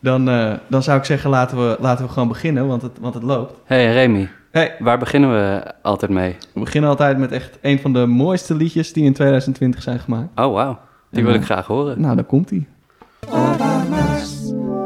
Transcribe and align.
Dan, 0.00 0.28
eh, 0.28 0.52
dan 0.68 0.82
zou 0.82 0.98
ik 0.98 1.04
zeggen, 1.04 1.30
laten 1.30 1.56
we, 1.56 1.76
laten 1.80 2.04
we 2.06 2.10
gewoon 2.12 2.28
beginnen, 2.28 2.66
want 2.66 2.82
het, 2.82 2.98
want 3.00 3.14
het 3.14 3.22
loopt. 3.22 3.54
Hey 3.64 3.92
Remy, 3.92 4.28
Hey, 4.50 4.74
waar 4.78 4.98
beginnen 4.98 5.30
we 5.30 5.62
altijd 5.82 6.10
mee? 6.10 6.36
we 6.54 6.60
beginnen 6.60 6.90
altijd 6.90 7.18
met 7.18 7.32
echt 7.32 7.58
een 7.62 7.80
van 7.80 7.92
de 7.92 8.06
mooiste 8.06 8.54
liedjes 8.54 8.92
die 8.92 9.04
in 9.04 9.12
2020 9.12 9.82
zijn 9.82 9.98
gemaakt. 9.98 10.28
Oh, 10.34 10.52
wauw. 10.52 10.78
Die 11.10 11.18
En, 11.20 11.24
wil 11.24 11.34
eh, 11.34 11.40
ik 11.40 11.44
graag 11.46 11.66
horen. 11.66 12.00
Nou, 12.00 12.14
daar 12.14 12.24
komt 12.24 12.50
hij. 12.50 12.66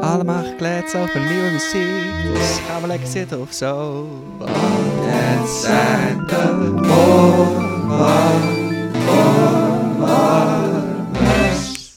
Allemaal 0.01 0.43
gekleed 0.43 0.95
over 0.95 1.19
nieuwe 1.19 1.49
muziek. 1.51 2.33
Dus 2.33 2.59
gaan 2.67 2.81
we 2.81 2.87
lekker 2.87 3.07
zitten 3.07 3.41
of 3.41 3.53
zo. 3.53 4.05
Het 5.05 5.49
zijn 5.49 6.17
de 6.27 6.81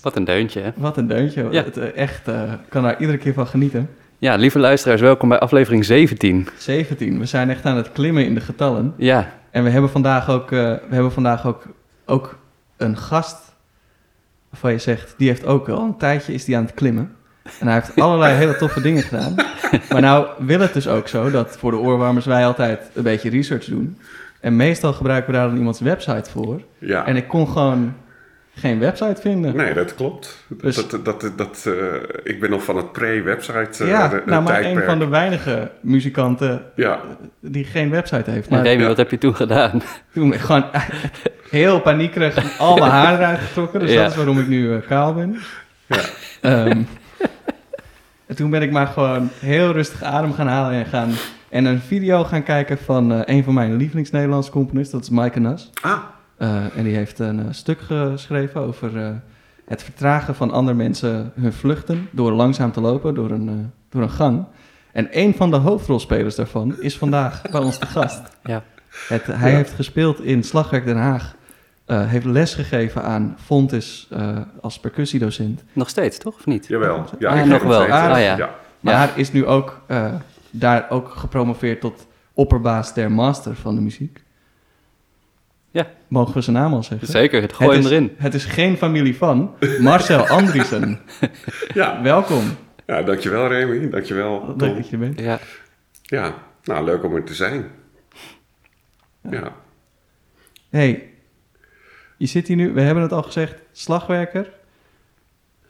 Wat 0.06 0.16
een 0.16 0.24
deuntje, 0.24 0.60
hè? 0.60 0.70
Wat 0.76 0.96
een 0.96 1.06
deuntje. 1.06 1.48
Ja. 1.50 1.62
Het, 1.64 1.76
eh, 1.76 1.96
echt, 1.96 2.28
eh, 2.28 2.52
kan 2.68 2.82
daar 2.82 3.00
iedere 3.00 3.18
keer 3.18 3.32
van 3.34 3.46
genieten. 3.46 3.88
Ja, 4.18 4.34
lieve 4.34 4.58
luisteraars, 4.58 5.00
welkom 5.00 5.28
bij 5.28 5.38
aflevering 5.38 5.84
17. 5.84 6.48
17. 6.58 7.18
We 7.18 7.24
zijn 7.26 7.50
echt 7.50 7.64
aan 7.64 7.76
het 7.76 7.92
klimmen 7.92 8.24
in 8.24 8.34
de 8.34 8.40
getallen. 8.40 8.94
Ja, 8.96 9.32
En 9.50 9.64
we 9.64 9.70
hebben 9.70 9.90
vandaag 9.90 10.30
ook, 10.30 10.52
eh, 10.52 10.58
we 10.58 10.94
hebben 10.94 11.12
vandaag 11.12 11.46
ook, 11.46 11.66
ook 12.04 12.38
een 12.76 12.96
gast 12.96 13.36
waarvan 14.50 14.72
je 14.72 14.78
zegt, 14.78 15.14
die 15.18 15.28
heeft 15.28 15.46
ook 15.46 15.68
al 15.68 15.82
een 15.82 15.96
tijdje 15.96 16.32
is 16.34 16.44
die 16.44 16.56
aan 16.56 16.64
het 16.64 16.74
klimmen. 16.74 17.12
En 17.60 17.66
hij 17.66 17.74
heeft 17.74 18.00
allerlei 18.04 18.34
hele 18.34 18.56
toffe 18.56 18.80
dingen 18.80 19.02
gedaan. 19.02 19.34
Maar 19.90 20.00
nou 20.00 20.26
wil 20.38 20.60
het 20.60 20.72
dus 20.72 20.88
ook 20.88 21.08
zo 21.08 21.30
dat 21.30 21.56
voor 21.56 21.70
de 21.70 21.78
oorwarmers 21.78 22.26
wij 22.26 22.46
altijd 22.46 22.90
een 22.94 23.02
beetje 23.02 23.30
research 23.30 23.64
doen. 23.64 23.98
En 24.40 24.56
meestal 24.56 24.92
gebruiken 24.92 25.30
we 25.32 25.38
daar 25.38 25.48
dan 25.48 25.56
iemands 25.56 25.80
website 25.80 26.30
voor. 26.30 26.60
Ja, 26.78 27.06
En 27.06 27.16
ik 27.16 27.28
kon 27.28 27.48
gewoon 27.48 27.94
geen 28.58 28.78
website 28.78 29.20
vinden. 29.20 29.56
nee, 29.56 29.74
dat 29.74 29.94
klopt. 29.94 30.44
Dus- 30.48 30.88
dat, 30.88 31.04
dat, 31.04 31.32
dat, 31.36 31.64
eh, 31.66 31.72
ik 32.22 32.40
ben 32.40 32.50
nog 32.50 32.64
van 32.64 32.76
het 32.76 32.92
pre-website 32.92 33.84
eh, 33.84 33.88
ja, 33.90 34.08
de- 34.08 34.22
nou 34.26 34.42
maar 34.42 34.64
een 34.64 34.82
van 34.82 34.98
de 34.98 35.06
weinige 35.08 35.70
muzikanten 35.80 36.62
Ja, 36.76 37.00
die 37.40 37.64
geen 37.64 37.90
website 37.90 38.30
heeft. 38.30 38.50
Maar 38.50 38.62
Remy, 38.62 38.82
ja. 38.82 38.88
wat 38.88 38.96
heb 38.96 39.10
je 39.10 39.18
toen 39.18 39.34
gedaan? 39.36 39.82
toen 40.14 40.28
ben 40.28 40.38
ik 40.38 40.44
gewoon 40.44 40.64
heel 41.50 41.80
paniekerig 41.80 42.58
al 42.58 42.76
mijn 42.76 42.90
haar 42.90 43.14
eruit 43.18 43.38
getrokken. 43.38 43.80
Dus 43.80 43.90
Ja. 43.92 44.02
dat 44.02 44.10
is 44.10 44.16
waarom 44.16 44.38
ik 44.38 44.48
nu 44.48 44.74
eh, 44.74 44.86
kaal 44.88 45.14
ben. 45.14 45.36
Ja. 45.86 46.00
Ehm, 46.40 46.82
en 48.26 48.36
toen 48.36 48.50
ben 48.50 48.62
ik 48.62 48.70
maar 48.70 48.86
gewoon 48.86 49.30
heel 49.38 49.72
rustig 49.72 50.02
adem 50.02 50.32
gaan 50.32 50.46
halen 50.48 50.72
en, 50.78 50.86
gaan, 50.86 51.10
en 51.48 51.64
een 51.64 51.80
video 51.80 52.24
gaan 52.24 52.42
kijken 52.42 52.78
van 52.78 53.12
eh, 53.12 53.20
een 53.36 53.44
van 53.44 53.54
mijn 53.54 53.76
lievelings-Nederlandse 53.76 54.50
componisten. 54.50 54.98
Dat 54.98 55.08
is 55.08 55.14
Maaike 55.14 55.40
Nas. 55.40 55.70
ah, 55.82 55.98
en 56.38 56.82
die 56.84 56.94
heeft 56.94 57.18
een 57.18 57.38
eh, 57.38 57.46
stuk 57.50 57.80
geschreven 57.80 58.60
over 58.60 58.96
eh, 59.04 59.10
het 59.64 59.82
vertragen 59.82 60.34
van 60.34 60.50
andere 60.50 60.76
mensen 60.76 61.32
hun 61.40 61.52
vluchten 61.52 62.08
door 62.10 62.32
langzaam 62.32 62.72
te 62.72 62.80
lopen 62.80 63.14
door 63.14 63.30
een, 63.30 63.48
eh, 63.48 63.54
door 63.88 64.02
een 64.02 64.10
gang. 64.10 64.44
En 64.92 65.08
een 65.10 65.34
van 65.34 65.50
de 65.50 65.56
hoofdrolspelers 65.56 66.34
daarvan 66.34 66.80
is 66.80 66.98
vandaag 66.98 67.42
bij 67.50 67.60
ons 67.60 67.78
te 67.78 67.86
gast. 67.86 68.22
Ja. 68.44 68.62
Het, 69.08 69.26
hij 69.26 69.50
Ja. 69.50 69.56
heeft 69.56 69.72
gespeeld 69.72 70.20
in 70.20 70.42
Slagwerk 70.42 70.84
Den 70.84 70.96
Haag, 70.96 71.34
eh, 71.84 72.08
heeft 72.08 72.24
lesgegeven 72.24 73.02
aan 73.02 73.36
Fontes 73.44 74.06
eh, 74.10 74.36
als 74.60 74.78
percussiedocent. 74.80 75.62
Nog 75.72 75.88
steeds, 75.88 76.18
toch? 76.18 76.34
Of 76.34 76.46
niet? 76.46 76.66
jawel. 76.66 77.04
Ja, 77.18 77.30
Ah, 77.30 77.38
ik 77.38 77.44
nog 77.44 77.62
wel. 77.62 77.80
steeds, 77.80 77.92
Ah, 77.96 78.08
ja. 78.20 78.36
ja. 78.36 78.50
Maar 78.80 79.12
is 79.14 79.32
nu 79.32 79.46
ook 79.46 79.80
eh, 79.86 80.14
daar 80.50 80.86
ook 80.90 81.08
gepromoveerd 81.08 81.80
tot 81.80 82.06
opperbaas 82.32 82.94
der 82.94 83.12
master 83.12 83.54
van 83.56 83.74
de 83.74 83.80
muziek. 83.80 84.22
Ja. 85.76 85.90
Mogen 86.08 86.34
we 86.34 86.40
zijn 86.40 86.56
naam 86.56 86.72
al 86.72 86.82
zeggen? 86.82 87.08
Zeker, 87.08 87.42
het 87.42 87.52
gooi 87.52 87.70
het 87.70 87.78
hem 87.78 87.92
is, 87.92 87.98
erin. 87.98 88.14
Het 88.16 88.34
is 88.34 88.44
geen 88.44 88.76
familie 88.76 89.16
van 89.16 89.54
Marcel 89.80 90.26
Andriessen. 90.28 91.00
Ja. 91.74 92.02
Welkom. 92.02 92.44
ja, 92.86 93.02
dankjewel 93.02 93.48
Remy, 93.48 93.90
dankjewel 93.90 94.46
Leuk 94.46 94.58
Tom. 94.58 94.74
dat 94.74 94.86
je 94.88 94.92
er 94.92 94.98
bent. 94.98 95.20
Ja, 95.20 95.38
Ja, 96.02 96.34
nou 96.64 96.84
leuk 96.84 97.04
om 97.04 97.14
er 97.14 97.24
te 97.24 97.34
zijn. 97.34 97.70
Ja, 99.30 99.52
hey, 100.70 101.08
je 102.16 102.26
zit 102.26 102.46
hier 102.46 102.56
nu, 102.56 102.72
we 102.72 102.80
hebben 102.80 103.02
het 103.02 103.12
al 103.12 103.22
gezegd, 103.22 103.54
slagwerker. 103.72 104.50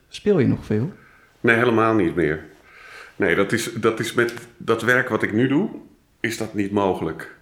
Speel 0.08 0.38
je 0.38 0.46
nog 0.46 0.64
veel? 0.64 0.92
nee 1.40 1.56
helemaal 1.56 1.94
niet 1.94 2.14
meer. 2.14 2.44
Nee, 3.16 3.34
dat 3.34 3.52
is, 3.52 3.72
dat 3.72 4.00
is 4.00 4.12
met 4.12 4.34
dat 4.56 4.82
werk 4.82 5.08
wat 5.08 5.22
ik 5.22 5.32
nu 5.32 5.48
doe, 5.48 5.70
is 6.20 6.38
dat 6.38 6.54
niet 6.54 6.72
mogelijk. 6.72 7.34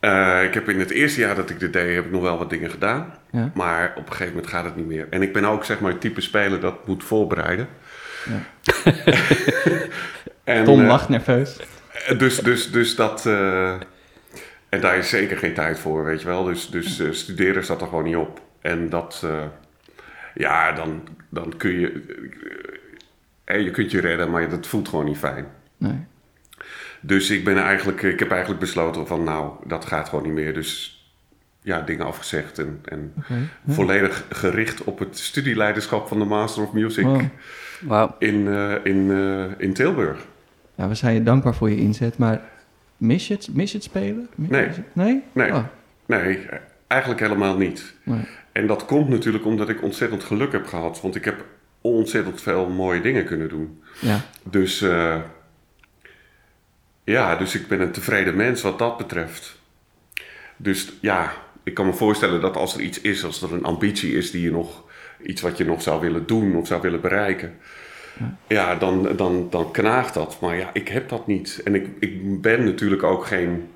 Eh, 0.00 0.44
ik 0.44 0.54
heb 0.54 0.68
in 0.68 0.78
het 0.78 0.90
eerste 0.90 1.20
jaar 1.20 1.34
dat 1.34 1.50
ik 1.50 1.60
dit 1.60 1.72
deed, 1.72 1.94
heb 1.94 2.04
ik 2.04 2.10
nog 2.10 2.22
wel 2.22 2.38
wat 2.38 2.50
dingen 2.50 2.70
gedaan. 2.70 3.14
Ja. 3.30 3.50
Maar 3.54 3.92
op 3.96 4.06
een 4.06 4.12
gegeven 4.12 4.34
moment 4.34 4.52
gaat 4.52 4.64
het 4.64 4.76
niet 4.76 4.86
meer. 4.86 5.06
En 5.10 5.22
ik 5.22 5.32
ben 5.32 5.44
ook 5.44 5.64
zeg 5.64 5.80
maar 5.80 5.90
het 5.90 6.00
type 6.00 6.20
speler 6.20 6.60
dat 6.60 6.86
moet 6.86 7.04
voorbereiden. 7.04 7.68
Ja. 8.24 8.42
en, 10.54 10.64
Tom 10.64 10.80
eh, 10.80 10.86
lacht 10.86 11.08
nerveus. 11.08 11.56
Dus, 12.16 12.38
dus, 12.38 12.70
dus 12.70 12.94
dat. 12.96 13.26
eh, 13.26 13.72
en 14.68 14.80
daar 14.80 14.96
is 14.96 15.08
zeker 15.08 15.36
geen 15.36 15.54
tijd 15.54 15.78
voor, 15.78 16.04
weet 16.04 16.20
je 16.20 16.26
wel. 16.26 16.44
Dus, 16.44 16.70
dus 16.70 17.02
studeren 17.10 17.64
staat 17.64 17.80
er 17.80 17.86
gewoon 17.88 18.04
niet 18.04 18.16
op. 18.16 18.40
En 18.60 18.88
dat. 18.88 19.26
ja, 20.34 20.72
dan, 20.72 21.08
dan 21.28 21.56
kun 21.56 21.80
je. 21.80 22.02
je 23.44 23.70
kunt 23.70 23.90
je 23.90 24.00
redden, 24.00 24.30
maar 24.30 24.48
dat 24.48 24.66
voelt 24.66 24.88
gewoon 24.88 25.04
niet 25.04 25.18
fijn. 25.18 25.46
Nee. 25.76 26.06
Dus 27.00 27.30
ik 27.30 27.44
ben 27.44 27.58
eigenlijk. 27.58 28.02
Ik 28.02 28.18
heb 28.18 28.30
eigenlijk 28.30 28.60
besloten 28.60 29.06
van 29.06 29.24
nou, 29.24 29.52
dat 29.66 29.84
gaat 29.84 30.08
gewoon 30.08 30.24
niet 30.24 30.32
meer. 30.32 30.54
Dus 30.54 30.94
ja, 31.62 31.80
dingen 31.80 32.06
afgezegd 32.06 32.58
en, 32.58 32.80
en. 32.84 33.12
Ja. 33.28 33.72
volledig 33.72 34.24
gericht 34.30 34.84
op 34.84 34.98
het 34.98 35.18
studieleiderschap 35.18 36.08
van 36.08 36.18
de 36.18 36.24
Master 36.24 36.62
of 36.62 36.72
Music 36.72 37.06
Wow. 37.86 38.10
in, 38.18 38.48
eh, 38.48 38.74
in, 38.82 39.10
eh, 39.10 39.44
in 39.66 39.72
Tilburg. 39.72 40.26
Ja, 40.74 40.88
we 40.88 40.94
zijn 40.94 41.14
je 41.14 41.22
dankbaar 41.22 41.54
voor 41.54 41.70
je 41.70 41.76
inzet, 41.76 42.18
maar 42.18 42.40
mis 42.96 43.28
je 43.28 43.34
het, 43.34 43.48
mis 43.52 43.70
je 43.70 43.76
het 43.76 43.86
spelen? 43.86 44.28
Mis- 44.34 44.48
Nee. 44.48 44.66
het- 44.66 44.80
Nee? 44.92 45.22
Nee. 45.32 45.52
Oh, 45.52 45.64
Nee, 46.06 46.38
eigenlijk 46.86 47.20
helemaal 47.20 47.56
niet. 47.56 47.94
nee. 48.02 48.20
En 48.52 48.66
dat 48.66 48.84
komt 48.84 49.08
natuurlijk 49.08 49.44
omdat 49.44 49.68
ik 49.68 49.82
ontzettend 49.82 50.24
geluk 50.24 50.52
heb 50.52 50.66
gehad. 50.66 51.00
Want 51.00 51.14
ik 51.16 51.24
heb 51.24 51.44
ontzettend 51.80 52.40
veel 52.42 52.68
mooie 52.68 53.00
dingen 53.00 53.24
kunnen 53.24 53.48
doen. 53.48 53.82
Ja, 54.00 54.20
Dus 54.50 54.82
eh, 54.82 55.16
ja, 57.04 57.36
dus 57.36 57.54
ik 57.54 57.68
ben 57.68 57.80
een 57.80 57.92
tevreden 57.92 58.36
mens 58.36 58.62
wat 58.62 58.78
dat 58.78 58.96
betreft. 58.96 59.58
Dus 60.56 60.92
ja, 61.00 61.32
ik 61.62 61.74
kan 61.74 61.86
me 61.86 61.92
voorstellen 61.92 62.40
dat 62.40 62.56
als 62.56 62.74
er 62.74 62.80
iets 62.80 63.00
is, 63.00 63.24
als 63.24 63.42
er 63.42 63.52
een 63.52 63.64
ambitie 63.64 64.12
is 64.12 64.30
die 64.30 64.42
je 64.42 64.50
nog, 64.50 64.84
iets 65.22 65.40
wat 65.40 65.56
je 65.56 65.64
nog 65.64 65.82
zou 65.82 66.00
willen 66.00 66.26
doen 66.26 66.56
of 66.56 66.66
zou 66.66 66.82
willen 66.82 67.00
bereiken. 67.00 67.58
Ja, 68.46 68.74
dan, 68.74 69.16
dan, 69.16 69.50
dan 69.50 69.70
knaagt 69.70 70.14
dat. 70.14 70.40
Maar 70.40 70.56
ja, 70.56 70.70
ik 70.72 70.88
heb 70.88 71.08
dat 71.08 71.26
niet. 71.26 71.60
En 71.64 71.74
ik, 71.74 71.86
ik 72.00 72.40
ben 72.40 72.64
natuurlijk 72.64 73.02
ook 73.02 73.26
geen 73.26 73.68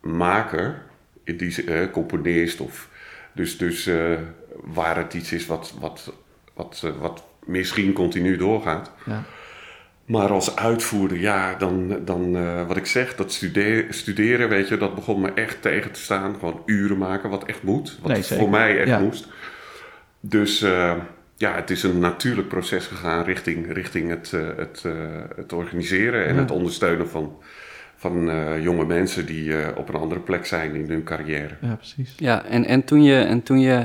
maker, 0.00 0.82
in 1.24 1.36
die, 1.36 1.64
eh, 1.64 1.90
componist. 1.90 2.60
Of, 2.60 2.88
dus 3.32 3.58
dus 3.58 3.86
eh, 3.86 4.18
waar 4.62 4.96
het 4.96 5.14
iets 5.14 5.32
is 5.32 5.46
wat, 5.46 5.74
wat, 5.80 6.12
wat, 6.54 6.82
eh, 6.84 6.90
wat 7.00 7.24
misschien 7.44 7.92
continu 7.92 8.36
doorgaat. 8.36 8.90
ja. 9.06 9.24
Maar 10.06 10.28
als 10.28 10.56
uitvoerder, 10.56 11.18
ja, 11.18 11.54
dan, 11.54 11.98
dan 12.04 12.36
eh, 12.36 12.66
wat 12.66 12.76
ik 12.76 12.86
zeg, 12.86 13.14
dat 13.16 13.32
stude- 13.32 13.86
studeren, 13.90 14.48
weet 14.48 14.68
je, 14.68 14.76
dat 14.76 14.94
begon 14.94 15.20
me 15.20 15.32
echt 15.32 15.62
tegen 15.62 15.90
te 15.92 16.00
staan. 16.00 16.34
Gewoon 16.38 16.62
uren 16.66 16.98
maken, 16.98 17.30
wat 17.30 17.44
echt 17.44 17.62
moet. 17.62 17.98
Wat 18.02 18.12
Nee, 18.12 18.22
voor 18.22 18.50
mij 18.50 18.78
echt 18.78 18.88
Ja. 18.88 18.98
moest. 18.98 19.28
Dus 20.20 20.62
eh, 20.62 20.94
ja, 21.36 21.54
het 21.54 21.70
is 21.70 21.82
een 21.82 21.98
natuurlijk 21.98 22.48
proces 22.48 22.86
gegaan 22.86 23.24
richting, 23.24 23.72
richting 23.72 24.10
het, 24.10 24.32
eh, 24.32 24.40
het, 24.56 24.82
eh, 24.86 24.92
het 25.36 25.52
organiseren 25.52 26.26
en 26.26 26.34
Ja. 26.34 26.40
het 26.40 26.50
ondersteunen 26.50 27.08
van, 27.08 27.36
van 27.96 28.30
eh, 28.30 28.62
jonge 28.62 28.84
mensen 28.86 29.26
die 29.26 29.56
eh, 29.58 29.76
op 29.76 29.88
een 29.88 29.94
andere 30.00 30.20
plek 30.20 30.46
zijn 30.46 30.74
in 30.74 30.88
hun 30.90 31.04
carrière. 31.04 31.54
ja 31.60 31.74
precies. 31.74 32.14
Ja, 32.16 32.44
en, 32.44 32.64
en 32.64 32.84
toen 32.84 33.02
je, 33.02 33.16
en 33.18 33.42
toen 33.42 33.60
je 33.60 33.84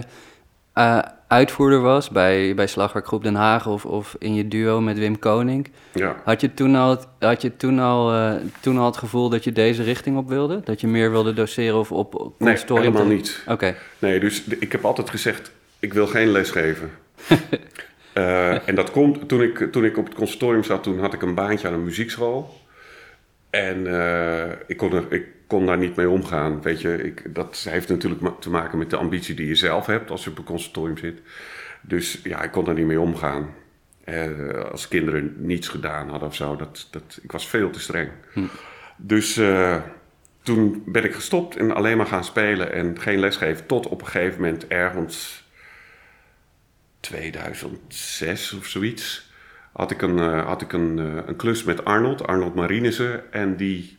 eh, 0.74 1.00
uitvoerder 1.28 1.82
was 1.82 2.10
bij, 2.10 2.56
bij 2.56 2.68
Slagwerkgroep 2.68 3.24
Den 3.24 3.36
Haag 3.36 3.68
of, 3.68 3.86
of 3.86 4.16
in 4.20 4.36
je 4.36 4.48
duo 4.48 4.82
met 4.82 4.98
Wim 4.98 5.20
Koning, 5.20 5.72
Ja. 5.94 6.16
had 6.26 6.42
je 6.42 6.54
toen 6.54 6.76
al, 6.76 6.90
het- 6.90 7.08
had 7.20 7.42
je 7.42 7.56
toen 7.58 7.80
al, 7.80 8.14
eh, 8.14 8.34
toen 8.62 8.78
al 8.78 8.86
het 8.86 8.98
gevoel 8.98 9.30
dat 9.30 9.44
je 9.44 9.52
deze 9.52 9.84
richting 9.84 10.18
op 10.18 10.28
wilde? 10.30 10.62
Dat 10.64 10.82
je 10.82 10.88
meer 10.88 11.12
wilde 11.12 11.34
doseren 11.34 11.80
of 11.80 11.92
op 11.92 12.14
Nee, 12.14 12.30
consortium 12.38 12.78
helemaal 12.94 13.16
niet. 13.16 13.44
Oké, 13.48 13.76
Nee, 14.00 14.20
dus 14.20 14.44
ik 14.44 14.72
heb 14.72 14.86
altijd 14.86 15.10
gezegd, 15.10 15.52
ik 15.80 15.94
wil 15.94 16.08
geen 16.08 16.28
les 16.28 16.50
geven. 16.52 16.92
Eh, 18.14 18.68
en 18.68 18.76
dat 18.76 18.92
komt, 18.92 19.28
toen 19.28 19.42
ik, 19.42 19.68
toen 19.72 19.86
ik 19.86 19.98
op 19.98 20.06
het 20.06 20.14
conservatorium 20.16 20.64
zat, 20.64 20.84
toen 20.84 21.00
had 21.00 21.14
ik 21.14 21.22
een 21.22 21.36
baantje 21.36 21.68
aan 21.68 21.74
een 21.74 21.84
muziekschool. 21.84 22.58
En 23.50 23.88
eh, 23.88 24.52
ik, 24.68 24.78
kon 24.78 24.94
er, 24.94 25.12
ik 25.12 25.26
kon 25.48 25.66
daar 25.66 25.78
niet 25.78 25.96
mee 25.96 26.10
omgaan. 26.10 26.62
Weet 26.62 26.82
je, 26.82 27.04
ik, 27.04 27.36
dat 27.36 27.66
heeft 27.70 27.90
natuurlijk 27.90 28.42
te 28.42 28.50
maken 28.50 28.78
met 28.78 28.90
de 28.90 28.98
ambitie 28.98 29.36
die 29.36 29.48
je 29.48 29.56
zelf 29.56 29.86
hebt 29.86 30.12
als 30.12 30.24
je 30.24 30.30
op 30.30 30.38
een 30.38 30.44
conservatorium 30.44 30.98
zit. 30.98 31.22
Dus 31.82 32.20
ja, 32.24 32.44
ik 32.44 32.52
kon 32.52 32.66
daar 32.66 32.74
niet 32.74 32.86
mee 32.86 33.00
omgaan. 33.00 33.54
Eh, 34.04 34.64
als 34.72 34.88
kinderen 34.88 35.36
niets 35.38 35.68
gedaan 35.68 36.10
hadden 36.10 36.28
of 36.28 36.36
zo, 36.36 36.56
dat, 36.56 36.88
dat, 36.92 37.20
ik 37.22 37.32
was 37.32 37.48
veel 37.48 37.70
te 37.70 37.80
streng. 37.80 38.10
Dus 38.98 39.38
eh, 39.38 39.82
toen 40.42 40.84
ben 40.86 41.04
ik 41.04 41.14
gestopt 41.14 41.56
en 41.56 41.76
alleen 41.76 41.98
maar 41.98 42.06
gaan 42.06 42.24
spelen 42.24 42.72
en 42.72 43.00
geen 43.00 43.20
lesgeven. 43.20 43.66
Tot 43.66 43.88
op 43.88 44.02
een 44.02 44.08
gegeven 44.08 44.42
moment 44.42 44.68
ergens 44.68 45.48
2006 47.00 48.54
of 48.54 48.66
zoiets 48.66 49.29
had 49.74 49.92
ik 49.92 50.02
een, 50.02 50.20
eh, 50.20 50.46
had 50.46 50.62
ik 50.62 50.74
een, 50.74 51.00
eh, 51.00 51.24
een 51.26 51.36
klus 51.36 51.64
met 51.64 51.86
Arnold, 51.86 52.28
Arnold 52.28 52.56
Marinissen. 52.56 53.34
En 53.34 53.56
die 53.56 53.98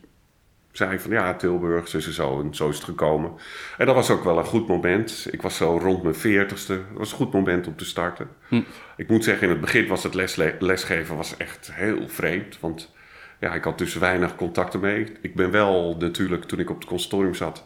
zei 0.72 0.98
van 0.98 1.10
ja, 1.10 1.34
Tilburg, 1.34 1.88
zo 1.88 1.96
en 1.96 2.12
zo. 2.12 2.40
En 2.40 2.54
zo 2.54 2.68
is 2.68 2.74
het 2.74 2.84
gekomen. 2.84 3.32
En 3.78 3.86
dat 3.86 3.94
was 3.94 4.10
ook 4.10 4.24
wel 4.24 4.38
een 4.38 4.44
goed 4.44 4.68
moment. 4.68 5.26
Ik 5.30 5.42
was 5.42 5.56
zo 5.56 5.78
rond 5.82 6.02
mijn 6.02 6.14
veertigste. 6.14 6.72
Dat 6.74 6.98
was 6.98 7.10
een 7.10 7.16
goed 7.16 7.32
moment 7.32 7.66
om 7.66 7.76
te 7.76 7.84
starten. 7.84 8.28
Hm. 8.48 8.60
Ik 8.96 9.08
moet 9.08 9.24
zeggen, 9.24 9.42
in 9.46 9.52
het 9.52 9.60
begin 9.60 9.86
was 9.86 10.02
het 10.02 10.14
lesle- 10.14 10.56
lesgeven 10.58 11.16
was 11.16 11.36
echt 11.36 11.70
heel 11.72 12.08
vreemd. 12.08 12.60
Want 12.60 12.92
ja, 13.40 13.54
ik 13.54 13.64
had 13.64 13.78
dus 13.78 13.94
weinig 13.94 14.36
contacten 14.36 14.80
mee. 14.80 15.12
Ik 15.20 15.34
ben 15.34 15.50
wel 15.50 15.96
natuurlijk, 15.98 16.44
toen 16.44 16.58
ik 16.58 16.70
op 16.70 16.78
het 16.78 16.88
consortium 16.88 17.34
zat... 17.34 17.64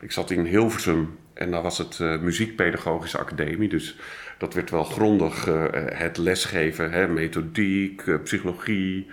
Ik 0.00 0.12
zat 0.12 0.30
in 0.30 0.44
Hilversum 0.44 1.18
en 1.34 1.50
daar 1.50 1.62
was 1.62 1.78
het 1.78 2.00
eh, 2.00 2.18
Muziekpedagogische 2.18 3.18
Academie. 3.18 3.68
Dus 3.68 3.96
dat 4.44 4.54
werd 4.54 4.70
wel 4.70 4.84
grondig 4.84 5.46
eh, 5.48 5.64
het 5.98 6.16
lesgeven. 6.16 6.90
Hè, 6.90 7.08
methodiek, 7.08 8.02
eh, 8.06 8.14
psychologie, 8.22 9.06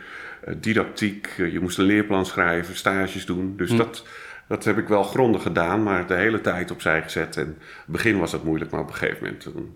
eh, 0.43 0.53
didactiek. 0.57 1.29
Je 1.37 1.59
moest 1.59 1.77
een 1.77 1.83
leerplan 1.85 2.25
schrijven, 2.25 2.75
stages 2.75 3.25
doen. 3.25 3.53
Dus 3.57 3.69
Hm. 3.69 3.77
dat, 3.77 4.05
dat 4.47 4.63
heb 4.63 4.77
ik 4.77 4.87
wel 4.87 5.03
grondig 5.03 5.41
gedaan, 5.41 5.83
maar 5.83 6.07
de 6.07 6.13
hele 6.13 6.41
tijd 6.41 6.71
opzij 6.71 7.01
gezet. 7.01 7.37
En 7.37 7.43
in 7.45 7.55
het 7.57 7.85
begin 7.85 8.19
was 8.19 8.31
het 8.31 8.43
moeilijk, 8.43 8.71
maar 8.71 8.79
op 8.81 8.87
een 8.87 8.93
gegeven 8.93 9.23
moment... 9.23 9.43
dan- 9.43 9.75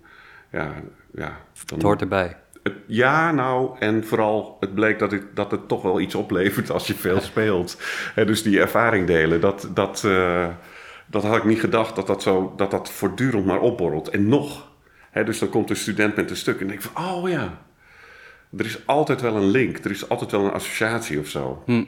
ja, 0.52 0.74
ja, 1.14 1.38
dan, 1.66 1.78
Het 1.78 1.82
hoort 1.82 2.02
erbij. 2.02 2.38
het- 2.64 2.74
ja, 2.88 3.32
nou, 3.32 3.76
en 3.80 4.06
vooral 4.06 4.58
het 4.60 4.74
bleek 4.76 5.00
dat 5.00 5.12
het, 5.12 5.24
dat 5.36 5.52
het 5.52 5.68
toch 5.68 5.82
wel 5.82 6.00
iets 6.00 6.16
oplevert 6.16 6.72
als 6.72 6.88
je 6.88 6.94
veel 6.94 7.20
speelt. 7.32 7.78
Hè, 8.16 8.26
dus 8.26 8.44
die 8.44 8.60
ervaring 8.60 9.08
delen, 9.08 9.42
dat, 9.42 9.70
dat, 9.74 10.08
dat 11.06 11.24
had 11.24 11.36
ik 11.38 11.44
niet 11.44 11.60
gedacht 11.60 11.96
dat 11.96 12.08
dat, 12.08 12.22
zo, 12.22 12.54
dat 12.58 12.72
dat 12.72 12.90
voortdurend 12.90 13.46
maar 13.46 13.60
opborrelt. 13.60 14.10
En 14.10 14.28
nog. 14.28 14.74
Dus 15.24 15.40
dan 15.40 15.50
komt 15.50 15.70
een 15.70 15.76
student 15.76 16.16
met 16.16 16.30
een 16.30 16.36
stuk 16.36 16.62
en 16.62 16.68
denk 16.68 16.82
van, 16.82 17.06
oh 17.06 17.30
ja, 17.30 17.66
er 18.58 18.66
is 18.66 18.88
altijd 18.88 19.22
wel 19.22 19.36
een 19.36 19.50
link, 19.50 19.78
er 19.78 19.92
is 19.92 20.10
altijd 20.10 20.32
wel 20.32 20.46
een 20.46 20.52
associatie 20.52 21.20
of 21.20 21.28
zo. 21.28 21.64
Hm. 21.66 21.84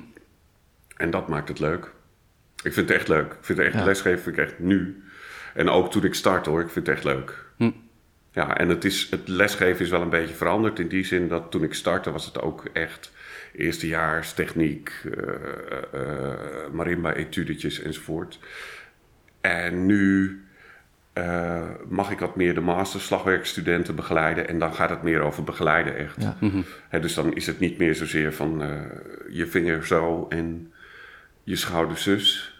En 0.95 1.09
dat 1.11 1.27
maakt 1.27 1.47
het 1.47 1.59
leuk. 1.59 1.91
Ik 2.63 2.73
vind 2.73 2.89
het 2.89 2.97
echt 2.97 3.07
leuk. 3.07 3.31
Ik 3.31 3.37
vind 3.41 3.57
het 3.57 3.67
echt, 3.67 3.77
Ja. 3.77 3.83
lesgeven 3.83 4.19
vind 4.23 4.37
ik 4.37 4.43
echt 4.43 4.59
nu. 4.59 5.03
En 5.53 5.69
ook 5.69 5.91
toen 5.91 6.03
ik 6.03 6.13
start 6.13 6.45
hoor, 6.45 6.61
ik 6.61 6.69
vind 6.69 6.87
het 6.87 6.95
echt 6.95 7.05
leuk. 7.05 7.45
Hm. 7.57 7.71
Ja, 8.31 8.57
en 8.57 8.69
het, 8.69 8.85
is, 8.85 9.07
het 9.09 9.27
lesgeven 9.27 9.85
is 9.85 9.91
wel 9.91 10.01
een 10.01 10.09
beetje 10.09 10.35
veranderd 10.35 10.79
in 10.79 10.87
die 10.87 11.05
zin 11.05 11.27
dat 11.27 11.51
toen 11.51 11.63
ik 11.63 11.73
startte 11.73 12.11
was 12.11 12.25
het 12.25 12.41
ook 12.41 12.65
echt 12.73 13.11
eerstejaars 13.53 14.33
techniek, 14.33 14.91
eh 15.03 15.33
eh, 15.93 16.71
marimba-etudetjes 16.71 17.81
enzovoort. 17.81 18.39
En 19.41 19.85
nu 19.85 20.41
eh, 21.23 21.61
mag 21.89 22.11
ik 22.11 22.19
wat 22.19 22.35
meer 22.35 22.53
de 22.53 22.61
masterslagwerkstudenten 22.61 23.95
begeleiden 23.95 24.47
en 24.47 24.59
dan 24.59 24.73
gaat 24.73 24.89
het 24.89 25.01
meer 25.01 25.21
over 25.21 25.43
begeleiden 25.43 25.97
echt. 25.97 26.21
Ja. 26.21 26.37
Mhm. 26.39 26.61
Hè, 26.89 26.99
dus 26.99 27.13
dan 27.13 27.33
is 27.33 27.47
het 27.47 27.59
niet 27.59 27.77
meer 27.77 27.95
zozeer 27.95 28.33
van 28.33 28.61
eh, 28.61 28.69
je 29.29 29.47
vinger 29.47 29.85
zo 29.85 30.25
en 30.29 30.73
je 31.43 31.55
schouder 31.55 31.97
zus. 31.97 32.55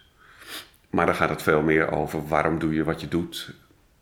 Maar 0.89 1.05
dan 1.05 1.15
gaat 1.15 1.29
het 1.29 1.41
veel 1.41 1.61
meer 1.61 1.91
over 1.91 2.27
waarom 2.27 2.59
doe 2.59 2.73
je 2.73 2.83
wat 2.83 3.01
je 3.01 3.07
doet 3.07 3.53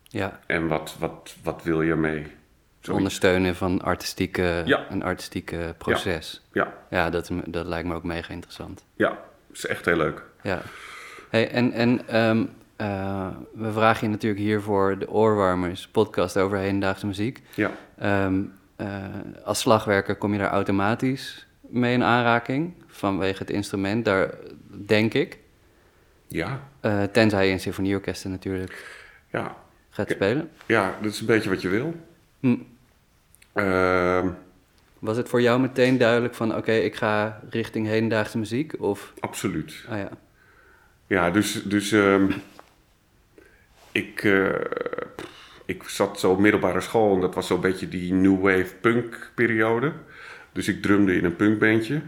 Ja, 0.04 0.40
en 0.46 0.68
wat, 0.68 0.96
wat, 1.00 1.36
wat 1.44 1.64
wil 1.64 1.82
je 1.82 1.96
mee. 1.96 2.22
Zoiets. 2.22 2.90
ondersteunen 3.04 3.56
van 3.56 3.82
artistieke, 3.82 4.62
Ja. 4.66 4.86
een 4.90 5.04
artistieke 5.04 5.76
proces. 5.78 6.42
Ja, 6.54 6.74
Ja, 6.90 7.10
dat, 7.10 7.30
dat 7.46 7.66
lijkt 7.66 7.88
me 7.88 7.94
ook 7.96 8.04
mega 8.04 8.34
interessant. 8.34 8.86
ja, 8.96 9.18
is 9.54 9.66
echt 9.66 9.86
heel 9.86 9.98
leuk. 9.98 10.24
Ja. 10.42 10.62
Hey, 11.30 11.52
en 11.52 11.72
en 11.72 12.08
ehm, 12.08 12.46
eh, 12.76 13.28
we 13.54 13.72
vragen 13.72 14.08
je 14.08 14.14
natuurlijk 14.14 14.42
hiervoor 14.42 15.00
de 15.00 15.10
Oorwarmers 15.10 15.88
podcast 15.88 16.38
over 16.38 16.58
hedendaagse 16.58 17.06
muziek. 17.08 17.42
Ja, 17.56 17.72
Ehm, 17.98 18.42
eh, 18.76 19.04
als 19.44 19.60
slagwerker 19.60 20.16
kom 20.16 20.34
je 20.34 20.40
daar 20.40 20.50
automatisch 20.52 21.48
mee 21.62 21.94
in 21.94 22.04
aanraking 22.04 22.74
vanwege 22.88 23.40
het 23.40 23.50
instrument, 23.50 24.06
daar 24.06 24.30
denk 24.86 25.14
ik. 25.14 25.38
ja, 26.28 26.60
Eh, 26.80 27.04
tenzij 27.04 27.46
je 27.46 27.52
in 27.52 27.60
symfonieorkesten 27.60 28.32
natuurlijk 28.32 29.04
ja, 29.32 29.56
gaat 29.90 30.10
spelen. 30.10 30.50
ja, 30.66 30.96
dat 31.02 31.12
is 31.12 31.20
een 31.20 31.26
beetje 31.26 31.50
wat 31.50 31.62
je 31.62 31.70
wil. 31.70 31.96
Hm. 32.40 32.56
Ehm, 33.54 34.28
Was 35.00 35.18
het 35.18 35.30
voor 35.30 35.42
jou 35.42 35.60
meteen 35.60 35.98
duidelijk 35.98 36.36
van 36.36 36.56
oké, 36.56 36.72
ik 36.72 36.96
ga 36.96 37.40
richting 37.50 37.88
hedendaagse 37.88 38.38
muziek? 38.38 38.74
Of, 38.80 39.14
absoluut. 39.20 39.86
ah 39.90 39.98
ja, 39.98 40.10
Ja, 41.08 41.32
dus, 41.32 41.64
dus 41.64 41.92
ehm, 41.92 42.32
ik, 43.96 44.24
eh, 44.24 44.50
ik 45.66 45.84
zat 45.84 46.20
zo 46.20 46.32
op 46.32 46.40
middelbare 46.40 46.82
school 46.82 47.14
en 47.14 47.22
dat 47.22 47.36
was 47.36 47.48
zo'n 47.48 47.62
beetje 47.62 47.88
die 47.88 48.14
new 48.14 48.42
wave 48.42 48.76
punk 48.82 49.32
periode. 49.36 49.92
Dus 50.52 50.68
ik 50.68 50.82
drumde 50.82 51.16
in 51.16 51.26
een 51.26 51.36
punkbandje. 51.36 52.02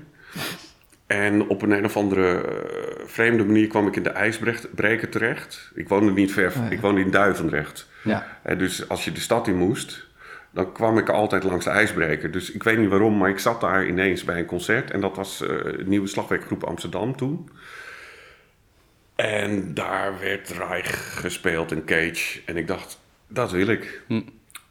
En 1.05 1.47
op 1.47 1.61
een, 1.61 1.71
een 1.71 1.85
of 1.85 1.97
andere 1.97 2.41
eh, 2.41 3.05
vreemde 3.05 3.45
manier 3.45 3.67
kwam 3.67 3.87
ik 3.87 3.95
in 3.95 4.03
de 4.03 4.09
ijsbreker 4.09 5.09
terecht. 5.09 5.71
Ik 5.75 5.89
woonde 5.89 6.11
niet 6.11 6.31
ver, 6.31 6.47
Oh 6.47 6.55
ja. 6.55 6.69
ik 6.69 6.79
woonde 6.79 7.01
in 7.01 7.11
Duivendrecht. 7.11 7.87
Ja. 8.03 8.39
En 8.43 8.57
dus 8.57 8.89
als 8.89 9.05
je 9.05 9.11
de 9.11 9.19
stad 9.19 9.47
in 9.47 9.55
moest, 9.55 10.07
dan 10.51 10.71
kwam 10.71 10.97
ik 10.97 11.09
altijd 11.09 11.43
langs 11.43 11.65
de 11.65 11.71
ijsbreker. 11.71 12.31
Dus 12.31 12.51
ik 12.51 12.63
weet 12.63 12.77
niet 12.77 12.89
waarom, 12.89 13.17
maar 13.17 13.29
ik 13.29 13.39
zat 13.39 13.61
daar 13.61 13.87
ineens 13.87 14.23
bij 14.23 14.39
een 14.39 14.45
concert. 14.45 14.91
En 14.91 15.01
dat 15.01 15.15
was 15.15 15.37
de 15.37 15.83
nieuwe 15.85 16.07
slagwerkgroep 16.07 16.63
Amsterdam 16.63 17.15
toen. 17.15 17.49
En 19.17 19.73
daar 19.73 20.19
werd 20.19 20.49
Reich 20.49 21.19
gespeeld 21.19 21.71
en 21.71 21.85
Cage. 21.85 22.41
En 22.45 22.57
ik 22.57 22.67
dacht, 22.67 22.99
dat 23.27 23.51
wil 23.51 23.67
ik. 23.67 24.01
Hm. 24.07 24.21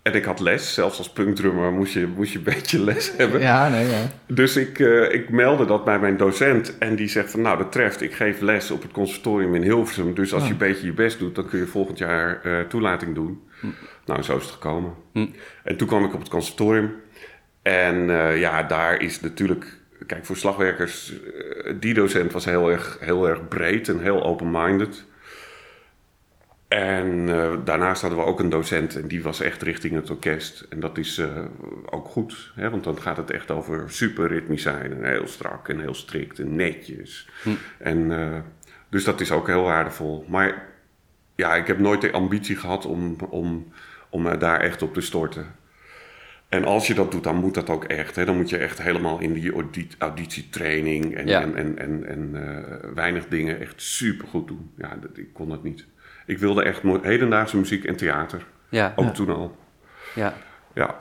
En 0.02 0.14
ik 0.14 0.25
had 0.25 0.40
les, 0.40 0.75
zelfs 0.75 0.98
als 0.98 1.10
punkdrummer 1.10 1.72
moest 1.72 1.93
je, 1.93 2.06
moest 2.06 2.32
je 2.32 2.38
een 2.38 2.44
beetje 2.44 2.81
les 2.81 3.12
hebben. 3.16 3.40
Ja, 3.40 3.69
nee, 3.69 3.87
ja. 3.87 4.10
Dus 4.26 4.56
ik, 4.56 4.78
eh, 4.78 5.12
ik 5.12 5.31
meldde 5.31 5.64
dat 5.64 5.84
bij 5.84 5.98
mijn 5.98 6.16
docent. 6.16 6.78
En 6.78 6.96
die 6.96 7.08
zegt 7.08 7.31
van, 7.31 7.40
nou 7.40 7.58
dat 7.58 7.72
treft, 7.72 8.02
ik 8.02 8.14
geef 8.14 8.40
les 8.40 8.70
op 8.70 8.82
het 8.82 8.93
conservatorium 8.93 9.54
in 9.54 9.62
Hilversum. 9.62 10.14
Dus 10.14 10.34
als 10.34 10.44
je 10.44 10.50
een 10.50 10.56
beetje 10.56 10.87
je 10.87 10.92
best 10.92 11.19
doet, 11.19 11.34
dan 11.34 11.49
kun 11.49 11.58
je 11.58 11.66
volgend 11.66 11.99
jaar 11.99 12.40
eh, 12.42 12.60
toelating 12.60 13.14
doen. 13.14 13.42
Nou, 14.04 14.22
zo 14.22 14.37
is 14.37 14.42
het 14.42 14.52
gekomen. 14.52 14.94
Hm. 15.12 15.26
En 15.64 15.76
toen 15.76 15.88
kwam 15.88 16.04
ik 16.04 16.14
op 16.14 16.20
het 16.20 16.28
conservatorium. 16.28 16.94
En 17.62 18.10
eh, 18.10 18.40
ja, 18.40 18.62
daar 18.62 19.00
is 19.00 19.20
natuurlijk... 19.20 19.84
Kijk, 20.06 20.25
voor 20.25 20.37
slagwerkers, 20.37 21.12
eh, 21.23 21.75
die 21.81 21.94
docent 21.94 22.32
was 22.32 22.44
heel 22.44 22.70
erg, 22.70 22.97
heel 23.00 23.29
erg 23.29 23.49
breed 23.49 23.88
en 23.88 24.00
heel 24.00 24.23
open-minded. 24.23 25.05
En 26.69 27.29
eh, 27.29 27.56
daarnaast 27.64 28.00
hadden 28.00 28.19
we 28.19 28.25
ook 28.25 28.41
een 28.41 28.49
docent 28.49 28.97
en 28.97 29.08
die 29.08 29.23
was 29.23 29.41
echt 29.41 29.62
richting 29.62 29.94
het 29.94 30.11
orkest. 30.11 30.67
En 30.69 30.81
dat 30.81 30.99
is 30.99 31.19
eh, 31.19 31.44
ook 31.91 32.08
goed, 32.08 32.53
hè, 32.55 32.70
want 32.70 32.85
dan 32.85 33.00
gaat 33.00 33.17
het 33.17 33.31
echt 33.31 33.50
over 33.50 33.91
super 33.91 34.29
ritmisch 34.29 34.62
zijn 34.62 34.93
en 34.93 35.05
heel 35.05 35.26
strak 35.26 35.69
en 35.69 35.81
heel 35.81 35.94
strikt 35.94 36.38
en 36.38 36.57
netjes. 36.57 37.28
Hm. 37.42 37.50
En, 37.78 38.45
dus 38.88 39.04
dat 39.04 39.21
is 39.21 39.33
ook 39.33 39.47
heel 39.47 39.62
waardevol. 39.62 40.25
Maar 40.28 40.69
ja, 41.35 41.54
ik 41.54 41.66
heb 41.66 41.78
nooit 41.78 42.00
de 42.00 42.12
ambitie 42.12 42.57
gehad 42.57 42.87
om, 42.87 43.16
om, 43.30 43.73
om 44.11 44.38
daar 44.38 44.61
echt 44.61 44.83
op 44.83 44.95
te 44.95 45.00
storten. 45.00 45.54
En 46.49 46.65
als 46.65 46.87
je 46.87 46.95
dat 46.95 47.11
doet, 47.11 47.25
dan 47.25 47.37
moet 47.37 47.55
dat 47.55 47.71
ook 47.71 47.85
echt. 47.85 48.17
Hè? 48.17 48.25
Dan 48.25 48.37
moet 48.37 48.50
je 48.50 48.57
echt 48.57 48.83
helemaal 48.83 49.19
in 49.21 49.33
die 49.33 49.53
audi- 49.53 49.88
auditietraining 49.99 51.15
en, 51.15 51.26
Ja. 51.26 51.41
en, 51.43 51.57
en, 51.57 51.79
en, 51.79 52.05
en 52.07 52.31
eh, 52.35 52.91
weinig 52.95 53.29
dingen 53.29 53.61
echt 53.61 53.75
super 53.83 54.29
goed 54.29 54.49
doen. 54.49 54.71
Ja, 54.76 54.97
dat, 55.00 55.11
ik 55.19 55.33
kon 55.33 55.49
dat 55.49 55.62
niet. 55.62 55.87
Ik 56.26 56.38
wilde 56.38 56.62
echt 56.62 56.83
hedendaagse 57.03 57.57
muziek 57.57 57.85
en 57.85 57.97
theater. 57.97 58.47
ja, 58.69 58.93
Ook 58.97 59.05
Ja. 59.05 59.11
toen 59.11 59.29
al. 59.31 59.57
ja. 60.15 60.35
Ja, 60.75 60.95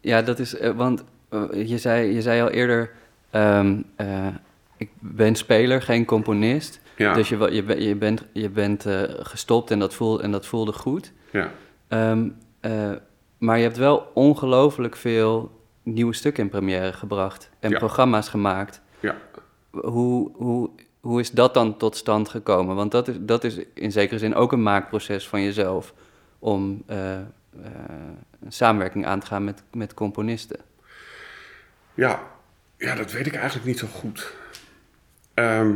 Ja, 0.00 0.22
dat 0.22 0.38
is, 0.38 0.56
eh, 0.56 0.70
want 0.70 1.04
eh, 1.28 1.68
je, 1.68 1.78
zei, 1.78 2.14
je 2.14 2.22
zei 2.22 2.40
al 2.42 2.50
eerder, 2.50 2.90
ehm, 3.30 3.76
eh, 3.96 4.26
ik 4.76 4.90
ben 4.98 5.34
speler, 5.34 5.82
geen 5.82 6.04
componist. 6.04 6.80
ja, 6.96 7.14
Dus 7.14 7.28
je, 7.28 7.48
je, 7.52 7.62
ben- 7.62 7.82
je 7.82 7.94
bent, 7.96 8.24
je 8.32 8.48
bent 8.50 8.86
eh, 8.86 9.02
gestopt 9.08 9.70
en 9.70 9.78
dat, 9.78 9.94
voel, 9.94 10.22
en 10.22 10.30
dat 10.30 10.46
voelde 10.46 10.72
goed. 10.72 11.12
ja. 11.30 11.50
Ehm, 11.88 12.28
eh, 12.60 12.92
maar 13.44 13.56
je 13.56 13.62
hebt 13.62 13.76
wel 13.76 14.10
ongelooflijk 14.14 14.96
veel 14.96 15.60
nieuwe 15.82 16.14
stukken 16.14 16.42
in 16.42 16.48
première 16.50 16.92
gebracht 16.92 17.50
en 17.60 17.70
Ja. 17.70 17.78
programma's 17.78 18.28
gemaakt. 18.28 18.80
Ja. 19.00 19.16
Hoe, 19.70 20.30
hoe, 20.34 20.70
hoe 21.00 21.20
is 21.20 21.30
dat 21.30 21.54
dan 21.54 21.76
tot 21.76 21.96
stand 21.96 22.28
gekomen? 22.28 22.76
Want 22.76 22.90
dat 22.92 23.08
is, 23.08 23.16
dat 23.20 23.44
is 23.44 23.58
in 23.74 23.92
zekere 23.92 24.18
zin 24.18 24.34
ook 24.34 24.52
een 24.52 24.62
maakproces 24.62 25.28
van 25.28 25.42
jezelf 25.42 25.94
om 26.38 26.82
eh, 26.86 27.14
eh, 27.16 27.24
een 28.44 28.52
samenwerking 28.52 29.06
aan 29.06 29.20
te 29.20 29.26
gaan 29.26 29.44
met, 29.44 29.62
met 29.72 29.94
componisten. 29.94 30.60
Ja, 31.94 32.22
ja, 32.76 32.94
dat 32.94 33.12
weet 33.12 33.26
ik 33.26 33.34
eigenlijk 33.34 33.66
niet 33.66 33.78
zo 33.78 33.86
goed. 33.86 34.32
Ehm, 35.34 35.72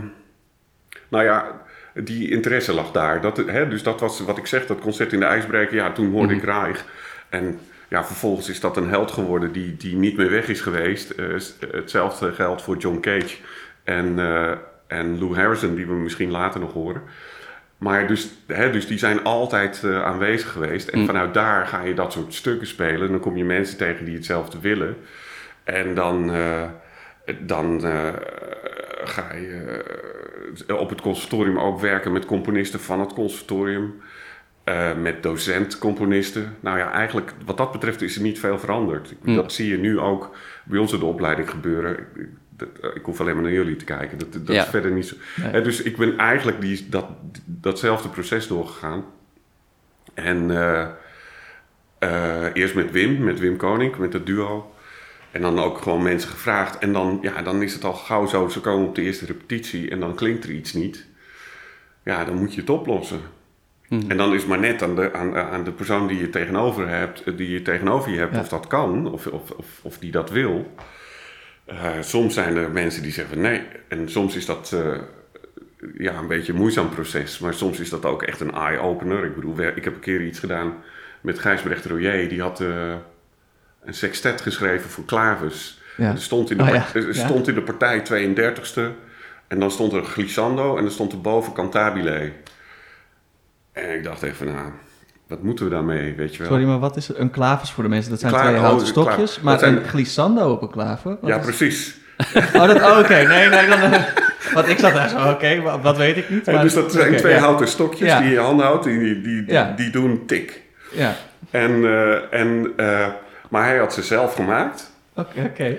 nou 1.08 1.24
ja, 1.24 1.60
die 1.94 2.30
interesse 2.30 2.72
lag 2.72 2.90
daar. 2.90 3.20
Dat, 3.20 3.36
hè, 3.36 3.68
dus 3.68 3.82
dat 3.82 4.00
was 4.00 4.20
wat 4.20 4.38
ik 4.38 4.46
zeg, 4.46 4.66
dat 4.66 4.78
concert 4.80 5.12
in 5.12 5.20
de 5.20 5.26
ijsbreker. 5.26 5.74
Ja, 5.74 5.92
toen 5.92 6.10
hoorde 6.10 6.34
ik 6.34 6.42
Reich. 6.42 6.84
En 7.28 7.60
ja, 7.88 8.04
vervolgens 8.04 8.48
is 8.48 8.60
dat 8.60 8.76
een 8.76 8.88
held 8.88 9.10
geworden 9.10 9.52
die, 9.52 9.76
die 9.76 9.96
niet 9.96 10.16
meer 10.16 10.30
weg 10.30 10.48
is 10.48 10.60
geweest. 10.60 11.10
Eh, 11.10 11.24
s- 11.38 11.56
hetzelfde 11.70 12.32
geldt 12.32 12.62
voor 12.62 12.76
John 12.76 13.00
Cage 13.00 13.36
en, 13.84 14.18
eh, 14.18 14.50
en 14.86 15.18
Lou 15.18 15.34
Harrison, 15.36 15.74
die 15.74 15.86
we 15.86 15.92
misschien 15.92 16.30
later 16.30 16.60
nog 16.60 16.72
horen. 16.72 17.02
Maar 17.78 18.06
dus, 18.06 18.28
hè, 18.46 18.70
dus 18.70 18.86
die 18.86 18.98
zijn 18.98 19.24
altijd 19.24 19.82
eh, 19.84 20.02
aanwezig 20.04 20.50
geweest. 20.52 20.88
En 20.88 20.98
Mm. 20.98 21.06
vanuit 21.06 21.34
daar 21.34 21.66
ga 21.66 21.82
je 21.82 21.94
dat 21.94 22.12
soort 22.12 22.34
stukken 22.34 22.66
spelen. 22.66 23.00
En 23.06 23.10
dan 23.10 23.20
kom 23.20 23.36
je 23.36 23.44
mensen 23.44 23.76
tegen 23.76 24.04
die 24.04 24.14
hetzelfde 24.14 24.58
willen. 24.60 24.96
En 25.64 25.94
dan, 25.94 26.32
eh, 26.32 26.62
dan 27.40 27.84
eh, 27.84 28.08
ga 29.04 29.34
je 29.34 29.84
eh, 30.66 30.76
op 30.80 30.90
het 30.90 31.00
conservatorium 31.00 31.58
ook 31.58 31.80
werken 31.80 32.12
met 32.12 32.24
componisten 32.26 32.80
van 32.80 33.00
het 33.00 33.12
conservatorium. 33.12 34.00
Eh, 34.68 34.94
met 34.96 35.22
docent-componisten. 35.22 36.56
Nou 36.60 36.78
ja, 36.78 36.92
eigenlijk 36.92 37.32
wat 37.44 37.56
dat 37.56 37.72
betreft 37.72 38.02
is 38.02 38.16
er 38.16 38.22
niet 38.22 38.38
veel 38.38 38.58
veranderd. 38.58 39.14
Dat 39.22 39.52
zie 39.52 39.68
je 39.70 39.78
nu 39.78 39.98
ook 39.98 40.36
bij 40.64 40.78
ons 40.78 40.92
in 40.92 40.98
de 40.98 41.04
opleiding 41.04 41.50
gebeuren. 41.50 41.98
Ik, 41.98 42.26
dat- 42.50 42.94
ik 42.94 43.04
hoef 43.04 43.20
alleen 43.20 43.34
maar 43.34 43.42
naar 43.42 43.52
jullie 43.52 43.76
te 43.76 43.84
kijken. 43.84 44.18
Dat, 44.18 44.32
dat 44.32 44.54
Ja. 44.56 44.62
is 44.62 44.68
verder 44.68 44.90
niet 44.90 45.06
zo. 45.06 45.14
Nee. 45.52 45.62
Dus 45.62 45.82
ik 45.82 45.96
ben 45.96 46.18
eigenlijk 46.18 46.60
die, 46.60 46.86
dat, 46.88 47.06
datzelfde 47.44 48.08
proces 48.08 48.46
doorgegaan. 48.46 49.04
En 50.14 50.50
eh, 50.50 50.86
eh, 51.98 52.44
eerst 52.52 52.74
met 52.74 52.90
Wim, 52.90 53.24
met 53.24 53.38
Wim 53.38 53.56
Koning, 53.56 53.96
met 53.96 54.12
het 54.12 54.26
duo. 54.26 54.72
En 55.30 55.40
dan 55.42 55.58
ook 55.58 55.78
gewoon 55.78 56.02
mensen 56.02 56.30
gevraagd. 56.30 56.78
En 56.78 56.92
dan, 56.92 57.18
ja, 57.22 57.42
dan 57.42 57.62
is 57.62 57.74
het 57.74 57.84
al 57.84 57.92
gauw 57.92 58.26
zo, 58.26 58.48
ze 58.48 58.60
komen 58.60 58.86
op 58.88 58.94
de 58.94 59.02
eerste 59.02 59.26
repetitie 59.26 59.90
en 59.90 60.00
dan 60.00 60.14
klinkt 60.14 60.44
er 60.44 60.50
iets 60.50 60.72
niet. 60.72 61.06
Ja, 62.04 62.24
dan 62.24 62.34
moet 62.38 62.54
je 62.54 62.60
het 62.60 62.70
oplossen. 62.70 63.20
Mhm. 63.88 64.10
En 64.10 64.16
dan 64.16 64.34
is 64.34 64.44
maar 64.46 64.58
net 64.58 64.82
aan 64.82 64.94
de, 64.96 65.12
aan, 65.12 65.36
aan 65.36 65.64
de 65.64 65.72
persoon 65.72 66.06
die 66.06 66.18
je 66.18 66.30
tegenover, 66.30 66.88
hebt, 66.88 67.22
eh, 67.22 67.36
die 67.36 67.50
je 67.50 67.62
tegenover 67.62 68.10
je 68.10 68.18
hebt 68.18 68.34
Ja. 68.34 68.40
of 68.40 68.48
dat 68.48 68.66
kan, 68.66 69.12
of, 69.12 69.26
of, 69.26 69.50
of, 69.50 69.66
of 69.82 69.98
die 69.98 70.10
dat 70.10 70.30
wil. 70.30 70.72
Eh, 71.64 71.90
soms 72.00 72.34
zijn 72.34 72.56
er 72.56 72.70
mensen 72.70 73.02
die 73.02 73.12
zeggen 73.12 73.40
nee. 73.40 73.62
En 73.88 74.10
soms 74.10 74.36
is 74.36 74.46
dat 74.46 74.72
eh, 74.72 74.98
ja, 75.98 76.14
een 76.18 76.26
beetje 76.26 76.52
een 76.52 76.58
moeizaam 76.58 76.88
proces. 76.88 77.38
Maar 77.38 77.54
soms 77.54 77.80
is 77.80 77.90
dat 77.90 78.04
ook 78.04 78.22
echt 78.22 78.40
een 78.40 78.54
eye-opener. 78.54 79.24
Ik 79.24 79.34
bedoel, 79.34 79.58
ik 79.60 79.84
heb 79.84 79.94
een 79.94 80.00
keer 80.00 80.20
iets 80.22 80.38
gedaan 80.38 80.74
met 81.20 81.38
Gijsbrecht 81.38 81.84
Royer. 81.86 82.28
Die 82.28 82.40
had 82.40 82.60
een 82.60 83.94
sextet 83.94 84.40
geschreven 84.40 84.90
voor 84.90 85.04
klaves. 85.04 85.80
Ja. 85.96 86.10
Er 86.10 86.20
stond 86.20 86.50
in 86.50 86.56
de, 86.56 86.62
Oh, 86.62 86.68
ja. 86.68 86.86
er 86.94 87.14
stond 87.14 87.48
in 87.48 87.54
de 87.54 87.62
partij 87.62 88.02
32e. 88.02 88.80
En 89.48 89.58
dan 89.60 89.70
stond 89.70 89.92
er 89.92 90.04
glissando 90.04 90.76
en 90.76 90.82
dan 90.82 90.92
stond 90.92 91.12
er 91.12 91.20
boven 91.20 91.52
cantabile. 91.52 92.32
En 93.82 93.94
ik 93.94 94.04
dacht 94.04 94.22
even, 94.22 94.46
nou, 94.46 94.68
wat 95.28 95.42
moeten 95.42 95.64
we 95.64 95.70
daarmee, 95.70 96.14
weet 96.14 96.32
je 96.32 96.38
wel? 96.38 96.48
Sorry, 96.48 96.64
maar 96.64 96.78
wat 96.78 96.96
is 96.96 97.10
een 97.14 97.30
klavers 97.30 97.70
voor 97.70 97.82
de 97.82 97.88
mensen? 97.88 98.10
Dat 98.10 98.20
zijn 98.20 98.32
Klaver- 98.32 98.48
twee 98.50 98.60
houten 98.62 98.84
oh, 98.86 98.90
stokjes, 98.92 99.16
klaver. 99.32 99.44
maar 99.44 99.58
zijn- 99.58 99.76
een 99.76 99.84
glissando 99.84 100.50
op 100.52 100.62
een 100.62 100.70
klaver? 100.70 101.16
Ja, 101.22 101.36
is- 101.38 101.44
precies. 101.44 101.96
Oh, 102.54 102.66
dat, 102.66 102.76
oh, 102.82 102.98
oké. 102.98 103.14
Nee, 103.22 103.48
nee, 103.48 103.66
dan... 103.68 103.80
eh, 103.80 104.02
want 104.54 104.68
ik 104.68 104.78
zat 104.78 104.92
daar 104.94 105.08
zo, 105.08 105.28
oké, 105.30 105.60
wa- 105.60 105.80
wat 105.80 105.96
weet 105.96 106.16
ik 106.16 106.30
niet. 106.30 106.48
En 106.48 106.54
maar- 106.54 106.62
dus 106.62 106.74
dat 106.74 106.92
zijn 106.92 107.16
twee 107.16 107.34
ja. 107.34 107.38
houten 107.40 107.68
stokjes 107.68 108.08
Ja. 108.08 108.16
die 108.18 108.24
je 108.28 108.34
in 108.34 108.40
je 108.40 108.46
handen 108.46 108.66
houdt. 108.66 108.84
Die, 108.84 108.98
die, 108.98 109.20
die, 109.22 109.44
Ja. 109.46 109.72
die 109.76 109.90
doen 109.90 110.26
tik. 110.26 110.62
Ja, 110.92 111.14
En, 111.50 111.84
eh, 111.84 112.40
en, 112.40 112.72
eh, 112.76 113.06
maar 113.50 113.64
hij 113.64 113.78
had 113.78 113.92
ze 113.94 114.02
zelf 114.02 114.34
gemaakt. 114.34 114.90
oké. 115.14 115.76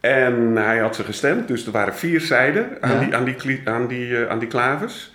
En 0.00 0.56
hij 0.56 0.78
had 0.78 0.96
ze 0.96 1.04
gestemd. 1.04 1.48
Dus 1.48 1.66
er 1.66 1.72
waren 1.72 1.94
vier 1.94 2.20
zijden 2.20 2.68
aan, 2.80 2.98
die, 2.98 3.14
aan, 3.16 3.24
die, 3.24 3.60
aan, 3.64 3.86
die, 3.86 4.26
aan 4.28 4.38
die 4.38 4.48
klavers. 4.48 5.14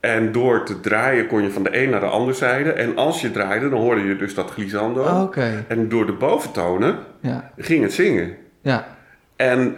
En 0.00 0.32
door 0.32 0.64
te 0.64 0.80
draaien 0.80 1.26
kon 1.26 1.42
je 1.42 1.50
van 1.50 1.62
de 1.62 1.82
een 1.82 1.90
naar 1.90 2.00
de 2.00 2.06
andere 2.06 2.32
zijde. 2.32 2.72
En 2.72 2.96
als 2.96 3.20
je 3.20 3.30
draaide, 3.30 3.68
dan 3.68 3.80
hoorde 3.80 4.02
je 4.04 4.16
dus 4.16 4.34
dat 4.34 4.50
glissando. 4.50 5.02
Oh, 5.02 5.22
Oké, 5.22 5.64
En 5.68 5.88
door 5.88 6.06
de 6.06 6.12
boventonen 6.12 6.98
ja, 7.20 7.52
ging 7.56 7.82
het 7.82 7.92
zingen. 7.92 8.36
ja. 8.60 8.98
En 9.36 9.76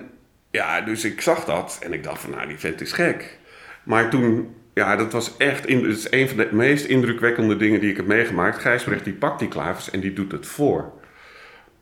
ja, 0.50 0.80
dus 0.80 1.04
ik 1.04 1.20
zag 1.20 1.44
dat 1.44 1.78
en 1.82 1.92
ik 1.92 2.04
dacht 2.04 2.20
van, 2.20 2.30
nou, 2.30 2.46
die 2.48 2.58
vent 2.58 2.80
is 2.80 2.92
gek. 2.92 3.38
Maar 3.82 4.10
toen, 4.10 4.54
ja, 4.74 4.96
dat 4.96 5.12
was 5.12 5.36
echt, 5.36 5.66
in, 5.66 5.84
het 5.84 5.96
is 5.96 6.10
een 6.10 6.28
van 6.28 6.36
de 6.36 6.48
meest 6.50 6.84
indrukwekkende 6.86 7.56
dingen 7.56 7.80
die 7.80 7.90
ik 7.90 7.96
heb 7.96 8.06
meegemaakt. 8.06 8.58
Gijsbrecht, 8.58 9.04
die 9.04 9.12
pakt 9.12 9.38
die 9.38 9.48
klavers 9.48 9.90
en 9.90 10.00
die 10.00 10.12
doet 10.12 10.32
het 10.32 10.46
voor. 10.46 10.92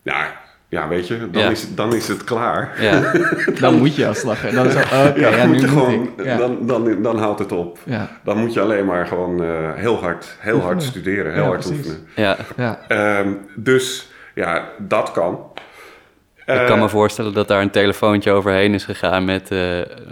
Ja, 0.02 0.40
ja 0.70 0.88
weet 0.88 1.06
je, 1.08 1.30
dan, 1.30 1.42
Ja. 1.42 1.50
is, 1.50 1.74
dan 1.74 1.94
is 1.94 2.08
het 2.08 2.24
klaar. 2.24 2.72
Ja, 2.80 3.12
Dan 3.60 3.74
moet 3.78 3.94
je 3.96 4.06
als 4.06 4.22
lachen. 4.22 4.54
Dan 4.54 4.66
is 4.66 4.74
het, 4.74 4.88
Ja, 4.90 5.30
ja, 5.30 5.36
dan, 5.36 5.40
nu 5.40 5.46
moet 5.52 5.60
je 5.60 5.66
moet 5.66 5.78
gewoon, 5.78 6.02
ik. 6.16 6.24
Ja, 6.24 6.36
dan, 6.36 6.58
dan, 6.66 7.02
dan 7.02 7.18
houdt 7.18 7.38
het 7.38 7.52
op. 7.52 7.78
ja, 7.84 8.08
Dan 8.24 8.38
moet 8.38 8.52
je 8.54 8.60
alleen 8.60 8.86
maar 8.86 9.06
gewoon 9.06 9.42
eh, 9.44 9.48
heel 9.74 9.96
hard, 10.00 10.36
heel 10.38 10.60
hard 10.60 10.82
studeren, 10.82 11.32
heel 11.32 11.42
Ja, 11.42 11.48
hard 11.48 11.60
precies. 11.66 11.76
oefenen. 11.86 12.06
ja. 12.16 12.36
ja. 12.56 12.78
Ehm, 12.88 13.28
dus 13.56 14.08
ja, 14.34 14.64
dat 14.78 15.12
kan. 15.12 15.38
Ik 16.46 16.56
Eh, 16.56 16.66
kan 16.66 16.78
me 16.78 16.88
voorstellen 16.88 17.32
dat 17.34 17.48
daar 17.48 17.60
een 17.62 17.70
telefoontje 17.70 18.30
overheen 18.32 18.74
is 18.74 18.84
gegaan 18.84 19.24
met, 19.24 19.50
eh, 19.50 19.58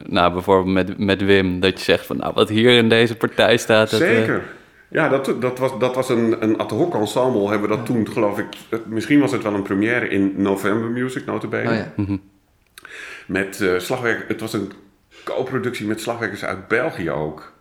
nou, 0.06 0.32
bijvoorbeeld 0.32 0.74
met, 0.74 0.98
met 0.98 1.24
Wim. 1.24 1.60
Dat 1.60 1.78
je 1.78 1.84
zegt 1.84 2.06
van, 2.06 2.16
nou, 2.16 2.32
wat 2.34 2.48
hier 2.48 2.70
in 2.76 2.88
deze 2.88 3.16
partij 3.16 3.56
staat. 3.56 3.90
Dat, 3.90 4.00
eh, 4.00 4.08
Zeker. 4.08 4.42
Ja, 4.90 5.09
dat, 5.09 5.35
dat 5.40 5.59
was, 5.59 5.78
dat 5.78 5.95
was 5.95 6.09
een, 6.09 6.42
een 6.42 6.59
ad 6.59 6.71
hoc 6.71 6.95
ensemble. 6.95 7.49
Hebben 7.49 7.68
we 7.71 7.76
dat 7.76 7.87
toen, 7.87 8.09
geloof 8.09 8.38
ik... 8.38 8.47
het- 8.71 8.87
misschien 8.87 9.21
was 9.21 9.33
het 9.33 9.42
wel 9.42 9.54
een 9.54 9.62
première 9.62 10.09
in 10.09 10.33
November 10.37 10.90
Music, 10.90 11.25
notabene. 11.26 11.68
Oh 11.71 11.75
ja. 11.76 11.92
mhm. 11.97 12.16
Met 13.26 13.61
eh 13.61 13.78
slagwerk... 13.78 14.28
Het 14.28 14.40
was 14.40 14.52
een 14.52 14.73
co-productie 15.25 15.87
met 15.87 16.00
slagwerkers 16.00 16.45
uit 16.45 16.68
België 16.68 17.11
ook. 17.11 17.52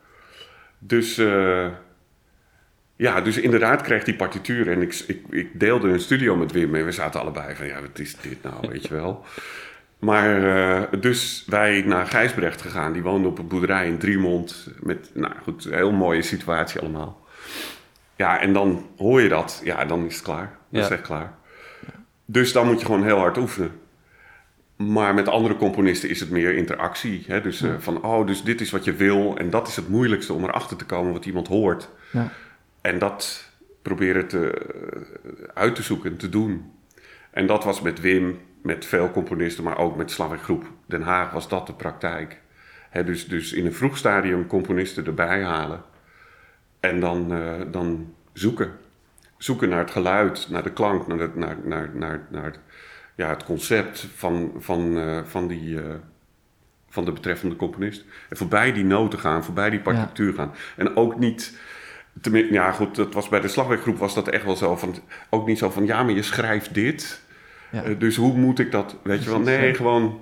Dus... 0.79 1.17
eh, 1.17 1.67
ja, 2.95 3.21
dus 3.21 3.37
inderdaad 3.37 3.81
kreeg 3.81 4.03
die 4.03 4.15
partituur. 4.15 4.71
En 4.71 4.81
ik, 4.81 5.03
ik, 5.07 5.21
ik 5.29 5.59
deelde 5.59 5.89
een 5.89 5.99
studio 5.99 6.35
met 6.35 6.51
Wim. 6.51 6.75
En 6.75 6.85
we 6.85 6.91
zaten 6.91 7.19
allebei 7.21 7.55
van... 7.55 7.65
Ja, 7.65 7.81
wat 7.81 7.99
is 7.99 8.15
dit 8.21 8.43
nou, 8.43 8.67
weet 8.69 8.87
je 8.87 8.93
wel. 8.93 9.23
Maar 9.99 10.43
eh, 10.43 10.99
dus 11.01 11.43
wij 11.47 11.83
naar 11.85 12.07
Gijsbrecht 12.07 12.61
gegaan. 12.61 12.93
Die 12.93 13.01
woonde 13.01 13.27
op 13.27 13.39
een 13.39 13.47
boerderij 13.47 13.87
in 13.87 13.97
Driemond. 13.97 14.67
Met, 14.79 15.09
nou 15.13 15.33
goed, 15.43 15.65
een 15.65 15.73
heel 15.73 15.91
mooie 15.91 16.21
situatie 16.21 16.79
allemaal. 16.79 17.25
Ja, 18.15 18.41
en 18.41 18.53
dan 18.53 18.85
hoor 18.97 19.21
je 19.21 19.29
dat. 19.29 19.61
Ja, 19.63 19.85
dan 19.85 20.05
is 20.05 20.15
het 20.15 20.23
klaar. 20.23 20.57
Dat 20.69 20.83
is 20.83 20.89
echt 20.89 21.01
klaar. 21.01 21.33
Dus 22.25 22.51
dan 22.51 22.67
moet 22.67 22.79
je 22.79 22.85
gewoon 22.85 23.03
heel 23.03 23.17
hard 23.17 23.37
oefenen. 23.37 23.71
Maar 24.75 25.13
met 25.13 25.27
andere 25.27 25.55
componisten 25.55 26.09
is 26.09 26.19
het 26.19 26.29
meer 26.29 26.55
interactie. 26.55 27.23
Hè? 27.27 27.41
Dus 27.41 27.61
eh, 27.61 27.71
van, 27.79 28.03
oh, 28.03 28.27
dus 28.27 28.43
dit 28.43 28.61
is 28.61 28.71
wat 28.71 28.83
je 28.83 28.93
wil. 28.93 29.37
En 29.37 29.49
dat 29.49 29.67
is 29.67 29.75
het 29.75 29.89
moeilijkste 29.89 30.33
om 30.33 30.43
erachter 30.43 30.77
te 30.77 30.85
komen 30.85 31.13
wat 31.13 31.25
iemand 31.25 31.47
hoort. 31.47 31.89
ja. 32.11 32.31
En 32.81 32.99
dat 32.99 33.49
proberen 33.81 34.27
te, 34.27 34.61
uit 35.53 35.75
te 35.75 35.83
zoeken 35.83 36.11
en 36.11 36.17
te 36.17 36.29
doen. 36.29 36.71
En 37.31 37.47
dat 37.47 37.63
was 37.63 37.81
met 37.81 38.01
Wim, 38.01 38.39
met 38.67 38.85
veel 38.85 39.11
componisten, 39.11 39.63
maar 39.63 39.77
ook 39.77 39.95
met 39.95 40.11
Slavik 40.11 40.41
Groep 40.41 40.71
Den 40.85 41.01
Haag 41.01 41.31
was 41.31 41.47
dat 41.47 41.67
de 41.67 41.73
praktijk. 41.73 42.41
Dus, 43.05 43.27
dus 43.27 43.53
in 43.53 43.65
een 43.65 43.73
vroeg 43.73 43.97
stadium 43.97 44.47
componisten 44.47 45.05
erbij 45.05 45.43
halen. 45.43 45.81
En 46.79 46.99
dan, 46.99 47.33
eh, 47.33 47.61
dan 47.71 48.13
zoeken. 48.33 48.71
Zoeken 49.37 49.69
naar 49.69 49.79
het 49.79 49.91
geluid, 49.91 50.47
naar 50.49 50.63
de 50.63 50.73
klank, 50.73 51.07
naar, 51.07 51.19
het, 51.19 51.35
naar, 51.35 51.57
naar, 51.63 51.89
naar, 51.93 52.27
naar 52.29 52.55
ja, 53.15 53.29
het 53.29 53.43
concept 53.43 54.07
van, 54.15 54.53
van, 54.57 54.97
eh, 54.97 55.19
van, 55.23 55.47
die, 55.47 55.81
eh, 55.81 55.95
van 56.89 57.05
de 57.05 57.11
betreffende 57.11 57.55
componist. 57.55 58.05
En 58.29 58.37
voorbij 58.37 58.73
die 58.73 58.85
noten 58.85 59.19
gaan, 59.19 59.43
voorbij 59.43 59.69
die 59.69 59.79
partituur 59.79 60.33
gaan. 60.33 60.53
En 60.75 60.95
ook 60.95 61.19
niet... 61.19 61.59
Ja 62.31 62.71
goed, 62.71 62.95
dat 62.95 63.13
was 63.13 63.29
bij 63.29 63.39
de 63.39 63.47
slagwerkgroep 63.47 63.97
was 63.97 64.13
dat 64.13 64.27
echt 64.27 64.45
wel 64.45 64.55
zo 64.55 64.75
van... 64.75 64.95
Ook 65.29 65.47
niet 65.47 65.57
zo 65.57 65.69
van, 65.69 65.85
ja, 65.85 66.03
maar 66.03 66.13
je 66.13 66.21
schrijft 66.21 66.73
dit. 66.73 67.25
Ja. 67.71 67.83
Eh, 67.83 67.99
dus 67.99 68.15
hoe 68.15 68.37
moet 68.37 68.59
ik 68.59 68.71
dat, 68.71 68.95
weet 69.03 69.23
je 69.23 69.29
wel? 69.29 69.39
Nee, 69.39 69.67
ja. 69.67 69.73
gewoon 69.73 70.19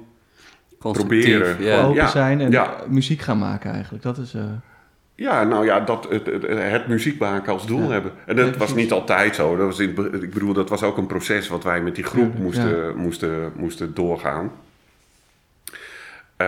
proberen. 0.80 1.64
Ja. 1.64 1.82
Open 1.84 1.96
ja, 1.96 2.08
zijn 2.08 2.42
en 2.42 2.52
ja. 2.52 2.76
muziek 2.88 3.22
gaan 3.22 3.38
maken 3.38 3.72
eigenlijk. 3.72 4.04
Dat 4.04 4.18
is... 4.18 4.34
eh, 4.34 4.44
Ja, 5.16 5.44
nou 5.44 5.66
ja, 5.66 5.80
dat, 5.80 6.08
het, 6.10 6.26
het, 6.26 6.44
het 6.48 6.88
muziek 6.88 7.20
maken 7.20 7.54
als 7.54 7.68
doel 7.68 7.82
Ja. 7.82 7.90
hebben. 7.90 8.12
En 8.26 8.36
dat 8.36 8.54
Ja, 8.54 8.58
was 8.58 8.74
niet 8.76 8.92
altijd 8.92 9.36
zo. 9.36 9.56
Dat 9.56 9.66
was 9.66 9.80
in, 9.80 9.90
ik 10.22 10.34
bedoel, 10.34 10.54
dat 10.54 10.70
was 10.70 10.84
ook 10.84 10.98
een 10.98 11.06
proces 11.06 11.48
wat 11.48 11.64
wij 11.64 11.82
met 11.82 11.96
die 11.96 12.04
groep 12.04 12.38
moesten, 12.38 12.98
moesten, 12.98 13.52
moesten 13.56 13.94
doorgaan. 13.94 14.52
Eh, 16.38 16.46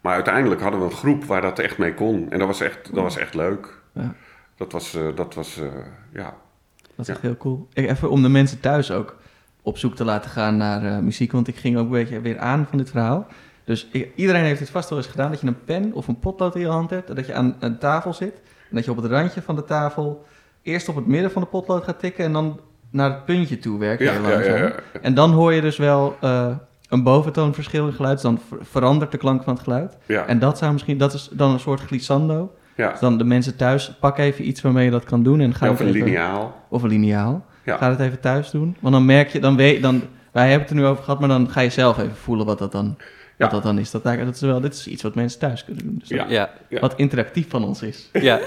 maar 0.00 0.14
uiteindelijk 0.14 0.60
hadden 0.60 0.80
we 0.80 0.86
een 0.86 0.92
groep 0.92 1.24
waar 1.24 1.40
dat 1.42 1.58
echt 1.58 1.78
mee 1.78 1.94
kon. 1.94 2.26
En 2.30 2.38
dat 2.38 2.46
was 2.46 2.60
echt, 2.60 2.78
dat 2.94 3.02
was 3.02 3.16
echt 3.16 3.34
leuk. 3.34 3.78
Ja. 3.92 4.14
Dat 4.56 4.72
was, 4.72 4.94
eh, 4.94 5.02
dat 5.14 5.34
was 5.34 5.56
eh, 5.60 5.66
ja. 6.12 6.34
Dat 6.80 6.98
is 6.98 7.06
Ja. 7.06 7.12
echt 7.12 7.22
heel 7.22 7.36
cool. 7.36 7.68
Ik, 7.72 7.88
even 7.90 8.10
om 8.10 8.22
de 8.22 8.28
mensen 8.28 8.60
thuis 8.60 8.90
ook 8.90 9.16
op 9.62 9.78
zoek 9.78 9.94
te 9.94 10.04
laten 10.04 10.30
gaan 10.30 10.56
naar 10.56 10.84
eh, 10.84 10.98
muziek. 10.98 11.32
Want 11.32 11.48
ik 11.48 11.56
ging 11.56 11.76
ook 11.76 11.84
een 11.84 11.90
beetje 11.90 12.20
weer 12.20 12.38
aan 12.38 12.66
van 12.68 12.78
dit 12.78 12.90
verhaal. 12.90 13.26
Dus 13.64 13.88
ik- 13.92 14.12
iedereen 14.14 14.44
heeft 14.44 14.58
dit 14.58 14.70
vast 14.70 14.88
wel 14.88 14.98
eens 14.98 15.06
gedaan. 15.06 15.30
Dat 15.30 15.40
je 15.40 15.46
een 15.46 15.64
pen 15.64 15.92
of 15.92 16.08
een 16.08 16.18
potlood 16.18 16.54
in 16.54 16.60
je 16.60 16.66
hand 16.66 16.90
hebt. 16.90 17.08
En 17.08 17.14
dat 17.14 17.26
je 17.26 17.34
aan 17.34 17.56
een 17.60 17.78
tafel 17.78 18.12
zit. 18.12 18.34
En 18.70 18.76
dat 18.76 18.84
je 18.84 18.90
op 18.90 18.96
het 18.96 19.06
randje 19.06 19.42
van 19.42 19.56
de 19.56 19.64
tafel 19.64 20.24
eerst 20.62 20.88
op 20.88 20.96
het 20.96 21.06
midden 21.06 21.30
van 21.30 21.42
de 21.42 21.48
potlood 21.48 21.84
gaat 21.84 21.98
tikken. 21.98 22.24
En 22.24 22.32
dan 22.32 22.60
naar 22.90 23.10
het 23.10 23.24
puntje 23.24 23.58
toe 23.58 23.78
werken. 23.78 24.04
Ja, 24.06 24.12
heel 24.12 24.22
ja, 24.22 24.28
ja, 24.28 24.34
langzaam. 24.36 24.56
ja. 24.92 25.00
En 25.02 25.14
dan 25.14 25.30
hoor 25.32 25.52
je 25.52 25.60
dus 25.60 25.76
wel 25.76 26.16
eh, 26.20 26.46
een 26.88 27.02
boventoonverschil 27.02 27.86
in 27.86 27.92
geluid. 27.92 28.14
Dus 28.14 28.22
dan 28.22 28.38
ver- 28.48 28.58
verandert 28.60 29.12
de 29.12 29.18
klank 29.18 29.42
van 29.42 29.52
het 29.54 29.62
geluid. 29.62 29.96
En 30.26 30.38
dat 30.38 30.58
zou 30.58 30.72
misschien, 30.72 30.98
dat 30.98 31.12
is 31.14 31.28
dan 31.32 31.50
een 31.52 31.60
soort 31.60 31.80
glissando. 31.80 32.52
ja. 32.76 32.90
Dus 32.90 33.00
dan 33.00 33.18
de 33.18 33.24
mensen 33.24 33.56
thuis, 33.56 33.92
pak 34.00 34.18
even 34.18 34.48
iets 34.48 34.60
waarmee 34.60 34.84
je 34.84 34.90
dat 34.90 35.04
kan 35.04 35.22
doen. 35.22 35.40
En 35.40 35.54
ga 35.54 35.66
Ja, 35.66 35.72
of 35.72 35.80
een 35.80 35.86
even- 35.86 36.02
lineaal. 36.04 36.54
of 36.68 36.82
een 36.82 36.88
lineaal. 36.88 37.44
Ja. 37.64 37.76
Ga 37.76 37.90
het 37.90 38.00
even 38.00 38.20
thuis 38.20 38.50
doen. 38.50 38.76
Want 38.80 38.94
dan 38.94 39.04
merk 39.04 39.28
je, 39.28 39.40
dan 39.40 39.56
weet 39.56 39.82
dan, 39.82 40.02
wij 40.32 40.42
hebben 40.50 40.60
het 40.68 40.70
er 40.70 40.76
nu 40.82 40.86
over 40.86 41.04
gehad, 41.04 41.20
maar 41.20 41.28
dan 41.28 41.50
ga 41.50 41.60
je 41.60 41.70
zelf 41.70 41.98
even 41.98 42.16
voelen 42.16 42.46
wat 42.46 42.58
dat 42.58 42.72
dan, 42.72 42.96
Ja. 42.98 43.04
wat 43.38 43.50
dat 43.50 43.62
dan 43.62 43.78
is. 43.78 43.90
Dat, 43.90 44.02
dat 44.02 44.34
is 44.34 44.40
wel, 44.40 44.60
dit 44.60 44.74
is 44.74 44.86
iets 44.86 45.02
wat 45.02 45.14
mensen 45.14 45.38
thuis 45.38 45.64
kunnen 45.64 45.84
doen. 45.84 45.96
Dus 45.98 46.08
Ja. 46.08 46.16
dat- 46.16 46.30
Ja, 46.30 46.50
Ja. 46.68 46.80
Wat 46.80 46.94
interactief 46.96 47.48
van 47.48 47.64
ons 47.64 47.82
is. 47.82 48.08
ja. 48.30 48.40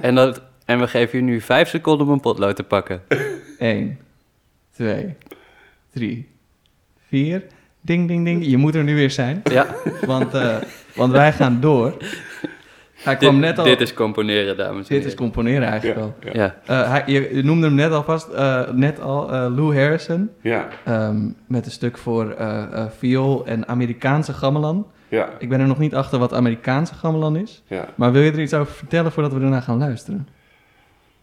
en, 0.00 0.14
dat, 0.14 0.42
en 0.64 0.80
we 0.80 0.86
geven 0.88 1.18
je 1.18 1.24
nu 1.24 1.40
vijf 1.40 1.68
seconden 1.68 2.06
om 2.06 2.12
een 2.12 2.20
potlood 2.20 2.56
te 2.56 2.62
pakken. 2.62 3.02
1, 3.58 3.98
2, 4.72 5.14
3, 5.92 6.28
vier. 7.08 7.42
Ding, 7.80 8.08
ding, 8.08 8.24
ding. 8.24 8.46
Je 8.46 8.56
moet 8.56 8.74
er 8.74 8.84
nu 8.84 8.94
weer 8.94 9.10
zijn. 9.10 9.40
Ja, 9.44 9.66
Want, 10.06 10.34
eh, 10.34 10.56
want 10.94 11.12
wij 11.12 11.32
gaan 11.32 11.60
door. 11.60 11.96
Hij 13.04 13.16
kwam 13.16 13.32
dit, 13.34 13.40
net 13.40 13.58
al... 13.58 13.64
dit 13.64 13.80
is 13.80 13.94
componeren, 13.94 14.56
dames 14.56 14.72
en 14.76 14.78
dit 14.82 14.88
heren. 14.88 15.06
is 15.06 15.14
componeren 15.14 15.68
eigenlijk 15.68 15.98
Ja, 15.98 16.04
al. 16.04 16.14
ja. 16.32 16.54
Ja, 16.66 16.82
Eh, 16.82 16.90
hij, 16.90 17.02
je, 17.06 17.34
je 17.36 17.42
noemde 17.44 17.66
hem 17.66 17.74
net 17.74 17.92
alvast, 17.92 18.28
eh 18.28 18.70
net 18.72 19.00
al, 19.00 19.32
eh, 19.32 19.46
Lou 19.56 19.78
Harrison. 19.80 20.30
ja, 20.40 20.68
ehm, 20.84 21.28
met 21.46 21.64
een 21.66 21.72
stuk 21.72 21.98
voor 21.98 22.30
eh, 22.30 22.62
eh, 22.72 22.84
viool 22.98 23.46
en 23.46 23.68
Amerikaanse 23.68 24.32
gamelan. 24.32 24.86
ja, 25.08 25.28
Ik 25.38 25.48
ben 25.48 25.60
er 25.60 25.66
nog 25.66 25.78
niet 25.78 25.94
achter 25.94 26.18
wat 26.18 26.32
Amerikaanse 26.34 26.94
gamelan 26.94 27.36
is. 27.36 27.62
ja. 27.66 27.84
Maar 27.94 28.12
wil 28.12 28.22
je 28.22 28.32
er 28.32 28.40
iets 28.40 28.54
over 28.54 28.72
vertellen 28.74 29.12
voordat 29.12 29.32
we 29.32 29.40
ernaar 29.40 29.62
gaan 29.62 29.78
luisteren? 29.78 30.28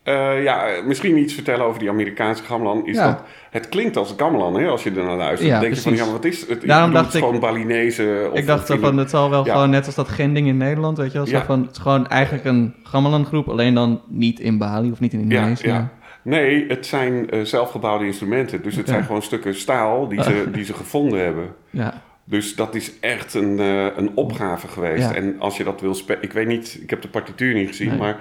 Eh, 0.03 0.43
ja, 0.43 0.65
misschien 0.85 1.17
iets 1.17 1.33
vertellen 1.33 1.65
over 1.65 1.79
die 1.79 1.89
Amerikaanse 1.89 2.43
gamelan. 2.43 2.87
Is 2.87 2.95
Ja. 2.95 3.05
dat, 3.07 3.23
het 3.49 3.69
klinkt 3.69 3.97
als 3.97 4.13
gamelan, 4.17 4.59
hè, 4.59 4.67
als 4.67 4.83
je 4.83 4.89
ernaar 4.89 5.15
luistert. 5.17 5.41
Ja, 5.49 5.51
dan 5.51 5.61
denk 5.61 5.73
je 5.75 5.81
van, 5.81 5.95
ja, 5.95 6.11
wat 6.11 6.25
is 6.25 6.47
het? 6.47 6.61
Daarom 6.67 6.91
dacht 6.91 7.05
het 7.05 7.13
is 7.13 7.19
ik- 7.19 7.25
gewoon 7.25 7.39
Balinese. 7.41 8.29
Of 8.31 8.37
ik 8.37 8.45
dacht 8.45 8.69
of- 8.69 8.79
van, 8.79 8.97
het 8.97 9.09
zal 9.09 9.29
wel 9.29 9.45
Ja. 9.45 9.53
gewoon 9.53 9.69
net 9.69 9.85
als 9.85 9.95
dat 9.95 10.07
gending 10.07 10.47
in 10.47 10.57
Nederland, 10.57 10.97
weet 10.97 11.11
je 11.11 11.17
wel. 11.17 11.27
Zo 11.27 11.39
van, 11.45 11.61
het 11.61 11.71
is 11.71 11.77
gewoon 11.77 12.07
eigenlijk 12.07 12.45
een 12.45 12.75
gamelan 12.83 13.25
groep, 13.25 13.47
alleen 13.49 13.73
dan 13.73 14.01
niet 14.07 14.39
in 14.39 14.57
Bali 14.57 14.91
of 14.91 14.99
niet 14.99 15.13
in 15.13 15.19
Indonesië. 15.19 15.67
ja. 15.67 15.89
Nee, 16.23 16.65
het 16.67 16.85
zijn 16.85 17.29
eh, 17.29 17.41
zelfgebouwde 17.41 18.05
instrumenten. 18.05 18.61
Dus 18.63 18.75
het 18.75 18.87
zijn 18.87 19.03
gewoon 19.03 19.21
stukken 19.21 19.55
staal 19.55 20.07
die 20.07 20.23
ze, 20.23 20.45
die 20.51 20.63
ze 20.63 20.73
gevonden 20.73 21.23
hebben. 21.23 21.53
ja. 21.69 21.93
Dus 22.23 22.55
dat 22.55 22.75
is 22.75 22.99
echt 22.99 23.33
een, 23.33 23.59
eh, 23.59 23.85
een 23.97 24.11
opgave 24.15 24.67
geweest. 24.67 25.09
Ja. 25.09 25.15
En 25.15 25.35
als 25.39 25.57
je 25.57 25.63
dat 25.63 25.81
wil 25.81 25.93
spelen... 25.93 26.23
Ik 26.23 26.33
weet 26.33 26.47
niet, 26.47 26.79
ik 26.81 26.89
heb 26.89 27.01
de 27.01 27.07
partituur 27.07 27.53
niet 27.53 27.67
gezien, 27.67 27.87
Nee. 27.89 27.97
maar... 27.97 28.17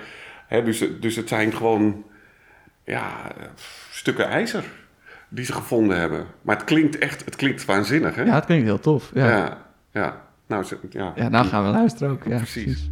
Dus, 0.50 0.84
dus 1.00 1.16
het 1.16 1.28
zijn 1.28 1.52
gewoon... 1.52 2.04
Ja, 2.84 3.32
stukken 3.90 4.28
ijzer 4.28 4.64
die 5.28 5.44
ze 5.44 5.52
gevonden 5.52 5.98
hebben. 5.98 6.26
Maar 6.42 6.56
het 6.56 6.64
klinkt 6.64 6.98
echt... 6.98 7.24
Het 7.24 7.36
klinkt 7.36 7.64
waanzinnig, 7.64 8.14
hè? 8.14 8.22
ja, 8.22 8.34
het 8.34 8.44
klinkt 8.44 8.64
heel 8.64 8.80
tof. 8.80 9.10
Ja, 9.14 9.28
ja. 9.28 9.36
ja. 9.36 9.58
ja. 9.92 10.22
Nou, 10.46 10.64
ze- 10.64 10.78
ja. 10.90 11.28
nou 11.28 11.46
gaan 11.46 11.64
we 11.64 11.70
luisteren 11.70 12.12
ook. 12.12 12.24
Ja, 12.24 12.36
Precies. 12.36 12.62
precies. 12.64 12.90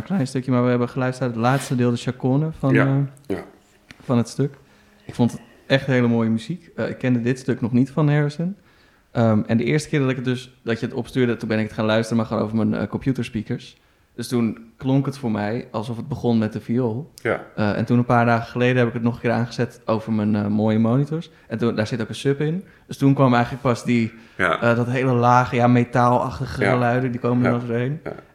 Een 0.00 0.06
klein 0.06 0.26
stukje, 0.26 0.50
maar 0.50 0.62
we 0.64 0.68
hebben 0.70 0.88
geluisterd 0.88 1.28
naar 1.34 1.38
het 1.42 1.46
laatste 1.52 1.76
deel, 1.76 1.90
de 1.90 1.96
chacone 1.96 2.48
van, 2.58 2.74
Ja, 2.74 2.86
eh, 2.86 3.36
ja. 3.36 3.44
van 4.04 4.16
het 4.16 4.28
stuk. 4.28 4.54
Ik 5.04 5.14
vond 5.14 5.32
het 5.32 5.40
echt 5.66 5.86
hele 5.86 6.06
mooie 6.06 6.30
muziek. 6.30 6.70
Eh, 6.76 6.88
ik 6.88 6.98
kende 6.98 7.20
dit 7.22 7.38
stuk 7.38 7.60
nog 7.60 7.72
niet 7.72 7.90
van 7.90 8.08
Harrison. 8.08 8.56
Ehm, 9.10 9.42
en 9.46 9.56
de 9.56 9.64
eerste 9.64 9.88
keer 9.88 10.00
dat 10.00 10.10
ik 10.10 10.16
het 10.16 10.24
dus, 10.24 10.58
dat 10.62 10.80
je 10.80 10.86
het 10.86 10.94
opstuurde, 10.94 11.36
toen 11.36 11.48
ben 11.48 11.58
ik 11.58 11.64
het 11.64 11.72
gaan 11.72 11.84
luisteren, 11.84 12.16
maar 12.16 12.26
gewoon 12.26 12.42
over 12.42 12.56
mijn 12.56 12.74
eh, 12.74 12.88
computerspeakers. 12.88 13.76
Dus 14.14 14.28
toen 14.28 14.72
klonk 14.76 15.06
het 15.06 15.18
voor 15.18 15.30
mij 15.30 15.68
alsof 15.70 15.96
het 15.96 16.08
begon 16.08 16.38
met 16.38 16.52
de 16.52 16.60
viool. 16.60 17.10
Ja, 17.22 17.44
en 17.54 17.84
toen 17.84 17.98
een 17.98 18.04
paar 18.04 18.24
dagen 18.26 18.46
geleden 18.50 18.76
heb 18.76 18.86
ik 18.86 18.92
het 18.92 19.02
nog 19.02 19.14
een 19.14 19.20
keer 19.20 19.30
aangezet 19.30 19.80
over 19.84 20.12
mijn 20.12 20.52
mooie 20.52 20.78
monitors. 20.78 21.30
En 21.48 21.58
toen, 21.58 21.74
daar 21.74 21.86
zit 21.86 22.00
ook 22.02 22.08
een 22.08 22.14
sub 22.14 22.40
in. 22.40 22.64
Dus 22.86 22.96
toen 22.96 23.14
kwam 23.14 23.32
eigenlijk 23.34 23.62
pas 23.62 23.84
die, 23.84 24.12
ja. 24.36 24.74
dat 24.74 24.86
hele 24.86 25.12
lage, 25.12 25.56
ja, 25.56 25.66
metaalachtige 25.66 26.62
Ja. 26.62 26.72
geluiden, 26.72 27.10
die 27.10 27.20
komen 27.20 27.46
er 27.46 27.52
nog. 27.52 27.62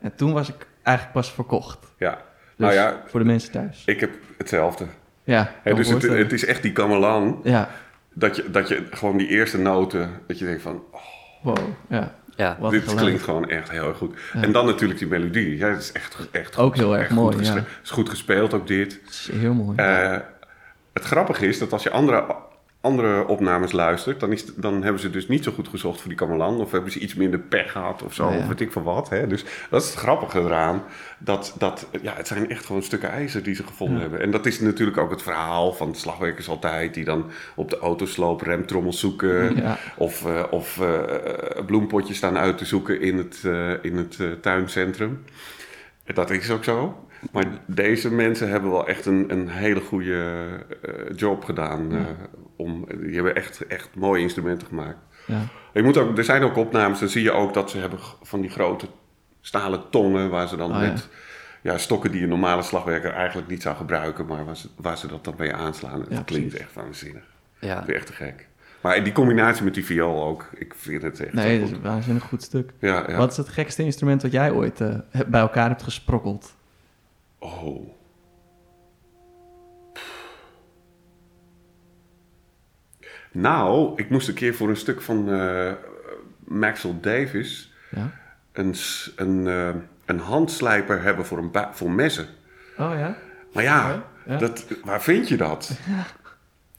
En 0.01 0.15
toen 0.15 0.33
was 0.33 0.49
ik 0.49 0.67
eigenlijk 0.85 1.17
pas 1.17 1.31
verkocht. 1.33 1.93
ja. 1.97 2.11
Dus 2.57 2.65
Nou 2.65 2.73
ja, 2.73 3.01
voor 3.05 3.19
de 3.19 3.25
mensen 3.25 3.51
thuis. 3.51 3.83
ik 3.85 3.99
heb 3.99 4.11
hetzelfde. 4.37 4.85
Ja, 5.23 5.51
dus 5.63 5.89
het, 5.89 6.31
is 6.31 6.45
echt 6.45 6.61
die 6.61 6.75
gamelan... 6.75 7.39
Ja, 7.43 7.69
Dat 8.13 8.35
je, 8.35 8.51
dat 8.51 8.67
je 8.67 8.87
gewoon 8.91 9.17
die 9.17 9.27
eerste 9.27 9.57
noten... 9.57 10.09
Dat 10.27 10.39
je 10.39 10.45
denkt 10.45 10.61
van... 10.61 10.83
Oh, 10.91 11.01
wow, 11.41 11.57
ja. 11.89 12.15
ja. 12.35 12.57
Wat 12.59 12.71
dit 12.71 12.81
geluid. 12.83 12.99
klinkt 12.99 13.23
gewoon 13.23 13.49
echt 13.49 13.69
heel 13.69 13.87
erg 13.87 13.97
goed. 13.97 14.19
Ja. 14.33 14.41
En 14.41 14.51
dan 14.51 14.65
natuurlijk 14.65 14.99
die 14.99 15.07
melodie. 15.07 15.57
Ja, 15.57 15.67
het 15.67 15.81
is 15.81 15.91
echt, 15.91 16.17
echt 16.31 16.57
Ook 16.57 16.71
goed. 16.71 16.81
heel 16.81 16.93
erg 16.93 17.03
Echt 17.03 17.13
mooi, 17.13 17.43
ja. 17.43 17.53
Het 17.53 17.65
is 17.83 17.89
goed 17.89 18.09
gespeeld, 18.09 18.53
ook 18.53 18.67
dit. 18.67 18.99
Het 19.03 19.13
is 19.13 19.29
heel 19.31 19.53
mooi. 19.53 19.77
Eh, 19.77 20.17
het 20.93 21.03
grappige 21.03 21.47
is 21.47 21.59
dat 21.59 21.73
als 21.73 21.83
je 21.83 21.89
andere, 21.89 22.35
andere 22.85 23.27
opnames 23.27 23.71
luistert, 23.71 24.19
dan, 24.19 24.31
is, 24.31 24.45
dan 24.55 24.83
hebben 24.83 25.01
ze 25.01 25.09
dus 25.09 25.27
niet 25.27 25.43
zo 25.43 25.51
goed 25.51 25.67
gezocht 25.67 25.99
voor 25.99 26.09
die 26.09 26.17
Kamelan. 26.17 26.59
Of 26.59 26.71
hebben 26.71 26.91
ze 26.91 26.99
iets 26.99 27.15
minder 27.15 27.39
pech 27.39 27.71
gehad 27.71 28.03
of 28.03 28.13
zo, 28.13 28.29
Ja, 28.31 28.37
of 28.37 28.47
weet 28.47 28.59
ik 28.61 28.71
van 28.71 28.83
wat. 28.83 29.09
Hè? 29.09 29.27
Dus 29.27 29.45
dat 29.69 29.81
is 29.81 29.89
het 29.89 29.97
grappige 29.97 30.39
eraan. 30.39 30.83
Dat, 31.17 31.55
dat, 31.57 31.87
ja, 32.01 32.13
het 32.15 32.27
zijn 32.27 32.49
echt 32.49 32.65
gewoon 32.65 32.83
stukken 32.83 33.09
ijzer 33.09 33.43
die 33.43 33.55
ze 33.55 33.63
gevonden 33.63 33.95
Ja. 33.95 34.01
hebben. 34.01 34.19
En 34.21 34.31
dat 34.31 34.45
is 34.45 34.59
natuurlijk 34.59 34.97
ook 34.97 35.11
het 35.11 35.21
verhaal 35.21 35.73
van 35.73 35.91
de 35.91 35.97
slagwerkers 35.97 36.49
altijd, 36.49 36.93
die 36.93 37.03
dan 37.05 37.25
op 37.55 37.69
de 37.69 37.77
autosloop 37.79 38.41
remtrommels 38.41 38.99
zoeken. 38.99 39.55
ja, 39.55 39.77
Of, 39.97 40.25
eh, 40.25 40.43
of 40.49 40.79
eh, 40.81 40.99
bloempotjes 41.65 42.17
staan 42.17 42.37
uit 42.37 42.57
te 42.57 42.65
zoeken 42.65 43.01
in 43.01 43.17
het, 43.17 43.41
eh, 43.45 43.71
in 43.81 43.97
het 43.97 44.41
tuincentrum. 44.41 45.23
Dat 46.13 46.29
is 46.29 46.51
ook 46.51 46.63
zo. 46.63 46.99
Maar 47.31 47.45
deze 47.65 48.11
mensen 48.13 48.49
hebben 48.49 48.71
wel 48.71 48.87
echt 48.87 49.05
een, 49.05 49.25
een 49.31 49.49
hele 49.49 49.79
goede 49.79 50.45
job 51.15 51.43
gedaan. 51.43 51.91
Om, 52.55 52.85
die 53.01 53.15
hebben 53.15 53.35
echt, 53.35 53.65
echt 53.67 53.89
mooie 53.95 54.21
instrumenten 54.21 54.67
gemaakt. 54.67 54.97
ja. 55.27 55.41
Je 55.73 55.83
moet 55.83 55.97
ook, 55.97 56.17
er 56.17 56.23
zijn 56.23 56.43
ook 56.43 56.55
opnames, 56.55 56.99
dan 56.99 57.09
zie 57.09 57.23
je 57.23 57.31
ook 57.31 57.53
dat 57.53 57.69
ze 57.69 57.77
hebben 57.77 57.99
van 58.21 58.41
die 58.41 58.49
grote 58.49 58.87
stalen 59.41 59.89
tongen... 59.89 60.29
waar 60.29 60.47
ze 60.47 60.55
dan 60.55 60.71
Oh, 60.71 60.79
met 60.79 61.07
ja, 61.61 61.77
stokken 61.77 62.11
die 62.11 62.23
een 62.23 62.29
normale 62.29 62.61
slagwerker 62.61 63.11
eigenlijk 63.11 63.47
niet 63.47 63.61
zou 63.61 63.75
gebruiken... 63.75 64.25
maar 64.25 64.45
waar 64.45 64.57
ze, 64.57 64.67
waar 64.75 64.97
ze 64.97 65.07
dat 65.07 65.23
dan 65.23 65.33
mee 65.37 65.53
aanslaan. 65.53 66.05
Ja, 66.09 66.15
dat 66.15 66.25
klinkt 66.25 66.53
echt 66.53 66.73
waanzinnig. 66.73 67.23
ja. 67.59 67.75
Dat 67.79 67.87
is 67.89 67.95
echt 67.95 68.05
te 68.07 68.13
gek. 68.13 68.47
Maar 68.81 69.03
die 69.03 69.13
combinatie 69.13 69.63
met 69.63 69.73
die 69.73 69.85
viool 69.85 70.23
ook, 70.23 70.49
ik 70.57 70.73
vind 70.77 71.01
het 71.01 71.19
echt 71.19 71.33
Nee, 71.33 71.59
dat 71.59 71.67
is 71.69 71.75
een 71.75 71.81
waanzinnig 71.81 72.23
goed 72.23 72.43
stuk. 72.43 72.71
Ja, 72.79 73.03
ja. 73.07 73.17
Wat 73.17 73.31
is 73.31 73.37
het 73.37 73.49
gekste 73.49 73.83
instrument 73.83 74.21
wat 74.21 74.31
jij 74.31 74.51
ooit 74.51 74.81
eh, 74.81 74.95
bij 75.27 75.41
elkaar 75.41 75.69
hebt 75.69 75.83
gesprokkeld? 75.83 76.55
Oh. 77.39 77.89
Nou, 83.35 83.93
ik 83.95 84.09
moest 84.09 84.27
een 84.27 84.33
keer 84.33 84.55
voor 84.55 84.69
een 84.69 84.75
stuk 84.77 85.01
van 85.01 85.31
eh 85.31 85.71
Maxwell 86.43 86.97
Davis 87.01 87.73
Ja? 87.89 88.11
een, 88.51 88.75
een, 89.15 89.47
eh, 89.47 89.69
een 90.05 90.19
handslijper 90.19 91.01
hebben 91.01 91.25
voor, 91.25 91.37
een 91.37 91.51
voor 91.71 91.91
messen. 91.91 92.27
Oh 92.77 92.91
ja? 92.97 93.17
Maar 93.53 93.63
ja, 93.63 94.03
Ja. 94.25 94.37
Dat, 94.37 94.65
waar 94.83 95.01
vind 95.01 95.27
je 95.27 95.37
dat? 95.37 95.79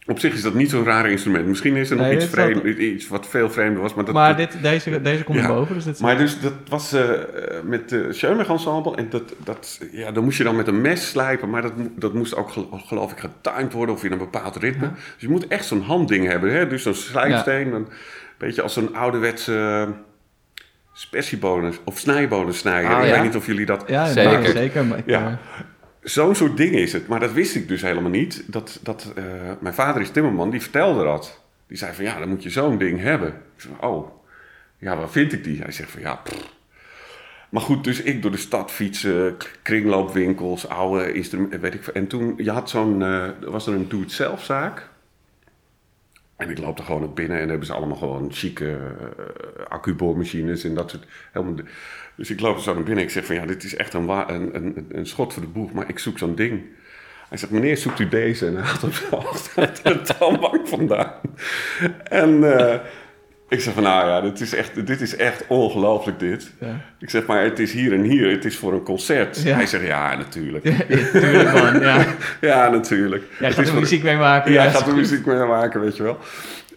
Op 0.07 0.19
zich 0.19 0.35
is 0.35 0.43
dat 0.43 0.55
niet 0.55 0.71
zo'n 0.71 0.85
raar 0.85 1.11
instrument. 1.11 1.47
Misschien 1.47 1.77
is 1.77 1.91
er 1.91 1.97
nog 1.97 2.07
Nee, 2.07 2.15
iets, 2.17 2.25
vreemd, 2.25 2.65
iets 2.65 3.09
wat 3.09 3.27
veel 3.29 3.51
vreemder 3.51 3.83
was. 3.83 3.95
Maar, 3.95 4.05
dat, 4.05 4.15
maar 4.15 4.37
dit, 4.37 4.57
deze, 4.63 5.01
deze 5.03 5.25
komt 5.25 5.39
Ja. 5.39 5.45
erboven, 5.45 5.75
dus 5.75 5.85
dit 5.85 6.01
maar 6.01 6.17
dus 6.19 6.41
dat 6.41 6.53
was 6.69 6.93
eh, 6.93 7.13
eh, 7.13 7.21
met 7.65 7.89
de 7.89 8.13
Schoenberg 8.13 8.49
Ensemble. 8.49 8.97
En 8.97 9.07
dat, 9.11 9.35
dat, 9.45 9.81
ja, 9.93 10.11
dan 10.13 10.25
moest 10.25 10.39
je 10.39 10.45
dan 10.45 10.57
met 10.57 10.67
een 10.67 10.81
mes 10.81 11.09
slijpen. 11.11 11.51
Maar 11.51 11.63
dat, 11.63 11.73
dat 11.97 12.15
moest 12.15 12.37
ook 12.37 12.51
gel- 12.51 12.81
geloof 12.87 13.13
ik 13.13 13.19
getimed 13.19 13.73
worden 13.73 13.95
of 13.95 14.05
in 14.05 14.13
een 14.13 14.19
bepaald 14.19 14.57
ritme. 14.57 14.91
Dus 14.93 15.03
je 15.19 15.29
moet 15.29 15.47
echt 15.47 15.65
zo'n 15.65 15.81
handding 15.83 16.27
hebben. 16.27 16.53
Hè? 16.53 16.67
Dus 16.67 16.83
zo'n 16.83 16.95
slijpsteen. 16.95 17.73
Een 17.73 17.89
beetje 18.39 18.63
als 18.63 18.73
zo'n 18.73 18.95
ouderwetse 18.95 19.53
uh, 19.53 19.95
of 21.85 21.99
snijbonus 21.99 22.59
snijden. 22.59 22.91
Ah, 22.91 23.05
ik 23.07 23.13
weet 23.13 23.23
niet 23.23 23.37
of 23.37 23.47
jullie 23.47 23.67
dat... 23.67 23.85
ja, 23.87 24.07
Zeker. 24.07 24.47
zeker. 24.47 24.85
Maar 24.85 24.99
ik, 24.99 25.05
Ja. 25.07 25.39
Zo'n 26.07 26.35
soort 26.35 26.57
ding 26.57 26.75
is 26.75 26.93
het. 26.93 27.07
Maar 27.07 27.21
dat 27.21 27.33
wist 27.33 27.55
ik 27.55 27.69
dus 27.69 27.83
helemaal 27.83 28.11
niet. 28.11 28.43
Dat, 28.47 28.81
dat, 28.83 29.13
eh, 29.17 29.25
mijn 29.61 29.75
vader 29.75 30.03
is 30.03 30.11
timmerman, 30.11 30.51
die 30.51 30.63
vertelde 30.63 31.05
dat. 31.05 31.41
Die 31.67 31.77
zei 31.77 31.95
van, 31.95 32.05
ja, 32.05 32.19
dan 32.19 32.29
moet 32.29 32.43
je 32.43 32.51
zo'n 32.51 32.79
ding 32.79 33.01
hebben. 33.01 33.29
Ik 33.29 33.61
zei, 33.61 33.75
oh, 33.81 34.11
ja, 34.79 34.97
waar 34.97 35.11
vind 35.11 35.33
ik 35.33 35.45
die? 35.45 35.63
Hij 35.63 35.73
zegt 35.73 35.91
van, 35.91 36.01
ja. 36.01 36.23
Maar 37.49 37.63
goed, 37.63 37.85
dus 37.85 38.03
ik 38.03 38.23
door 38.23 38.31
de 38.31 38.37
stad 38.37 38.71
fietsen, 38.71 39.37
kringloopwinkels, 39.63 40.69
oude 40.69 41.13
instrumenten, 41.13 41.61
weet 41.61 41.75
ik. 41.75 41.87
En 41.87 42.07
toen, 42.07 42.35
je 42.37 42.51
had 42.51 42.71
zo'n, 42.71 43.03
eh, 43.03 43.29
was 43.41 43.67
er 43.67 43.75
een 43.75 43.89
doe-het-zelf 43.89 44.45
zaak. 44.45 44.89
En 46.37 46.51
ik 46.51 46.59
loop 46.59 46.79
er 46.79 46.85
gewoon 46.85 47.01
naar 47.01 47.13
binnen 47.13 47.41
en 47.41 47.49
hebben 47.49 47.67
ze 47.67 47.73
allemaal 47.73 47.97
gewoon 47.97 48.33
chique 48.33 48.65
uh, 48.65 49.67
accuboormachines 49.69 50.65
en 50.65 50.75
dat 50.75 50.91
soort. 50.91 51.07
Helemaal, 51.33 51.55
dus 52.15 52.31
ik 52.31 52.41
loop 52.41 52.57
er 52.57 52.63
zo 52.63 52.75
naar 52.75 52.83
binnen. 52.83 53.05
Ik 53.05 53.11
zeg 53.11 53.25
van 53.25 53.35
ja, 53.35 53.47
dit 53.47 53.65
is 53.65 53.77
echt 53.77 53.95
een, 53.95 54.09
een, 54.09 54.55
een, 54.55 54.87
een 54.89 55.07
schot 55.07 55.33
voor 55.33 55.43
de 55.43 55.49
boeg, 55.49 55.73
maar 55.73 55.89
ik 55.89 55.99
zoek 55.99 56.19
zo'n 56.19 56.35
ding. 56.35 56.63
Hij 57.29 57.39
zegt, 57.39 57.53
meneer, 57.53 57.77
zoekt 57.77 57.99
u 57.99 58.09
deze? 58.09 58.47
En 58.47 58.55
hij 58.55 58.65
haalt 58.65 58.81
hem 58.81 58.93
zo 58.93 59.17
achter 59.33 59.81
de 59.83 60.01
toonbank 60.01 60.69
vandaan. 60.69 61.13
En 62.05 62.59
eh, 62.59 62.81
ik 63.49 63.61
zeg 63.61 63.75
van, 63.75 63.83
nou 63.83 64.09
ja, 64.09 64.21
dit 64.21 64.41
is 64.41 64.55
echt, 64.55 64.87
dit 64.87 65.01
is 65.01 65.17
echt 65.17 65.45
ongelooflijk 65.47 66.19
dit. 66.19 66.53
Ja. 66.61 66.81
Ik 66.99 67.11
zeg, 67.11 67.27
maar 67.27 67.43
het 67.43 67.59
is 67.59 67.73
hier 67.73 67.93
en 67.93 68.03
hier, 68.03 68.31
het 68.31 68.45
is 68.45 68.57
voor 68.57 68.73
een 68.73 68.83
concert. 68.83 69.43
Ja. 69.43 69.55
Hij 69.55 69.67
zegt, 69.67 69.87
ja, 69.87 70.17
natuurlijk. 70.17 70.65
Ja, 70.65 70.99
tuurlijk 71.13 71.53
man, 71.53 71.81
ja. 71.81 72.05
Ja, 72.41 72.69
natuurlijk. 72.69 73.25
Jij 73.39 73.53
gaat 73.53 73.69
er 73.69 73.75
muziek 73.75 74.03
mee 74.03 74.17
maken. 74.17 74.53
Ja, 74.53 74.65
ja, 74.65 74.71
gaat 74.71 74.87
er 74.87 74.95
muziek 74.95 75.27
mee 75.27 75.45
maken, 75.45 75.81
weet 75.81 75.97
je 75.97 76.03
wel. 76.03 76.19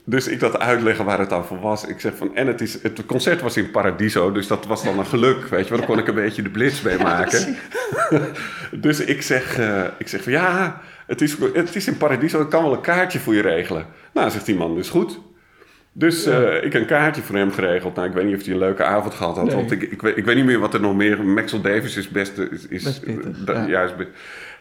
Dus 0.04 0.28
ik 0.28 0.40
dat 0.40 0.60
uitleggen 0.60 1.06
waar 1.06 1.20
het 1.20 1.30
dan 1.30 1.46
voor 1.46 1.60
was. 1.60 1.86
Ik 1.86 2.00
zeg 2.00 2.16
van, 2.16 2.36
en 2.36 2.48
het, 2.48 2.62
is, 2.62 2.84
het 2.84 3.06
concert 3.06 3.42
was 3.42 3.58
in 3.58 3.72
Paradiso, 3.72 4.32
dus 4.32 4.48
dat 4.48 4.66
was 4.66 4.84
dan 4.84 5.00
een 5.00 5.06
geluk, 5.06 5.48
weet 5.48 5.64
je 5.64 5.70
wel. 5.70 5.78
Dan 5.78 5.88
kon 5.88 6.00
ik 6.00 6.08
een 6.08 6.16
beetje 6.16 6.42
de 6.42 6.50
blitz 6.50 6.82
mee 6.82 6.98
maken. 6.98 7.58
dus 8.72 9.00
ik 9.00 9.22
zeg, 9.22 9.58
eh, 9.58 9.84
ik 9.98 10.08
zeg 10.08 10.24
van, 10.24 10.32
ja, 10.32 10.82
het 11.08 11.22
is, 11.22 11.36
het 11.54 11.76
is 11.76 11.88
in 11.88 11.98
Paradiso, 11.98 12.42
ik 12.42 12.50
kan 12.50 12.64
wel 12.64 12.74
een 12.74 12.82
kaartje 12.82 13.20
voor 13.20 13.36
je 13.36 13.42
regelen. 13.42 13.86
Nou, 14.14 14.30
zegt 14.30 14.46
die 14.46 14.56
man, 14.56 14.76
dus 14.76 14.90
goed. 14.90 15.20
Dus 16.00 16.26
eh, 16.26 16.56
ik 16.64 16.74
heb 16.74 16.82
een 16.82 16.88
kaartje 16.88 17.22
voor 17.22 17.36
hem 17.36 17.52
geregeld. 17.52 17.96
Nou, 17.96 18.08
ik 18.08 18.14
weet 18.14 18.26
niet 18.26 18.36
of 18.36 18.44
hij 18.44 18.54
een 18.54 18.60
leuke 18.60 18.84
avond 18.84 19.14
gehad 19.14 19.36
had. 19.36 19.46
Nee. 19.46 19.56
Want 19.56 19.72
ik, 19.72 19.82
ik, 19.82 20.02
weet, 20.02 20.18
ik 20.18 20.26
weet 20.26 20.36
niet 20.36 20.46
meer 20.46 20.60
wat 20.60 20.74
er 20.74 20.82
nog 20.82 20.96
meer... 20.96 21.24
Maxwell 21.26 21.62
Davis 21.62 21.98
is 21.98 22.10
best... 22.10 22.38
Is, 22.38 22.68
is, 22.68 22.84
Best 22.84 23.04
pittig, 23.06 23.44
da- 23.44 23.54
ja. 23.54 23.68
ja, 23.68 23.82
is 23.84 23.96
be- 23.96 24.08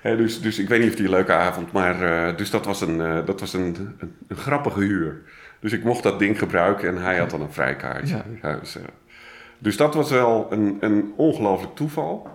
hè, 0.00 0.16
dus, 0.16 0.40
dus 0.40 0.58
ik 0.58 0.68
weet 0.68 0.80
niet 0.80 0.88
of 0.90 0.94
hij 0.96 1.04
een 1.04 1.10
leuke 1.10 1.32
avond... 1.32 1.72
Maar 1.72 2.02
eh, 2.02 2.36
dus 2.36 2.50
dat 2.50 2.64
was, 2.64 2.80
een, 2.80 3.00
eh, 3.00 3.18
dat 3.26 3.40
was 3.40 3.52
een, 3.54 3.76
een, 3.98 4.14
een 4.28 4.36
grappige 4.36 4.80
huur. 4.80 5.20
Dus 5.60 5.72
ik 5.72 5.84
mocht 5.84 6.02
dat 6.02 6.18
ding 6.18 6.38
gebruiken 6.38 6.88
en 6.88 7.02
hij 7.02 7.18
had 7.18 7.30
dan 7.30 7.40
een 7.40 7.52
vrijkaartje. 7.52 8.16
Ja. 8.16 8.24
Ja, 8.42 8.56
dus, 8.58 8.76
eh, 8.76 8.82
dus 9.58 9.76
dat 9.76 9.94
was 9.94 10.10
wel 10.10 10.46
een, 10.50 10.76
een 10.80 11.12
ongelooflijk 11.16 11.74
toeval. 11.74 12.28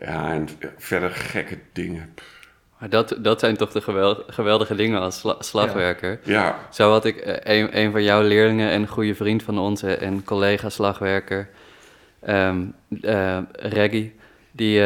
Ja, 0.00 0.32
en 0.32 0.48
verder 0.78 1.10
gekke 1.10 1.58
dingen. 1.72 2.14
Maar 2.80 2.88
dat, 2.88 3.14
dat 3.18 3.40
zijn 3.40 3.56
toch 3.56 3.70
de 3.72 3.80
gewel- 3.80 4.22
geweldige 4.26 4.74
dingen 4.74 5.00
als 5.00 5.18
sla- 5.18 5.36
slagwerker. 5.38 6.20
Ja, 6.22 6.58
Zo 6.70 6.90
had 6.90 7.04
ik 7.04 7.16
eh, 7.16 7.58
een, 7.58 7.78
een 7.78 7.90
van 7.90 8.02
jouw 8.02 8.22
leerlingen 8.22 8.70
en 8.70 8.80
een 8.82 8.88
goede 8.88 9.14
vriend 9.14 9.42
van 9.42 9.58
ons 9.58 9.82
eh, 9.82 10.02
en 10.02 10.24
collega 10.24 10.68
slagwerker, 10.68 11.48
ehm 12.20 12.58
eh, 13.02 13.38
Reggie, 13.52 14.14
die, 14.52 14.82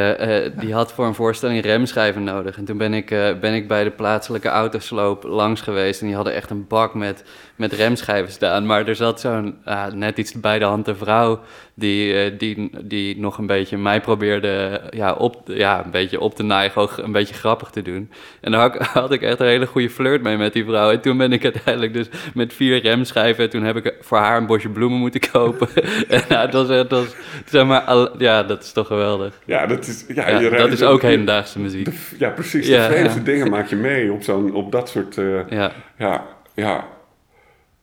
die 0.56 0.74
had 0.74 0.92
voor 0.92 1.06
een 1.06 1.14
voorstelling 1.14 1.62
remschijven 1.62 2.24
nodig. 2.24 2.56
En 2.56 2.64
toen 2.64 2.76
ben 2.78 2.94
ik, 2.94 3.06
ben 3.40 3.54
ik 3.54 3.68
bij 3.68 3.84
de 3.84 3.90
plaatselijke 3.90 4.48
autosloop 4.48 5.22
langs 5.22 5.60
geweest 5.60 6.00
en 6.00 6.06
die 6.06 6.14
hadden 6.16 6.34
echt 6.34 6.50
een 6.50 6.66
bak 6.66 6.94
met, 6.94 7.24
met 7.56 7.72
remschijven 7.72 8.32
staan. 8.32 8.66
Maar 8.66 8.88
er 8.88 8.96
zat 8.96 9.20
zo'n 9.20 9.56
ah, 9.64 9.86
net 9.92 10.18
iets 10.18 10.32
bij 10.32 10.58
de 10.58 10.64
hand 10.64 10.84
de 10.84 10.94
vrouw 10.94 11.40
die, 11.74 12.14
eh, 12.14 12.38
die, 12.38 12.70
die 12.84 13.20
nog 13.20 13.38
een 13.38 13.46
beetje 13.46 13.78
mij 13.78 14.00
probeerde 14.00 14.80
ja, 14.90 15.12
op, 15.12 15.42
ja, 15.46 15.84
een 15.84 15.90
beetje 15.90 16.20
op 16.20 16.34
te 16.34 16.42
naaien, 16.42 16.70
gewoon 16.70 16.88
een 16.96 17.12
beetje 17.12 17.34
grappig 17.34 17.70
te 17.70 17.82
doen. 17.82 18.10
En 18.40 18.52
daar 18.52 18.60
had, 18.60 18.74
ik- 18.74 18.80
had 19.02 19.12
ik 19.12 19.22
echt 19.22 19.40
een 19.40 19.46
hele 19.46 19.66
goede 19.66 19.90
flirt 19.90 20.22
mee 20.22 20.36
met 20.36 20.52
die 20.52 20.64
vrouw. 20.64 20.90
En 20.90 21.00
toen 21.00 21.16
ben 21.16 21.32
ik 21.32 21.44
uiteindelijk 21.44 21.92
dus 21.92 22.08
met 22.34 22.52
vier 22.52 22.80
remschijven, 22.82 23.50
toen 23.50 23.62
heb 23.62 23.76
ik 23.76 23.94
voor 24.00 24.18
haar 24.18 24.36
een 24.36 24.46
bosje 24.46 24.68
bloemen 24.68 24.98
moeten 24.98 25.20
kopen. 25.32 25.68
en 26.08 26.22
nou, 26.28 26.50
dat 26.50 26.66
was, 26.68 26.76
dat 26.76 26.90
was, 26.90 27.14
zeg 27.46 27.66
maar, 27.66 28.08
ja, 28.18 28.42
dat 28.42 28.62
is 28.62 28.72
toch 28.72 28.86
geweldig. 28.86 29.34
ja, 29.44 29.66
dat 29.66 29.86
is... 29.86 30.04
Ja, 30.08 30.38
dat 30.50 30.72
is 30.72 30.82
ook 30.82 31.02
hedendaagse 31.02 31.58
muziek. 31.60 31.84
de- 31.84 32.16
ja, 32.18 32.28
precies. 32.30 32.66
Ja, 32.66 32.86
de 32.88 32.92
vreemdste 32.94 33.18
ja. 33.18 33.24
dingen 33.24 33.50
maak 33.50 33.68
je 33.68 33.76
mee 33.76 34.12
op, 34.12 34.22
zo'n, 34.22 34.52
op 34.54 34.72
dat 34.72 34.88
soort... 34.88 35.18
eh, 35.18 35.48
Ja, 35.48 35.72
Ja, 35.98 36.24
ja, 36.54 36.84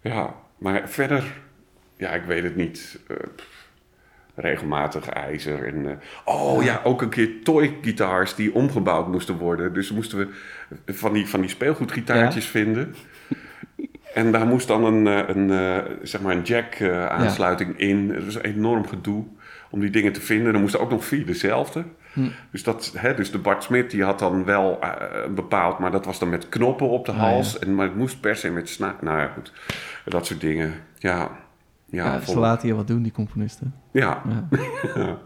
ja. 0.01 0.35
Maar 0.57 0.89
verder, 0.89 1.23
ja, 1.95 2.09
ik 2.09 2.23
weet 2.23 2.43
het 2.43 2.55
niet. 2.55 2.99
Eh, 3.07 3.15
regelmatig 4.35 5.09
ijzer 5.09 5.67
en... 5.67 5.85
eh, 5.89 5.95
oh 6.25 6.63
ja, 6.63 6.81
ook 6.83 7.01
een 7.01 7.09
keer 7.09 7.29
toy-gitaars 7.43 8.35
die 8.35 8.53
omgebouwd 8.53 9.07
moesten 9.07 9.37
worden. 9.37 9.73
Dus 9.73 9.91
moesten 9.91 10.17
we 10.17 10.93
van 10.93 11.13
die, 11.13 11.27
van 11.27 11.41
die 11.41 11.49
speelgoedgitaartjes 11.49 12.45
vinden. 12.45 12.95
En 14.13 14.31
daar 14.31 14.45
moest 14.45 14.67
dan 14.67 14.83
een, 14.83 15.07
eh, 15.07 15.35
een, 15.35 15.83
zeg 16.01 16.21
maar 16.21 16.35
een 16.35 16.43
jack-aansluiting 16.43 17.77
in. 17.77 18.09
Het 18.09 18.25
was 18.25 18.35
een 18.35 18.41
enorm 18.41 18.87
gedoe 18.87 19.25
om 19.71 19.79
die 19.79 19.89
dingen 19.89 20.13
te 20.13 20.21
vinden. 20.21 20.53
Er 20.53 20.59
moesten 20.59 20.79
ook 20.79 20.89
nog 20.89 21.05
vier 21.05 21.25
dezelfde. 21.25 21.83
Hm. 22.13 22.29
Dus, 22.51 22.63
dat, 22.63 22.93
hè, 22.97 23.13
dus 23.15 23.31
de 23.31 23.37
Bart 23.37 23.63
Smit 23.63 23.91
die 23.91 24.03
had 24.03 24.19
dan 24.19 24.43
wel 24.45 24.79
eh, 24.81 25.29
bepaald, 25.29 25.79
maar 25.79 25.91
dat 25.91 26.05
was 26.05 26.19
dan 26.19 26.29
met 26.29 26.49
knoppen 26.49 26.89
op 26.89 27.05
de 27.05 27.11
Ah, 27.11 27.17
hals. 27.19 27.53
ja. 27.53 27.59
En, 27.59 27.75
maar 27.75 27.85
het 27.85 27.95
moest 27.95 28.19
per 28.21 28.35
se 28.35 28.49
met 28.51 28.69
sna... 28.69 28.95
Nou 29.01 29.19
ja, 29.19 29.27
goed. 29.27 29.51
Dat 30.05 30.25
soort 30.25 30.41
dingen. 30.41 30.73
Ja. 30.97 31.29
Ja, 31.85 32.05
Ja, 32.13 32.19
ze 32.19 32.39
laten 32.39 32.67
hier 32.67 32.75
wat 32.75 32.87
doen, 32.87 33.01
die 33.01 33.11
componisten. 33.11 33.75
ja. 33.91 34.21
Ja. 34.29 34.47
ja. 34.95 35.17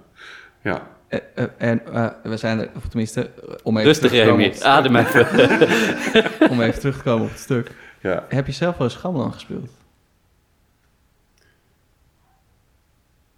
ja. 0.71 0.87
Eh, 1.07 1.19
eh, 1.35 1.45
en 1.57 1.81
we 2.23 2.37
zijn 2.37 2.59
er, 2.59 2.69
of 2.75 2.87
tenminste, 2.87 3.31
om 3.63 3.73
even, 3.77 3.87
rustig 3.87 4.09
terug 4.11 4.23
te 4.25 4.29
komen 4.29 4.43
Remy, 4.45 4.55
op 4.55 4.61
het 4.61 4.69
adem 4.71 4.95
even. 4.95 5.25
stuk- 5.25 6.49
om 6.51 6.61
even 6.61 6.79
terug 6.79 6.97
te 6.97 7.03
komen 7.03 7.23
op 7.25 7.29
het 7.31 7.39
stuk. 7.39 7.71
ja. 8.01 8.25
Heb 8.29 8.45
je 8.45 8.51
zelf 8.51 8.77
wel 8.77 8.87
eens 8.87 8.95
gamelan 8.97 9.33
gespeeld? 9.33 9.69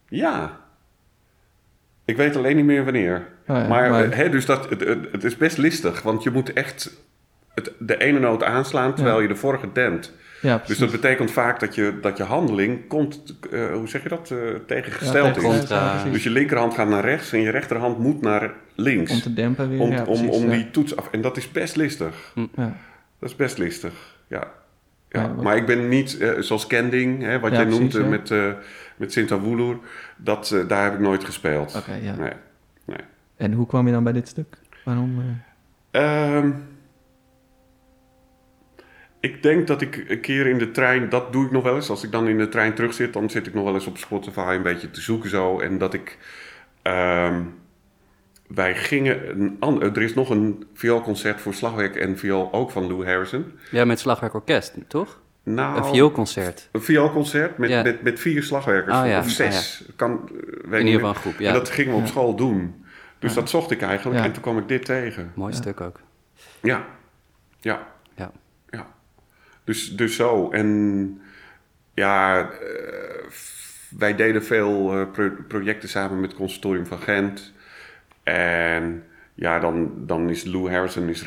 Ja. 0.10 0.60
Ik 2.08 2.18
weet 2.18 2.36
alleen 2.36 2.56
niet 2.56 2.66
meer 2.66 2.84
wanneer. 2.84 3.16
Oh 3.48 3.56
ja, 3.58 3.68
maar 3.68 3.90
maar- 3.90 4.16
hè, 4.16 4.30
dus 4.30 4.46
dat, 4.46 4.70
het, 4.70 4.80
het, 4.80 5.08
het 5.12 5.24
is 5.24 5.38
best 5.38 5.58
listig, 5.58 6.02
want 6.02 6.24
je 6.24 6.30
moet 6.30 6.54
echt 6.54 6.92
het, 7.54 7.72
de 7.80 7.98
ene 7.98 8.20
noot 8.20 8.44
aanslaan 8.44 8.94
terwijl 8.94 9.16
Ja. 9.16 9.22
je 9.22 9.28
de 9.28 9.36
vorige 9.36 9.72
dempt. 9.74 10.14
Ja, 10.42 10.62
Dus 10.66 10.78
dat 10.78 10.92
betekent 10.92 11.32
vaak 11.32 11.60
dat 11.60 11.76
je, 11.76 11.98
dat 12.02 12.18
je 12.18 12.24
handeling 12.24 12.88
komt, 12.88 13.36
eh, 13.52 13.66
hoe 13.74 13.88
zeg 13.90 14.04
je 14.04 14.10
dat, 14.10 14.32
eh, 14.32 14.38
tegengesteld 14.68 15.34
tegen- 15.34 15.52
is. 15.52 15.70
Ja. 15.70 16.04
Dus 16.12 16.24
je 16.24 16.30
linkerhand 16.30 16.74
gaat 16.74 16.88
naar 16.90 17.04
rechts 17.04 17.32
en 17.34 17.42
je 17.42 17.50
rechterhand 17.50 17.98
moet 18.00 18.22
naar 18.22 18.54
links. 18.76 19.12
Om 19.12 19.22
te 19.22 19.34
dempen 19.34 19.70
weer. 19.70 19.80
Om, 19.80 19.92
ja, 19.92 19.98
om, 19.98 20.04
precies, 20.06 20.30
om 20.30 20.44
ja. 20.44 20.52
die 20.56 20.72
toets 20.72 20.96
af. 20.96 21.08
En 21.12 21.22
dat 21.22 21.38
is 21.38 21.52
best 21.52 21.76
listig. 21.76 22.32
Ja. 22.56 22.76
Dat 23.20 23.30
is 23.30 23.36
best 23.36 23.58
listig, 23.58 23.94
ja. 24.28 24.52
Ja. 25.22 25.42
Maar 25.42 25.56
ik 25.56 25.66
ben 25.66 25.88
niet, 25.90 26.18
eh, 26.18 26.32
zoals 26.40 26.68
Kending, 26.68 27.22
hè, 27.22 27.40
wat 27.40 27.52
Ja, 27.52 27.58
jij 27.58 27.66
precies, 27.66 27.94
noemt 27.94 28.10
met, 28.10 28.32
eh 28.32 28.52
met 28.96 29.12
Sint-Awulur, 29.12 29.78
dat, 30.18 30.52
eh, 30.52 30.68
daar 30.68 30.84
heb 30.84 30.94
ik 30.94 31.00
nooit 31.00 31.24
gespeeld. 31.24 31.76
Oké, 31.76 31.94
ja. 31.94 32.16
Nee. 32.16 32.32
En 33.38 33.54
hoe 33.54 33.68
kwam 33.68 33.86
je 33.86 33.94
dan 33.94 34.04
bij 34.04 34.14
dit 34.14 34.28
stuk? 34.28 34.58
Waarom? 34.84 35.24
eh, 35.92 36.36
Ehm, 36.36 36.52
ik 39.20 39.44
denk 39.44 39.68
dat 39.68 39.82
ik 39.82 40.06
een 40.08 40.20
keer 40.22 40.48
in 40.48 40.58
de 40.58 40.72
trein, 40.72 41.10
dat 41.10 41.34
doe 41.34 41.46
ik 41.46 41.52
nog 41.52 41.64
wel 41.64 41.76
eens. 41.76 41.90
Als 41.90 42.04
ik 42.04 42.12
dan 42.12 42.28
in 42.28 42.38
de 42.38 42.50
trein 42.50 42.74
terug 42.74 42.94
zit, 42.94 43.14
dan 43.14 43.30
zit 43.30 43.48
ik 43.48 43.54
nog 43.54 43.64
wel 43.64 43.74
eens 43.74 43.88
op 43.88 43.98
Spotify 43.98 44.54
een 44.56 44.62
beetje 44.64 44.92
te 44.92 45.02
zoeken 45.02 45.30
zo. 45.30 45.60
En 45.60 45.78
dat 45.78 45.94
ik. 45.94 46.18
ehm, 46.82 47.42
wij 48.48 48.76
gingen. 48.76 49.42
Een, 49.60 49.82
er 49.82 50.02
is 50.02 50.14
nog 50.14 50.30
een 50.30 50.66
vioolconcert 50.74 51.42
voor 51.42 51.54
slagwerk 51.54 51.96
en 51.96 52.18
viool 52.18 52.54
ook 52.54 52.72
van 52.72 52.88
Lou 52.88 53.06
Harrison. 53.06 53.52
Ja, 53.72 53.86
met 53.86 54.00
slagwerkorkest, 54.00 54.74
toch? 54.88 55.20
Nou, 55.44 55.78
Een 55.78 55.86
vioolconcert. 55.86 56.70
Een 56.72 56.82
vioolconcert 56.82 57.58
met, 57.58 57.70
Ja. 57.70 57.82
met, 57.84 58.02
met 58.02 58.20
vier 58.20 58.44
slagwerkers. 58.44 58.98
Oh 58.98 59.08
ja, 59.08 59.20
Of 59.20 59.30
zes. 59.30 59.84
Kan, 59.96 60.30
eh, 60.30 60.70
weet 60.70 60.80
In 60.80 60.86
ieder 60.86 60.92
geval 60.94 61.10
een 61.10 61.16
groep, 61.22 61.40
ja. 61.40 61.48
En 61.48 61.54
dat 61.54 61.70
gingen 61.70 61.94
we 61.94 62.00
op 62.00 62.08
school 62.08 62.36
doen. 62.36 62.86
Dus 63.20 63.34
dat 63.34 63.50
zocht 63.50 63.72
ik 63.72 63.82
eigenlijk 63.82 64.24
en 64.26 64.32
toen 64.32 64.42
kwam 64.42 64.58
ik 64.58 64.68
dit 64.68 64.86
tegen. 64.86 65.32
Mooi 65.36 65.54
stuk 65.54 65.82
ook. 65.82 66.00
Ja, 66.62 66.86
ja, 67.60 67.88
Ja. 68.16 68.32
ja. 68.70 68.88
Dus, 69.64 69.96
dus 69.96 70.16
zo. 70.16 70.50
En 70.52 71.22
ja, 71.94 72.42
eh, 72.50 72.58
wij 73.98 74.16
deden 74.16 74.44
veel 74.44 74.94
eh, 74.94 75.12
pro- 75.12 75.36
projecten 75.48 75.90
samen 75.90 76.20
met 76.20 76.30
het 76.30 76.40
Conservatorium 76.40 76.86
van 76.86 77.00
Gent. 77.00 77.54
En 78.34 79.04
ja, 79.34 79.60
dan, 79.60 79.92
dan 79.98 80.30
is 80.30 80.44
Lou 80.44 80.72
Harrison 80.72 81.10
is 81.10 81.24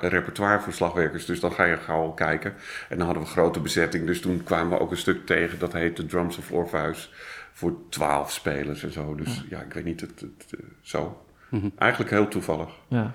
repertoire 0.00 0.60
voor 0.60 0.72
slagwerkers. 0.72 1.26
Dus 1.26 1.40
dan 1.40 1.52
ga 1.52 1.64
je 1.64 1.76
gauw 1.76 2.10
kijken. 2.10 2.54
En 2.88 2.96
dan 2.98 3.06
hadden 3.06 3.24
we 3.24 3.28
grote 3.30 3.60
bezetting. 3.60 4.06
Dus 4.06 4.20
toen 4.20 4.42
kwamen 4.42 4.70
we 4.78 4.80
ook 4.84 4.90
een 4.90 4.96
stuk 4.96 5.26
tegen. 5.26 5.58
Dat 5.58 5.72
heette 5.72 6.06
Drums 6.06 6.38
of 6.38 6.50
Orpheus. 6.50 7.12
Voor 7.52 7.74
twaalf 7.88 8.32
spelers 8.32 8.82
en 8.82 8.92
zo. 8.92 9.14
Dus 9.14 9.44
ja, 9.48 9.60
ik 9.60 9.72
weet 9.72 9.84
niet. 9.84 10.00
Het, 10.00 10.20
het, 10.20 10.60
eh, 10.60 10.66
zo. 10.82 11.22
Mhm. 11.48 11.68
Eigenlijk 11.78 12.10
heel 12.10 12.28
toevallig. 12.28 12.68
ja. 12.88 13.12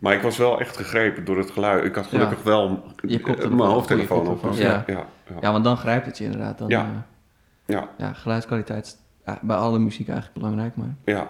Maar 0.00 0.14
ik 0.14 0.22
was 0.22 0.36
wel 0.36 0.60
echt 0.60 0.76
gegrepen 0.76 1.24
door 1.24 1.38
het 1.38 1.50
geluid. 1.50 1.84
Ik 1.84 1.94
had 1.94 2.06
gelukkig 2.06 2.38
Ja. 2.38 2.44
wel 2.44 2.82
eh, 3.08 3.24
mijn 3.48 3.58
hoofdtelefoon 3.70 4.28
op. 4.28 4.42
Dus 4.42 4.58
ja. 4.58 4.84
ja. 4.86 5.06
Ja, 5.40 5.52
want 5.52 5.64
dan 5.64 5.76
grijpt 5.76 6.06
het 6.06 6.18
je 6.18 6.24
inderdaad. 6.24 6.58
Dan, 6.58 6.68
Ja. 6.68 6.80
eh, 6.80 7.76
ja, 7.76 7.88
ja, 7.98 8.12
geluidskwaliteit 8.12 8.84
is 8.84 8.96
bij 9.42 9.56
alle 9.56 9.78
muziek 9.78 10.08
eigenlijk 10.08 10.38
belangrijk. 10.38 10.76
Maar 10.76 10.94
ja, 11.04 11.28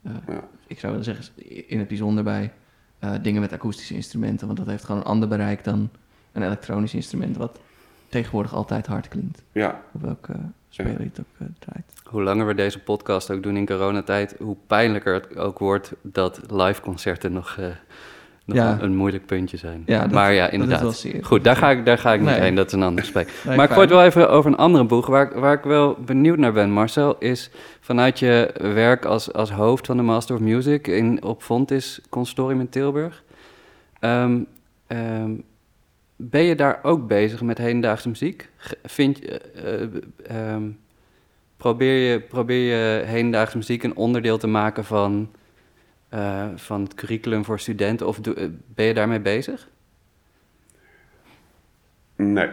ja. 0.00 0.40
Ik 0.72 0.78
zou 0.78 0.92
willen 0.92 1.14
zeggen, 1.14 1.34
in 1.66 1.78
het 1.78 1.88
bijzonder 1.88 2.24
bij 2.24 2.52
eh, 2.98 3.12
dingen 3.22 3.40
met 3.40 3.52
akoestische 3.52 3.94
instrumenten. 3.94 4.46
Want 4.46 4.58
dat 4.58 4.68
heeft 4.68 4.84
gewoon 4.84 5.00
een 5.00 5.06
ander 5.06 5.28
bereik 5.28 5.64
dan 5.64 5.90
een 6.32 6.42
elektronisch 6.42 6.94
instrument. 6.94 7.36
Wat 7.36 7.60
tegenwoordig 8.08 8.54
altijd 8.54 8.86
hard 8.86 9.08
klinkt. 9.08 9.42
ja. 9.52 9.82
Op 9.92 10.02
welke 10.02 10.32
speler 10.68 11.00
je 11.00 11.06
het 11.06 11.20
ook 11.20 11.26
eh, 11.38 11.46
draait. 11.58 11.92
Hoe 12.04 12.22
langer 12.22 12.46
we 12.46 12.54
deze 12.54 12.78
podcast 12.78 13.30
ook 13.30 13.42
doen 13.42 13.56
in 13.56 13.66
coronatijd, 13.66 14.34
hoe 14.38 14.56
pijnlijker 14.66 15.14
het 15.14 15.36
ook 15.36 15.58
wordt 15.58 15.92
dat 16.02 16.40
live 16.50 16.80
concerten 16.80 17.32
nog, 17.32 17.56
eh, 17.58 17.66
nog 18.44 18.56
Ja. 18.56 18.72
een, 18.72 18.84
een 18.84 18.96
moeilijk 18.96 19.26
puntje 19.26 19.56
zijn. 19.56 19.82
Ja, 19.86 20.00
dat- 20.02 20.10
maar 20.12 20.32
ja, 20.32 20.50
inderdaad. 20.50 21.06
Goed, 21.22 21.44
daar 21.44 21.56
ga 21.56 21.70
ik, 21.70 21.84
daar 21.84 21.98
ga 21.98 22.12
ik 22.12 22.20
niet 22.20 22.28
Nee. 22.28 22.40
heen. 22.40 22.54
Dat 22.54 22.66
is 22.66 22.72
een 22.72 22.82
ander 22.82 23.02
gesprek. 23.04 23.28
Nee, 23.46 23.56
maar 23.56 23.70
ik 23.70 23.76
het 23.76 23.90
wel 23.90 24.02
even 24.04 24.30
over 24.30 24.50
een 24.50 24.56
andere 24.56 24.84
boeg. 24.84 25.06
Waar, 25.06 25.26
ik- 25.26 25.32
waar 25.36 25.52
ik 25.54 25.62
wel 25.64 25.96
benieuwd 26.04 26.38
naar 26.38 26.52
ben, 26.52 26.70
Marcel, 26.70 27.16
is 27.18 27.50
vanuit 27.80 28.18
je 28.18 28.50
werk 28.74 29.04
als, 29.04 29.32
als 29.32 29.50
hoofd 29.50 29.86
van 29.86 29.96
de 29.96 30.02
Master 30.02 30.34
of 30.34 30.40
Music 30.40 30.86
in, 30.86 31.22
op 31.24 31.42
Fontis 31.42 32.00
Consortium 32.08 32.60
in 32.60 32.68
Tilburg. 32.68 33.22
ehm, 34.00 34.38
ehm, 34.86 35.30
ben 36.16 36.42
je 36.42 36.54
daar 36.54 36.78
ook 36.82 37.06
bezig 37.06 37.42
met 37.42 37.58
hedendaagse 37.58 38.08
muziek? 38.08 38.48
Vind 38.84 39.24
eh, 39.24 39.82
ehm, 40.26 40.62
probeer, 41.56 42.10
je, 42.12 42.20
probeer 42.20 42.70
je 42.76 43.04
hedendaagse 43.06 43.56
muziek 43.56 43.82
een 43.82 43.96
onderdeel 43.96 44.38
te 44.38 44.46
maken 44.46 44.84
van, 44.84 45.28
eh, 46.12 46.48
van 46.54 46.82
het 46.82 46.94
curriculum 46.94 47.44
voor 47.44 47.60
studenten? 47.60 48.06
Of 48.06 48.20
eh, 48.20 48.48
ben 48.66 48.86
je 48.86 48.94
daarmee 48.94 49.20
bezig? 49.20 49.68
Nee. 52.16 52.50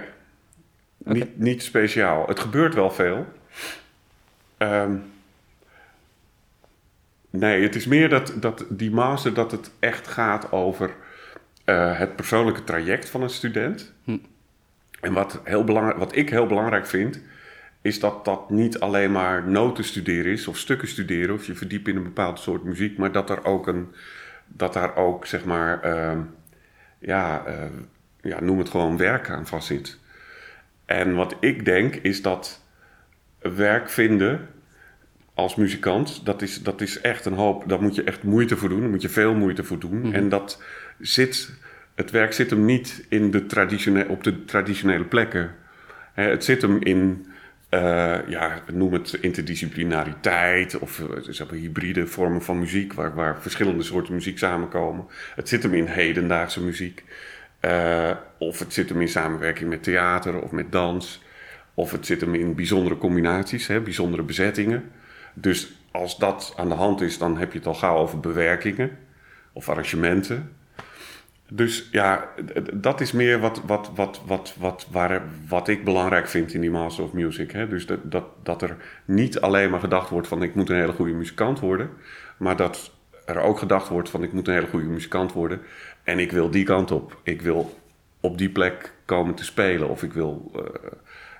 Niet, 0.97 1.37
niet 1.37 1.63
speciaal. 1.63 2.27
Het 2.27 2.39
gebeurt 2.39 2.73
wel 2.73 2.91
veel. 2.91 3.25
Ehm, 4.57 4.95
nee, 7.29 7.63
het 7.63 7.75
is 7.75 7.85
meer 7.85 8.09
dat, 8.09 8.33
dat 8.35 8.65
die 8.69 8.91
master 8.91 9.33
dat 9.33 9.51
het 9.51 9.71
echt 9.79 10.07
gaat 10.07 10.51
over 10.51 10.95
eh, 11.65 11.97
het 11.97 12.15
persoonlijke 12.15 12.63
traject 12.63 13.09
van 13.09 13.21
een 13.21 13.29
student. 13.29 13.93
Hm. 14.03 14.17
En 15.01 15.13
wat, 15.13 15.41
heel 15.43 15.63
belangrijk, 15.63 15.97
wat 15.97 16.15
ik 16.15 16.29
heel 16.29 16.47
belangrijk 16.47 16.87
vind, 16.87 17.21
is 17.81 17.99
dat 17.99 18.25
dat 18.25 18.49
niet 18.49 18.79
alleen 18.79 19.11
maar 19.11 19.47
noten 19.47 19.83
studeren 19.83 20.31
is, 20.31 20.47
of 20.47 20.57
stukken 20.57 20.87
studeren, 20.87 21.35
of 21.35 21.45
je 21.45 21.55
verdiept 21.55 21.87
in 21.87 21.95
een 21.95 22.03
bepaald 22.03 22.39
soort 22.39 22.63
muziek, 22.63 22.97
maar 22.97 23.11
dat 23.11 23.29
er 23.29 23.45
ook 23.45 23.67
een, 23.67 23.87
dat 24.47 24.73
daar 24.73 24.95
ook 24.95 25.25
zeg 25.25 25.45
maar, 25.45 25.81
ehm, 25.81 26.19
ja, 26.99 27.45
eh, 27.45 27.63
ja, 28.21 28.41
noem 28.41 28.57
het 28.57 28.69
gewoon 28.69 28.97
werk 28.97 29.29
aan 29.29 29.47
vast 29.47 29.67
zit. 29.67 29.97
En 30.85 31.15
wat 31.15 31.35
ik 31.39 31.65
denk 31.65 31.95
is 31.95 32.21
dat 32.21 32.65
werk 33.39 33.89
vinden 33.89 34.47
als 35.33 35.55
muzikant, 35.55 36.25
dat 36.25 36.41
is, 36.41 36.63
dat 36.63 36.81
is 36.81 37.01
echt 37.01 37.25
een 37.25 37.33
hoop, 37.33 37.69
daar 37.69 37.81
moet 37.81 37.95
je 37.95 38.03
echt 38.03 38.23
moeite 38.23 38.57
voor 38.57 38.69
doen, 38.69 38.79
daar 38.79 38.89
moet 38.89 39.01
je 39.01 39.09
veel 39.09 39.35
moeite 39.35 39.63
voor 39.63 39.79
doen. 39.79 39.99
Mhm. 39.99 40.13
En 40.13 40.29
dat 40.29 40.61
zit, 40.99 41.53
het 41.95 42.11
werk 42.11 42.33
zit 42.33 42.49
hem 42.49 42.65
niet 42.65 43.05
in 43.09 43.31
de 43.31 43.45
traditione, 43.45 44.07
op 44.07 44.23
de 44.23 44.45
traditionele 44.45 45.03
plekken. 45.03 45.55
Het 46.13 46.43
zit 46.43 46.61
hem 46.61 46.81
in, 46.81 47.27
eh, 47.69 48.27
ja, 48.27 48.61
noem 48.71 48.93
het 48.93 49.13
interdisciplinariteit 49.13 50.79
of 50.79 51.01
eh, 51.39 51.49
hybride 51.49 52.07
vormen 52.07 52.41
van 52.41 52.59
muziek, 52.59 52.93
waar, 52.93 53.15
waar 53.15 53.41
verschillende 53.41 53.83
soorten 53.83 54.13
muziek 54.13 54.37
samenkomen. 54.37 55.05
Het 55.35 55.49
zit 55.49 55.63
hem 55.63 55.73
in 55.73 55.85
hedendaagse 55.85 56.63
muziek. 56.63 57.03
Eh, 57.59 58.11
of 58.37 58.59
het 58.59 58.73
zit 58.73 58.89
hem 58.89 59.01
in 59.01 59.07
samenwerking 59.07 59.69
met 59.69 59.83
theater 59.83 60.41
of 60.41 60.51
met 60.51 60.71
dans. 60.71 61.23
Of 61.73 61.91
het 61.91 62.05
zit 62.05 62.21
hem 62.21 62.35
in 62.35 62.55
bijzondere 62.55 62.97
combinaties, 62.97 63.67
hè, 63.67 63.81
bijzondere 63.81 64.23
bezettingen. 64.23 64.91
Dus 65.33 65.71
als 65.91 66.17
dat 66.17 66.53
aan 66.57 66.69
de 66.69 66.75
hand 66.75 67.01
is, 67.01 67.17
dan 67.17 67.37
heb 67.37 67.51
je 67.51 67.57
het 67.57 67.67
al 67.67 67.73
gauw 67.73 67.97
over 67.97 68.19
bewerkingen 68.19 68.97
of 69.53 69.69
arrangementen. 69.69 70.55
Dus 71.51 71.89
ja, 71.91 72.29
dat 72.73 73.01
is 73.01 73.11
meer 73.11 73.39
wat, 73.39 73.61
wat, 73.65 73.91
wat, 73.95 74.21
wat, 74.25 74.55
wat, 74.59 74.87
wat 75.47 75.67
ik 75.67 75.83
belangrijk 75.83 76.27
vind 76.27 76.53
in 76.53 76.61
die 76.61 76.71
Master 76.71 77.03
of 77.03 77.13
Music. 77.13 77.51
Hè? 77.51 77.67
Dus 77.67 77.85
dat, 77.85 78.11
dat, 78.11 78.25
dat 78.43 78.61
er 78.61 78.77
niet 79.05 79.41
alleen 79.41 79.69
maar 79.69 79.79
gedacht 79.79 80.09
wordt 80.09 80.27
van 80.27 80.43
ik 80.43 80.55
moet 80.55 80.69
een 80.69 80.75
hele 80.75 80.91
goede 80.91 81.13
muzikant 81.13 81.59
worden. 81.59 81.89
Maar 82.37 82.55
dat 82.55 82.91
er 83.25 83.39
ook 83.39 83.59
gedacht 83.59 83.87
wordt 83.87 84.09
van 84.09 84.23
ik 84.23 84.33
moet 84.33 84.47
een 84.47 84.53
hele 84.53 84.67
goede 84.67 84.85
muzikant 84.85 85.33
worden. 85.33 85.61
En 86.03 86.19
ik 86.19 86.31
wil 86.31 86.49
die 86.49 86.63
kant 86.63 86.91
op. 86.91 87.19
Ik 87.23 87.41
wil 87.41 87.79
op 88.19 88.37
die 88.37 88.49
plek 88.49 88.93
komen 89.05 89.35
te 89.35 89.45
spelen. 89.45 89.89
Of 89.89 90.03
ik 90.03 90.13
wil, 90.13 90.51
eh, 90.55 90.61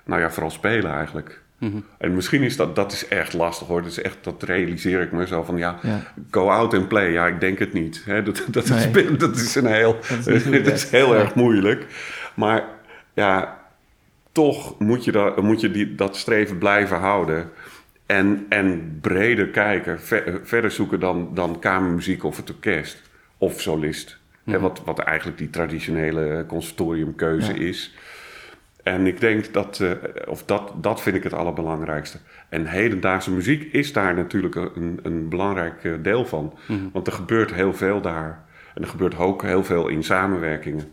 nou 0.06 0.22
ja, 0.22 0.32
vooral 0.32 0.52
spelen 0.52 0.92
eigenlijk. 0.92 1.42
Mhm. 1.60 1.78
En 1.98 2.16
misschien 2.16 2.42
is 2.44 2.56
dat, 2.56 2.76
dat 2.76 2.92
is 2.92 3.08
echt 3.08 3.34
lastig 3.34 3.68
hoor. 3.68 3.82
Dat, 3.82 3.92
is 3.92 4.02
echt, 4.02 4.18
dat 4.22 4.44
realiseer 4.44 5.02
ik 5.02 5.12
me 5.12 5.28
zo 5.28 5.44
van 5.44 5.58
ja, 5.58 5.80
Ja. 5.82 6.00
go 6.32 6.50
out 6.50 6.74
and 6.74 6.88
play. 6.88 7.12
Ja, 7.12 7.28
ik 7.28 7.40
denk 7.40 7.60
het 7.60 7.74
niet. 7.74 8.04
Dat, 8.26 8.44
dat, 8.48 8.64
is, 8.70 8.88
dat 9.18 9.36
is 9.36 9.56
een 9.56 9.66
heel, 9.66 9.98
Dat 10.26 10.28
is 10.28 10.44
dat 10.64 10.82
heel 10.84 11.16
erg 11.16 11.36
moeilijk. 11.36 11.86
Maar 12.34 12.64
ja, 13.14 13.60
toch 14.32 14.80
moet 14.80 15.04
je, 15.06 15.12
dat, 15.12 15.42
moet 15.42 15.62
je 15.62 15.72
die, 15.72 15.96
dat 15.96 16.18
streven 16.18 16.58
blijven 16.58 16.98
houden. 16.98 17.50
En, 18.06 18.46
en 18.50 18.98
breder 19.02 19.48
kijken, 19.48 20.00
ver- 20.02 20.40
verder 20.44 20.72
zoeken 20.72 21.00
dan, 21.00 21.30
dan 21.34 21.60
kamermuziek 21.60 22.24
of 22.24 22.38
het 22.38 22.50
orkest 22.50 23.02
of 23.38 23.62
solist. 23.62 24.18
Mhm. 24.44 24.60
wat, 24.60 24.82
wat 24.86 25.00
eigenlijk 25.00 25.38
die 25.38 25.50
traditionele 25.50 26.46
conservatoriumkeuze 26.48 27.54
Ja. 27.54 27.60
is. 27.60 27.94
En 28.90 29.06
ik 29.08 29.20
denk 29.20 29.54
dat, 29.54 29.80
eh, 29.80 29.92
of 30.28 30.44
dat, 30.46 30.74
dat 30.76 31.02
vind 31.02 31.16
ik 31.16 31.24
het 31.24 31.34
allerbelangrijkste. 31.34 32.18
En 32.50 32.66
hedendaagse 32.66 33.32
muziek 33.32 33.74
is 33.74 33.94
daar 33.94 34.14
natuurlijk 34.16 34.56
een, 34.56 35.00
een 35.04 35.30
belangrijk 35.30 35.84
eh, 35.84 35.94
deel 36.02 36.26
van. 36.26 36.54
Mhm. 36.68 36.80
Want 36.94 37.08
er 37.08 37.14
gebeurt 37.14 37.54
heel 37.54 37.74
veel 37.74 38.02
daar. 38.02 38.46
En 38.76 38.82
er 38.82 38.88
gebeurt 38.88 39.18
ook 39.18 39.42
heel 39.42 39.64
veel 39.64 39.88
in 39.88 40.04
samenwerkingen. 40.04 40.92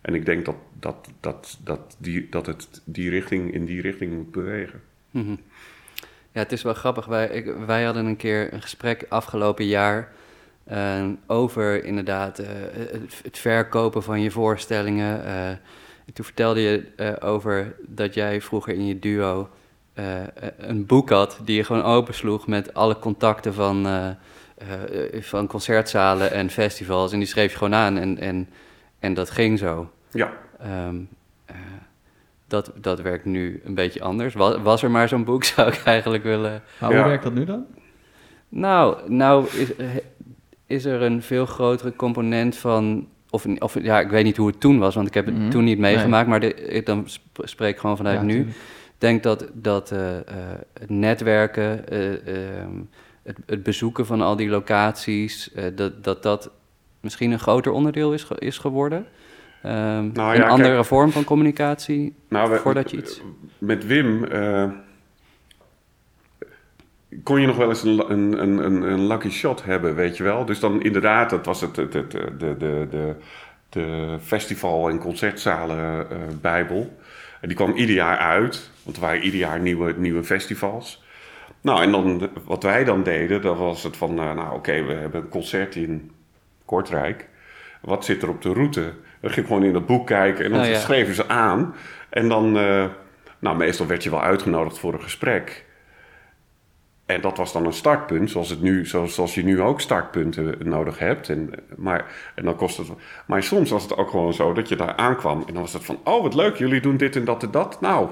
En 0.00 0.14
ik 0.14 0.26
denk 0.26 0.44
dat, 0.44 0.54
dat, 0.80 1.08
dat, 1.20 1.58
dat, 1.64 1.96
die, 1.98 2.26
dat 2.30 2.46
het 2.46 2.82
die 2.84 3.10
richting, 3.10 3.52
in 3.54 3.64
die 3.64 3.80
richting 3.80 4.12
moet 4.12 4.30
bewegen. 4.30 4.80
Mhm. 5.10 5.30
Ja, 6.32 6.40
het 6.40 6.52
is 6.52 6.62
wel 6.62 6.74
grappig. 6.74 7.06
Wij, 7.06 7.26
ik- 7.28 7.54
wij 7.66 7.84
hadden 7.84 8.06
een 8.06 8.16
keer 8.16 8.52
een 8.52 8.62
gesprek 8.62 9.06
afgelopen 9.08 9.66
jaar 9.66 10.12
eh, 10.64 11.04
over 11.26 11.84
inderdaad 11.84 12.36
het, 12.36 13.20
het 13.22 13.38
verkopen 13.38 14.02
van 14.02 14.20
je 14.20 14.30
voorstellingen. 14.30 15.24
Eh. 16.04 16.08
En 16.08 16.12
toen 16.14 16.24
vertelde 16.24 16.60
je 16.60 16.86
eh, 16.96 17.12
over 17.28 17.74
dat 17.86 18.14
jij 18.14 18.40
vroeger 18.40 18.74
in 18.74 18.86
je 18.86 18.98
duo 18.98 19.48
eh, 19.94 20.04
een 20.58 20.86
boek 20.86 21.10
had 21.10 21.38
die 21.44 21.56
je 21.56 21.64
gewoon 21.64 21.82
opensloeg 21.82 22.46
met 22.46 22.74
alle 22.74 22.98
contacten 22.98 23.54
van, 23.54 23.86
eh, 23.86 24.08
eh, 25.14 25.22
van 25.22 25.46
concertzalen 25.46 26.30
en 26.32 26.50
festivals. 26.50 27.12
En 27.12 27.18
die 27.18 27.28
schreef 27.28 27.50
je 27.50 27.56
gewoon 27.58 27.74
aan 27.74 27.96
en, 27.98 28.18
en, 28.18 28.48
en 28.98 29.14
dat 29.14 29.30
ging 29.30 29.58
zo. 29.58 29.90
Ja, 30.10 30.32
Ehm, 30.60 30.96
eh, 31.44 31.56
dat, 32.46 32.72
dat 32.74 33.00
werkt 33.00 33.24
nu 33.24 33.60
een 33.64 33.74
beetje 33.74 34.02
anders. 34.02 34.34
Was, 34.34 34.56
was 34.62 34.82
er 34.82 34.90
maar 34.90 35.08
zo'n 35.08 35.24
boek, 35.24 35.44
zou 35.54 35.68
ik 35.68 35.82
eigenlijk 35.84 36.22
willen. 36.22 36.62
Maar 36.80 36.90
hoe 36.90 36.98
Ja. 36.98 37.04
werkt 37.06 37.22
dat 37.24 37.34
nu 37.34 37.44
dan? 37.44 37.64
Nou, 38.48 39.10
nou 39.12 39.46
is, 39.48 39.76
eh, 39.76 39.86
is 40.66 40.84
er 40.84 41.02
een 41.02 41.22
veel 41.22 41.46
grotere 41.46 41.96
component 41.96 42.56
van. 42.56 43.08
Of, 43.34 43.46
of 43.58 43.82
ja, 43.82 44.00
ik 44.00 44.08
weet 44.10 44.24
niet 44.24 44.36
hoe 44.36 44.46
het 44.46 44.60
toen 44.60 44.78
was, 44.78 44.94
want 44.94 45.06
ik 45.06 45.14
heb 45.14 45.26
het 45.26 45.38
Mhm. 45.38 45.50
toen 45.50 45.64
niet 45.64 45.78
Nee. 45.78 45.92
meegemaakt, 45.94 46.28
maar 46.28 46.40
de, 46.40 46.54
ik 46.54 46.86
dan 46.86 47.02
sp- 47.06 47.40
spreek 47.42 47.72
ik 47.74 47.78
gewoon 47.80 47.96
vanuit 47.96 48.18
Ja, 48.18 48.24
nu. 48.24 48.40
Ik 48.40 48.54
denk 48.98 49.22
dat, 49.22 49.46
dat 49.52 49.90
eh, 49.90 50.16
eh, 50.16 50.24
het 50.80 50.90
netwerken, 50.90 51.88
eh, 51.88 52.12
ehm, 52.12 52.70
het, 53.22 53.36
het 53.46 53.62
bezoeken 53.62 54.06
van 54.06 54.20
al 54.20 54.36
die 54.36 54.48
locaties, 54.48 55.52
eh, 55.52 55.64
dat, 55.74 56.04
dat 56.04 56.22
dat 56.22 56.50
misschien 57.00 57.30
een 57.30 57.38
groter 57.38 57.72
onderdeel 57.72 58.12
is, 58.12 58.22
ge- 58.24 58.38
is 58.38 58.58
geworden. 58.58 59.06
Ehm, 59.62 59.74
Nou 60.12 60.34
een 60.34 60.40
ja, 60.40 60.46
andere 60.48 60.74
kijk- 60.74 60.84
vorm 60.84 61.10
van 61.10 61.24
communicatie 61.24 62.14
nou, 62.28 62.50
we- 62.50 62.56
voordat 62.56 62.90
je 62.90 62.96
iets. 62.96 63.20
met 63.58 63.86
Wim 63.86 64.24
eh, 64.24 64.64
kon 67.22 67.40
je 67.40 67.46
nog 67.46 67.56
wel 67.56 67.68
eens 67.68 67.82
een, 67.82 68.10
een, 68.10 68.42
een, 68.42 68.82
een, 68.82 69.06
lucky 69.06 69.30
shot 69.30 69.64
hebben, 69.64 69.94
weet 69.94 70.16
je 70.16 70.22
wel. 70.22 70.44
Dus 70.44 70.60
dan 70.60 70.82
inderdaad, 70.82 71.30
dat 71.30 71.46
was 71.46 71.60
het, 71.60 71.76
het, 71.76 71.92
het, 71.92 72.10
de, 72.10 72.36
de, 72.38 72.86
de, 72.90 73.14
de 73.68 74.16
festival- 74.22 74.88
en 74.88 74.98
concertzalen 74.98 76.10
eh, 76.10 76.16
bijbel. 76.40 76.96
En 77.40 77.48
die 77.48 77.56
kwam 77.56 77.72
ieder 77.72 77.94
jaar 77.94 78.18
uit, 78.18 78.70
want 78.82 78.96
er 78.96 79.02
waren 79.02 79.22
ieder 79.22 79.40
jaar 79.40 79.60
nieuwe, 79.60 79.94
nieuwe 79.96 80.24
festivals. 80.24 81.02
Nou, 81.60 81.82
en 81.82 81.90
dan, 81.90 82.30
wat 82.44 82.62
wij 82.62 82.84
dan 82.84 83.02
deden, 83.02 83.42
dan 83.42 83.56
was 83.56 83.82
het 83.82 83.96
van, 83.96 84.18
eh, 84.18 84.34
nou 84.34 84.54
oké, 84.54 84.82
we 84.82 84.92
hebben 84.92 85.20
een 85.20 85.28
concert 85.28 85.74
in 85.76 86.10
Kortrijk. 86.64 87.28
Wat 87.80 88.04
zit 88.04 88.22
er 88.22 88.28
op 88.28 88.42
de 88.42 88.52
route? 88.52 88.92
Dan 89.20 89.30
ging 89.30 89.46
ik 89.46 89.46
gewoon 89.46 89.64
in 89.64 89.72
dat 89.72 89.86
boek 89.86 90.06
kijken 90.06 90.44
en 90.44 90.50
dan 90.50 90.60
Oh, 90.60 90.66
ja. 90.66 90.78
schreven 90.78 91.14
ze 91.14 91.28
aan. 91.28 91.74
En 92.10 92.28
dan, 92.28 92.58
eh, 92.58 92.84
nou 93.38 93.56
meestal 93.56 93.86
werd 93.86 94.02
je 94.02 94.10
wel 94.10 94.22
uitgenodigd 94.22 94.78
voor 94.78 94.92
een 94.92 95.02
gesprek. 95.02 95.64
En 97.06 97.20
dat 97.20 97.36
was 97.36 97.52
dan 97.52 97.66
een 97.66 97.72
startpunt, 97.72 98.30
zoals, 98.30 98.50
het 98.50 98.62
nu, 98.62 98.86
zoals, 98.86 99.14
zoals 99.14 99.34
je 99.34 99.44
nu 99.44 99.60
ook 99.60 99.80
startpunten 99.80 100.56
nodig 100.62 100.98
hebt. 100.98 101.28
En, 101.28 101.50
maar, 101.76 102.04
en 102.34 102.44
dan 102.44 102.56
kost 102.56 102.76
het, 102.76 102.86
maar 103.26 103.42
soms 103.42 103.70
was 103.70 103.82
het 103.82 103.96
ook 103.96 104.10
gewoon 104.10 104.34
zo 104.34 104.52
dat 104.52 104.68
je 104.68 104.76
daar 104.76 104.94
aankwam 104.96 105.44
en 105.46 105.52
dan 105.52 105.62
was 105.62 105.72
het 105.72 105.84
van: 105.84 105.98
Oh, 106.04 106.22
wat 106.22 106.34
leuk, 106.34 106.56
jullie 106.56 106.80
doen 106.80 106.96
dit 106.96 107.16
en 107.16 107.24
dat 107.24 107.42
en 107.42 107.50
dat. 107.50 107.80
Nou, 107.80 108.08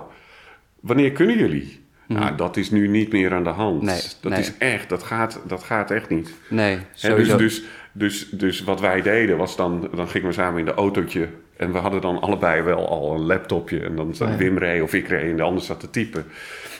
wanneer 0.81 1.13
kunnen 1.13 1.39
jullie? 1.39 1.81
Nou, 2.07 2.37
dat 2.37 2.57
is 2.57 2.71
nu 2.71 2.89
niet 2.89 3.13
meer 3.13 3.35
aan 3.35 3.45
de 3.45 3.51
hand. 3.51 3.83
Mhm. 3.83 3.85
Nee, 3.85 4.01
dat 4.21 4.33
nee. 4.33 4.41
is 4.41 4.57
echt, 4.59 4.89
dat 4.89 5.03
gaat, 5.03 5.41
dat 5.47 5.63
gaat 5.63 5.91
echt 5.91 6.09
niet. 6.09 6.35
Nee, 6.49 6.77
dus, 6.77 7.01
sowieso. 7.01 7.37
dus, 7.37 7.63
dus, 7.93 8.29
dus 8.31 8.65
wat 8.65 8.81
wij 8.81 9.03
deden 9.03 9.37
was 9.37 9.57
dan, 9.57 9.89
dan 9.95 10.09
gingen 10.09 10.29
we 10.29 10.35
samen 10.35 10.59
in 10.59 10.65
de 10.65 10.75
autootje. 10.75 11.29
En 11.57 11.73
we 11.73 11.79
hadden 11.79 12.01
dan 12.01 12.21
allebei 12.21 12.63
wel 12.63 12.89
al 12.89 13.15
een 13.15 13.23
laptopje. 13.23 13.81
En 13.81 13.97
dan 13.97 14.15
zat 14.15 14.29
Ja. 14.29 14.37
Wim 14.37 14.59
reed 14.59 14.83
of 14.83 14.95
ik 14.95 15.09
reed 15.09 15.31
en 15.31 15.37
de 15.37 15.43
ander 15.43 15.63
zat 15.63 15.81
te 15.81 15.91
typen. 15.91 16.25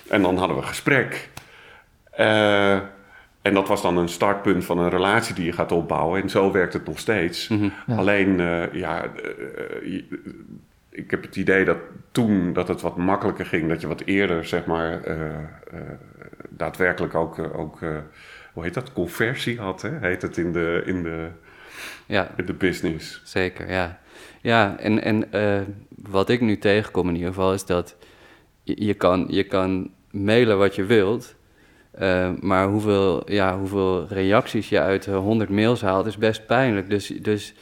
En 0.09 0.23
dan 0.23 0.37
hadden 0.37 0.57
we 0.57 0.63
gesprek. 0.63 1.29
Eh, 2.13 2.75
en 3.43 3.55
dat 3.55 3.69
was 3.69 3.83
dan 3.83 3.97
een 3.97 4.09
startpunt 4.09 4.65
van 4.65 4.79
een 4.79 4.91
relatie 4.91 5.35
die 5.35 5.45
je 5.45 5.53
gaat 5.53 5.73
opbouwen. 5.73 6.23
En 6.23 6.31
zo 6.31 6.53
werkt 6.53 6.73
het 6.73 6.87
nog 6.87 6.99
steeds. 6.99 7.49
Mhm. 7.49 7.69
Ja. 7.87 7.97
Alleen, 7.97 8.41
eh, 8.41 8.73
ja, 8.73 9.05
eh, 9.05 10.03
ik 10.91 11.11
heb 11.11 11.23
het 11.23 11.37
idee 11.37 11.65
dat 11.65 11.79
toen 12.11 12.53
dat 12.53 12.69
het 12.69 12.81
wat 12.81 12.97
makkelijker 12.97 13.47
ging, 13.47 13.69
dat 13.69 13.81
je 13.81 13.87
wat 13.87 14.03
eerder, 14.05 14.45
zeg 14.45 14.67
maar, 14.67 15.01
daadwerkelijk 16.49 17.15
ook, 17.15 17.39
ook 17.39 17.79
hoe 18.53 18.63
heet 18.63 18.75
dat, 18.75 18.93
conversie 18.93 19.61
had, 19.61 19.83
hè? 19.83 19.99
heet 20.01 20.23
het 20.23 20.37
in 20.37 20.53
de, 20.53 20.83
in 20.87 21.03
de, 21.03 21.29
Ja, 22.07 22.31
in 22.37 22.47
de 22.47 22.53
business. 22.53 23.21
zeker, 23.25 23.71
ja. 23.71 24.01
Ja, 24.41 24.77
en, 24.79 25.03
en 25.03 25.29
wat 25.89 26.29
ik 26.29 26.41
nu 26.41 26.59
tegenkom 26.59 27.09
in 27.09 27.15
ieder 27.15 27.29
geval 27.29 27.53
is 27.55 27.65
dat 27.65 27.97
je, 28.63 28.85
je 28.85 28.95
kan, 28.95 29.27
je 29.29 29.45
kan 29.45 29.91
mailen 30.11 30.59
wat 30.59 30.75
je 30.75 30.85
wilt, 30.85 31.35
eh, 31.93 32.31
maar 32.41 32.69
hoeveel, 32.69 33.31
ja, 33.33 33.59
hoeveel 33.59 34.07
reacties 34.09 34.69
je 34.69 34.81
uit 34.81 35.07
eh, 35.07 35.17
100 35.17 35.51
mails 35.51 35.81
haalt 35.81 36.07
is 36.07 36.17
best 36.17 36.47
pijnlijk. 36.47 36.91
Dus, 36.91 37.07
dus 37.07 37.55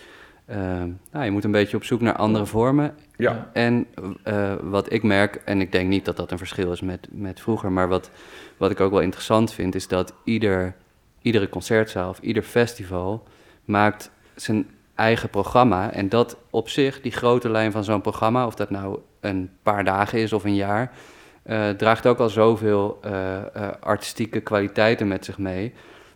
eh, 0.50 0.82
nou, 1.12 1.24
je 1.24 1.30
moet 1.30 1.44
een 1.44 1.50
beetje 1.50 1.76
op 1.76 1.84
zoek 1.84 2.00
naar 2.00 2.16
andere 2.16 2.46
vormen. 2.46 2.94
Ja, 3.16 3.50
En 3.52 3.86
eh, 4.22 4.54
wat 4.62 4.92
ik 4.92 5.02
merk, 5.02 5.34
en 5.44 5.60
ik 5.60 5.72
denk 5.72 5.88
niet 5.88 6.04
dat 6.04 6.16
dat 6.16 6.30
een 6.30 6.38
verschil 6.38 6.72
is 6.72 6.80
met, 6.80 7.08
met 7.10 7.40
vroeger, 7.40 7.72
maar 7.72 7.88
wat, 7.88 8.10
wat 8.56 8.70
ik 8.70 8.80
ook 8.80 8.90
wel 8.90 9.00
interessant 9.00 9.52
vind, 9.52 9.74
is 9.74 9.88
dat 9.88 10.14
ieder, 10.24 10.74
iedere 11.22 11.48
concertzaal 11.48 12.08
of 12.10 12.18
ieder 12.20 12.42
festival 12.42 13.26
maakt 13.64 14.10
zijn 14.34 14.68
eigen 14.94 15.28
programma. 15.28 15.92
En 15.92 16.08
dat 16.08 16.36
op 16.50 16.68
zich, 16.68 17.00
die 17.00 17.12
grote 17.12 17.50
lijn 17.50 17.72
van 17.72 17.84
zo'n 17.84 18.00
programma, 18.00 18.46
of 18.46 18.54
dat 18.54 18.70
nou 18.70 18.98
een 19.20 19.50
paar 19.62 19.84
dagen 19.84 20.18
is 20.18 20.32
of 20.32 20.44
een 20.44 20.54
jaar, 20.54 20.92
eh, 21.42 21.70
draagt 21.70 22.06
ook 22.06 22.18
al 22.18 22.28
zoveel 22.28 22.98
eh, 23.02 23.36
eh, 23.54 23.68
artistieke 23.80 24.40
kwaliteiten 24.40 25.08
met 25.08 25.24
zich 25.24 25.38
mee. 25.38 25.72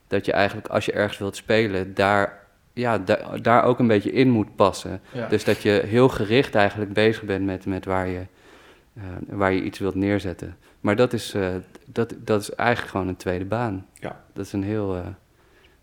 Dat 0.07 0.25
je 0.27 0.33
eigenlijk, 0.33 0.69
als 0.69 0.85
je 0.85 0.93
ergens 0.93 1.19
wilt 1.19 1.37
spelen, 1.37 1.95
daar, 1.95 2.47
ja, 2.73 2.99
da- 2.99 3.37
daar 3.43 3.65
ook 3.65 3.79
een 3.79 3.87
beetje 3.87 4.13
in 4.13 4.31
moet 4.31 4.57
passen. 4.57 5.01
Ja. 5.13 5.27
Dus 5.29 5.45
dat 5.45 5.63
je 5.63 5.83
heel 5.87 6.09
gericht 6.09 6.55
eigenlijk 6.55 6.93
bezig 6.93 7.23
bent 7.23 7.45
met, 7.45 7.67
met 7.67 7.85
waar, 7.85 8.07
je, 8.09 8.27
waar 9.27 9.53
je 9.53 9.63
iets 9.63 9.79
wilt 9.79 9.95
neerzetten. 9.95 10.57
Maar 10.81 10.97
dat 10.97 11.13
is, 11.13 11.35
dat, 11.87 12.15
dat 12.19 12.41
is 12.41 12.55
eigenlijk 12.55 12.91
gewoon 12.91 13.09
een 13.09 13.17
tweede 13.17 13.45
baan. 13.45 13.87
Ja. 13.95 14.21
Dat 14.33 14.45
is 14.47 14.53
een 14.53 14.63
heel... 14.65 14.95
ja, 14.97 15.15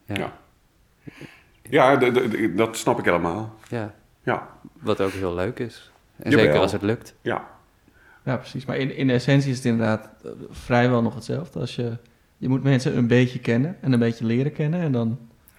Ja. 0.05 0.15
ja. 0.15 0.31
ja 1.91 1.95
dat 2.55 2.77
snap 2.77 2.99
ik 2.99 3.05
helemaal. 3.05 3.55
Ja, 4.23 4.47
wat 4.79 5.01
ook 5.01 5.11
heel 5.11 5.33
leuk 5.35 5.59
is. 5.59 5.91
En 6.17 6.29
Jawel. 6.29 6.45
zeker 6.45 6.59
als 6.61 6.71
het 6.71 6.81
lukt. 6.81 7.13
ja, 7.21 7.47
Ja, 8.25 8.37
precies. 8.37 8.65
Maar 8.65 8.77
in, 8.77 8.95
in 8.95 9.09
essentie 9.09 9.49
is 9.51 9.55
het 9.57 9.65
inderdaad 9.65 10.09
eh, 10.25 10.31
vrijwel 10.49 11.01
nog 11.01 11.15
hetzelfde. 11.15 11.59
Als 11.59 11.75
je, 11.75 11.91
je 12.37 12.49
moet 12.49 12.63
mensen 12.63 12.97
een 12.97 13.07
beetje 13.07 13.39
kennen 13.39 13.75
en 13.81 13.93
een 13.93 13.99
beetje 13.99 14.25
leren 14.25 14.51
kennen. 14.53 14.79
En 14.81 14.91
dan 14.91 15.17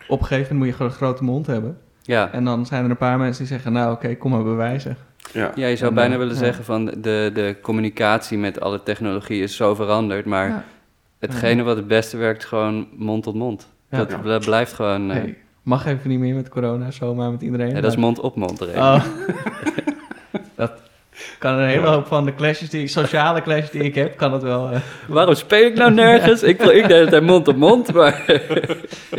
op 0.08 0.20
een 0.20 0.26
gegeven 0.26 0.40
moment 0.56 0.58
moet 0.58 0.66
je 0.66 0.72
gewoon 0.72 0.90
een 0.90 0.96
grote 0.96 1.24
mond 1.24 1.46
hebben. 1.46 1.78
Ja, 2.02 2.32
En 2.32 2.44
dan 2.44 2.66
zijn 2.66 2.84
er 2.84 2.90
een 2.90 2.96
paar 2.96 3.18
mensen 3.18 3.38
die 3.44 3.52
zeggen, 3.52 3.72
nou 3.72 3.92
oké, 3.92 4.14
kom 4.14 4.30
maar 4.30 4.42
bewijzen. 4.42 4.96
ja. 5.32 5.52
ja 5.54 5.66
je 5.66 5.76
zou 5.76 5.88
En, 5.88 5.94
bijna 5.94 6.12
eh, 6.12 6.18
willen 6.18 6.34
ja. 6.34 6.38
zeggen 6.40 6.64
van 6.64 6.84
de, 6.84 7.30
de 7.34 7.56
communicatie 7.62 8.38
met 8.38 8.60
alle 8.60 8.82
technologie 8.82 9.42
is 9.42 9.56
zo 9.56 9.74
veranderd. 9.74 10.24
Maar 10.26 10.48
Ja. 10.48 10.64
hetgene 11.18 11.62
wat 11.62 11.76
het 11.76 11.86
beste 11.86 12.16
werkt, 12.16 12.44
gewoon 12.44 12.86
mond 12.96 13.22
tot 13.22 13.34
mond. 13.34 13.68
Ja. 13.90 14.04
Dat 14.04 14.44
blijft 14.44 14.72
gewoon... 14.72 15.06
Nee, 15.06 15.36
mag 15.62 15.86
even 15.86 16.08
niet 16.10 16.18
meer 16.18 16.34
met 16.34 16.48
corona, 16.48 16.90
zomaar 16.90 17.30
met 17.30 17.42
iedereen. 17.42 17.68
ja, 17.74 17.80
dat 17.80 17.90
is 17.90 17.96
mond 17.96 18.20
op 18.20 18.36
mond. 18.36 18.60
erin. 18.60 18.76
Oh. 18.76 19.04
kan 21.38 21.52
een 21.58 21.68
hele 21.68 21.86
hoop 21.86 22.06
van 22.06 22.24
de 22.24 22.34
clashes 22.34 22.70
die 22.70 22.86
sociale 22.88 23.42
clashes 23.42 23.70
die 23.70 23.82
ik 23.82 23.94
heb, 23.94 24.16
kan 24.16 24.30
dat 24.30 24.42
wel. 24.42 24.70
eh. 24.70 24.80
Waarom 25.06 25.34
speel 25.34 25.64
ik 25.66 25.74
nou 25.74 25.92
nergens? 25.92 26.42
ik, 26.42 26.62
ik 26.62 26.88
deed 26.88 27.10
het 27.10 27.22
mond 27.22 27.48
op 27.48 27.56
mond, 27.56 27.92
maar... 27.92 28.24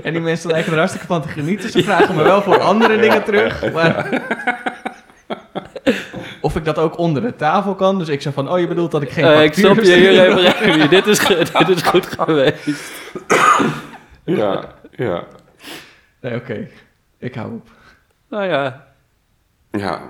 En 0.04 0.13
die 0.13 0.22
mensen 0.22 0.52
lijken 0.52 0.72
er 0.72 0.78
hartstikke 0.78 1.08
van 1.08 1.22
te 1.22 1.28
genieten. 1.28 1.70
Ze 1.70 1.84
vragen 1.84 2.16
me 2.16 2.24
wel 2.24 2.42
voor 2.42 2.60
andere 2.60 2.98
dingen 3.00 3.24
terug. 3.24 3.72
Maar... 3.74 4.22
Of 6.42 6.56
ik 6.56 6.66
dat 6.66 6.78
ook 6.78 6.98
onder 6.98 7.22
de 7.22 7.36
tafel 7.36 7.76
kan. 7.76 8.00
Dus 8.00 8.08
ik 8.08 8.22
zeg 8.22 8.34
van, 8.34 8.50
oh 8.52 8.60
je 8.60 8.68
bedoelt 8.68 8.92
dat 8.92 9.02
ik 9.02 9.10
geen 9.10 9.24
Eh, 9.24 9.44
ik 9.44 9.54
stop 9.54 9.80
je 9.80 9.96
hier 9.96 10.26
even 10.26 10.89
dit, 10.89 11.08
is, 11.08 11.20
dit 11.58 11.70
is 11.70 11.82
goed 11.82 12.06
geweest. 12.06 12.92
ja, 14.24 14.63
ja. 14.92 15.24
Nee, 16.22 16.36
oké. 16.36 16.68
Ik 17.20 17.36
hou 17.36 17.52
op. 17.54 17.68
Nou 18.30 18.46
ja, 18.46 18.88
ja. 19.72 20.02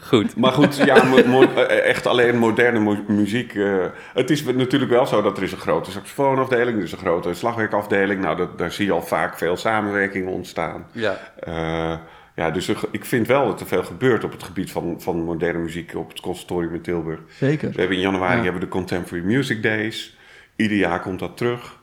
Goed. 0.00 0.36
Maar 0.36 0.52
goed, 0.52 0.76
ja, 0.76 1.04
mo- 1.04 1.26
mo- 1.26 1.42
eh, 1.54 1.88
echt 1.88 2.06
alleen 2.06 2.38
moderne 2.38 2.80
mu- 2.80 3.04
muziek. 3.14 3.54
eh, 3.54 3.84
het 4.14 4.30
is 4.30 4.44
natuurlijk 4.44 4.90
wel 4.90 5.06
zo 5.06 5.22
dat 5.22 5.36
er 5.36 5.42
is 5.42 5.52
een 5.52 5.58
grote 5.58 5.90
saxofoonafdeling, 5.90 6.76
er 6.78 6.82
is 6.84 6.92
een 6.92 6.98
grote 6.98 7.34
slagwerkafdeling. 7.34 8.20
Nou, 8.20 8.36
dat, 8.36 8.58
daar 8.58 8.72
zie 8.72 8.86
je 8.86 8.92
al 8.92 9.02
vaak 9.02 9.38
veel 9.38 9.56
samenwerkingen 9.56 10.32
ontstaan. 10.32 10.86
Ja, 10.92 11.18
Eh, 11.40 11.98
ja, 12.36 12.50
dus 12.50 12.68
er- 12.68 12.78
ik 12.90 13.04
vind 13.04 13.26
wel 13.26 13.46
dat 13.46 13.60
er 13.60 13.66
veel 13.66 13.84
gebeurt 13.84 14.24
op 14.24 14.32
het 14.32 14.42
gebied 14.42 14.70
van, 14.70 14.96
van 15.00 15.16
moderne 15.22 15.58
muziek 15.58 15.94
op 15.94 16.08
het 16.08 16.20
conservatorium 16.20 16.74
in 16.74 16.80
Tilburg. 16.80 17.20
Zeker. 17.28 17.70
We 17.70 17.78
hebben 17.78 17.96
in 17.96 18.02
januari 18.02 18.36
Ja. 18.36 18.42
hebben 18.42 18.60
we 18.60 18.66
de 18.66 18.72
Contemporary 18.72 19.26
Music 19.26 19.62
Days. 19.62 20.16
Ieder 20.56 20.76
jaar 20.76 21.00
komt 21.00 21.18
dat 21.18 21.36
terug. 21.36 21.78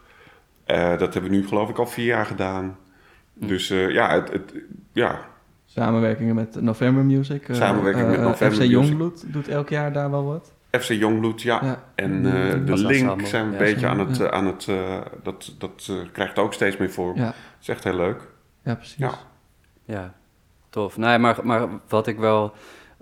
Eh, 0.65 0.89
dat 0.97 1.13
hebben 1.13 1.31
we 1.31 1.38
nu 1.38 1.47
geloof 1.47 1.69
ik 1.69 1.77
al 1.77 1.88
vier 1.88 2.05
jaar 2.05 2.25
gedaan. 2.25 2.77
Dus 3.34 3.69
eh, 3.69 3.89
ja, 3.89 4.13
het, 4.13 4.31
het, 4.31 4.53
ja, 4.93 5.19
Samenwerkingen 5.75 6.36
met 6.36 6.62
November 6.62 7.03
Music. 7.03 7.49
eh, 7.49 7.55
Samenwerking 7.55 8.07
met 8.07 8.15
eh, 8.17 8.23
November 8.23 8.57
FC 8.57 8.62
Music. 8.63 8.71
Jongbloed 8.71 9.34
doet 9.34 9.47
elk 9.47 9.69
jaar 9.69 9.93
daar 9.93 10.12
wel 10.12 10.23
wat. 10.25 10.53
FC 10.71 10.89
Jongbloed, 10.91 11.41
ja. 11.41 11.60
Ja. 11.63 11.84
En 11.95 12.25
eh, 12.25 12.65
de 12.65 12.77
Link 12.77 13.25
zijn 13.25 13.43
we 13.45 13.47
een 13.47 13.51
Ja, 13.51 13.57
beetje 13.71 13.88
aan 13.88 13.99
het... 13.99 14.17
ja. 14.17 14.29
aan 14.31 14.45
het 14.45 14.67
dat 15.23 15.53
dat 15.57 15.91
krijgt 16.12 16.38
ook 16.39 16.53
steeds 16.53 16.77
meer 16.77 16.91
vorm. 16.91 17.17
Ja, 17.17 17.25
Dat 17.25 17.34
is 17.62 17.67
echt 17.67 17.84
heel 17.84 17.95
leuk. 17.95 18.27
ja 18.63 18.75
precies. 18.75 18.95
Ja. 18.97 19.12
ja, 19.86 20.13
tof. 20.69 20.97
Nee, 20.97 21.17
maar, 21.17 21.39
maar 21.43 21.67
wat, 21.88 22.07
ik 22.07 22.17
wel, 22.17 22.53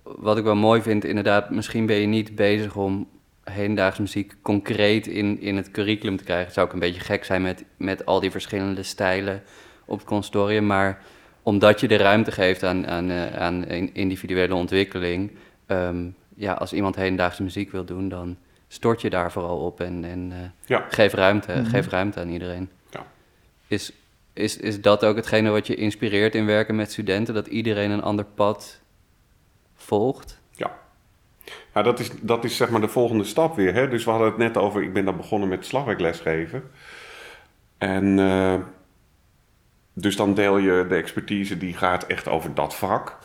wat 0.03 0.37
ik 0.37 0.43
wel 0.43 0.55
mooi 0.55 0.81
vind, 0.81 1.05
inderdaad, 1.05 1.49
misschien 1.49 1.85
ben 1.85 1.95
je 1.95 2.07
niet 2.07 2.35
bezig 2.35 2.75
om 2.75 3.07
hedendaagse 3.43 4.01
muziek 4.01 4.35
concreet 4.41 5.07
in, 5.07 5.41
in 5.41 5.55
het 5.55 5.71
curriculum 5.71 6.17
te 6.17 6.23
krijgen. 6.23 6.45
Het 6.45 6.53
zou 6.53 6.67
ook 6.67 6.73
een 6.73 6.79
beetje 6.79 7.01
gek 7.01 7.23
zijn 7.23 7.41
met, 7.41 7.65
met 7.77 8.05
al 8.05 8.19
die 8.19 8.31
verschillende 8.31 8.83
stijlen 8.83 9.41
op 9.85 9.97
het 9.97 10.07
conservatorium, 10.07 10.65
maar 10.65 11.01
omdat 11.43 11.79
je 11.79 11.87
de 11.87 11.95
ruimte 11.95 12.31
geeft 12.31 12.63
aan, 12.63 12.87
aan, 12.87 13.09
eh, 13.09 13.35
aan 13.35 13.65
in- 13.65 13.93
individuele 13.93 14.55
ontwikkeling, 14.55 15.31
ehm, 15.65 16.05
ja, 16.35 16.53
als 16.53 16.73
iemand 16.73 16.95
hedendaagse 16.95 17.43
muziek 17.43 17.71
wil 17.71 17.85
doen, 17.85 18.09
dan 18.09 18.37
stort 18.67 19.01
je 19.01 19.09
daar 19.09 19.31
vooral 19.31 19.57
op 19.57 19.81
en, 19.81 20.05
en 20.05 20.31
eh, 20.31 20.37
Ja. 20.65 20.85
geef, 20.89 21.13
ruimte, 21.13 21.51
Mhm. 21.51 21.65
geef 21.65 21.87
ruimte 21.87 22.19
aan 22.19 22.29
iedereen. 22.29 22.69
Ja. 22.89 23.05
Is, 23.67 23.91
is, 24.33 24.57
is 24.57 24.81
dat 24.81 25.05
ook 25.05 25.15
hetgene 25.15 25.49
wat 25.49 25.67
je 25.67 25.75
inspireert 25.75 26.35
in 26.35 26.45
werken 26.45 26.75
met 26.75 26.91
studenten, 26.91 27.33
dat 27.33 27.47
iedereen 27.47 27.91
een 27.91 28.01
ander 28.03 28.25
pad 28.25 28.81
volgt? 29.75 30.39
Ja. 30.55 30.77
Ja, 31.73 31.81
dat 31.81 31.99
is, 31.99 32.09
dat 32.21 32.43
is 32.43 32.55
zeg 32.57 32.69
maar 32.69 32.81
de 32.81 32.87
volgende 32.87 33.23
stap 33.23 33.55
weer. 33.55 33.73
Hè? 33.73 33.87
Dus 33.87 34.03
we 34.03 34.09
hadden 34.09 34.27
het 34.29 34.37
net 34.37 34.57
over, 34.57 34.83
ik 34.83 34.93
ben 34.93 35.05
dan 35.05 35.17
begonnen 35.17 35.49
met 35.49 35.65
slagwerklesgeven. 35.65 36.63
En 37.77 38.19
eh, 38.19 38.53
dus 40.01 40.15
dan 40.15 40.33
deel 40.33 40.57
je 40.57 40.85
de 40.89 40.95
expertise 40.95 41.57
die 41.57 41.73
gaat 41.73 42.05
echt 42.05 42.27
over 42.27 42.53
dat 42.53 42.75
vak. 42.75 43.17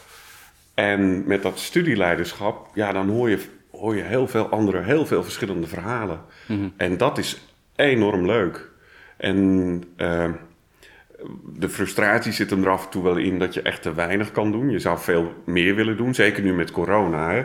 En 0.74 1.26
met 1.26 1.42
dat 1.42 1.58
studieleiderschap, 1.58 2.68
ja, 2.74 2.92
dan 2.92 3.08
hoor 3.08 3.30
je, 3.30 3.38
hoor 3.70 3.96
je 3.96 4.02
heel 4.02 4.26
veel 4.26 4.48
andere, 4.48 4.82
heel 4.82 5.06
veel 5.06 5.22
verschillende 5.22 5.66
verhalen. 5.66 6.20
Mhm. 6.46 6.68
En 6.76 6.96
dat 6.96 7.18
is 7.18 7.40
enorm 7.76 8.26
leuk. 8.26 8.70
En 9.16 9.82
eh, 9.96 10.30
de 11.44 11.68
frustratie 11.68 12.32
zit 12.32 12.50
hem 12.50 12.62
er 12.62 12.70
af 12.70 12.84
en 12.84 12.90
toe 12.90 13.02
wel 13.02 13.16
in 13.16 13.38
dat 13.38 13.54
je 13.54 13.62
echt 13.62 13.82
te 13.82 13.94
weinig 13.94 14.32
kan 14.32 14.52
doen. 14.52 14.70
Je 14.70 14.78
zou 14.78 14.98
veel 14.98 15.32
meer 15.44 15.74
willen 15.74 15.96
doen, 15.96 16.14
zeker 16.14 16.42
nu 16.42 16.54
met 16.54 16.70
corona. 16.70 17.30
Hè? 17.30 17.40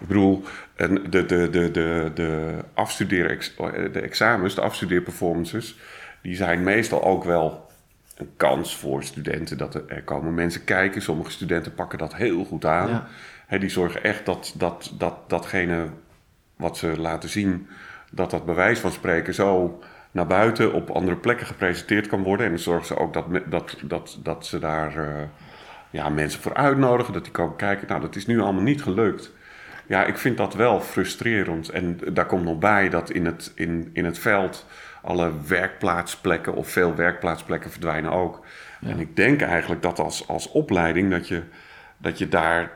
Ik 0.00 0.06
bedoel, 0.06 0.42
en 0.74 0.94
de, 0.94 1.26
de, 1.26 1.50
de, 1.50 1.70
de, 1.70 2.10
de, 2.14 2.54
afstudeer, 2.74 3.52
de 3.92 4.00
examens, 4.00 4.54
de 4.54 4.60
afstudeerperformances, 4.60 5.78
die 6.22 6.36
zijn 6.36 6.62
meestal 6.62 7.04
ook 7.04 7.24
wel 7.24 7.65
een 8.16 8.30
kans 8.36 8.76
voor 8.76 9.02
studenten. 9.02 9.58
Dat 9.58 9.74
er, 9.74 9.84
er 9.86 10.02
komen 10.02 10.34
mensen 10.34 10.64
kijken. 10.64 11.02
Sommige 11.02 11.30
studenten 11.30 11.74
pakken 11.74 11.98
dat 11.98 12.14
heel 12.14 12.44
goed 12.44 12.64
aan. 12.64 13.06
Ja. 13.48 13.58
Die 13.58 13.68
zorgen 13.68 14.02
echt 14.02 14.26
dat, 14.26 14.54
dat, 14.56 14.92
dat 14.98 15.14
datgene 15.26 15.88
wat 16.56 16.76
ze 16.76 17.00
laten 17.00 17.28
zien, 17.28 17.68
dat 18.10 18.30
dat 18.30 18.44
bewijs 18.44 18.78
van 18.78 18.92
spreken 18.92 19.34
zo 19.34 19.80
naar 20.10 20.26
buiten 20.26 20.72
op 20.72 20.90
andere 20.90 21.16
plekken 21.16 21.46
gepresenteerd 21.46 22.06
kan 22.06 22.22
worden. 22.22 22.46
En 22.46 22.52
dan 22.52 22.60
zorgen 22.60 22.86
ze 22.86 22.96
ook 22.96 23.12
dat, 23.12 23.26
dat, 23.46 23.76
dat, 23.82 24.18
dat 24.22 24.46
ze 24.46 24.58
daar 24.58 24.96
eh, 24.96 25.22
ja, 25.90 26.08
mensen 26.08 26.40
voor 26.40 26.54
uitnodigen, 26.54 27.12
dat 27.12 27.22
die 27.22 27.32
komen 27.32 27.56
kijken. 27.56 27.88
Nou, 27.88 28.00
dat 28.00 28.16
is 28.16 28.26
nu 28.26 28.40
allemaal 28.40 28.62
niet 28.62 28.82
gelukt. 28.82 29.32
Ja, 29.86 30.04
ik 30.04 30.18
vind 30.18 30.36
dat 30.36 30.54
wel 30.54 30.80
frustrerend. 30.80 31.68
En 31.68 31.98
daar 32.12 32.26
komt 32.26 32.44
nog 32.44 32.58
bij 32.58 32.88
dat 32.88 33.10
in 33.10 33.26
het, 33.26 33.52
in, 33.54 33.90
in 33.92 34.04
het 34.04 34.18
veld 34.18 34.66
alle 35.06 35.32
werkplaatsplekken 35.46 36.54
of 36.54 36.68
veel 36.68 36.94
werkplaatsplekken 36.94 37.70
verdwijnen 37.70 38.12
ook. 38.12 38.44
En 38.80 38.98
ik 39.00 39.16
denk 39.16 39.40
eigenlijk 39.42 39.82
dat 39.82 39.98
als, 39.98 40.28
als 40.28 40.50
opleiding 40.50 41.10
dat 41.10 41.28
je, 41.28 41.42
dat 41.98 42.18
je 42.18 42.28
daar 42.28 42.70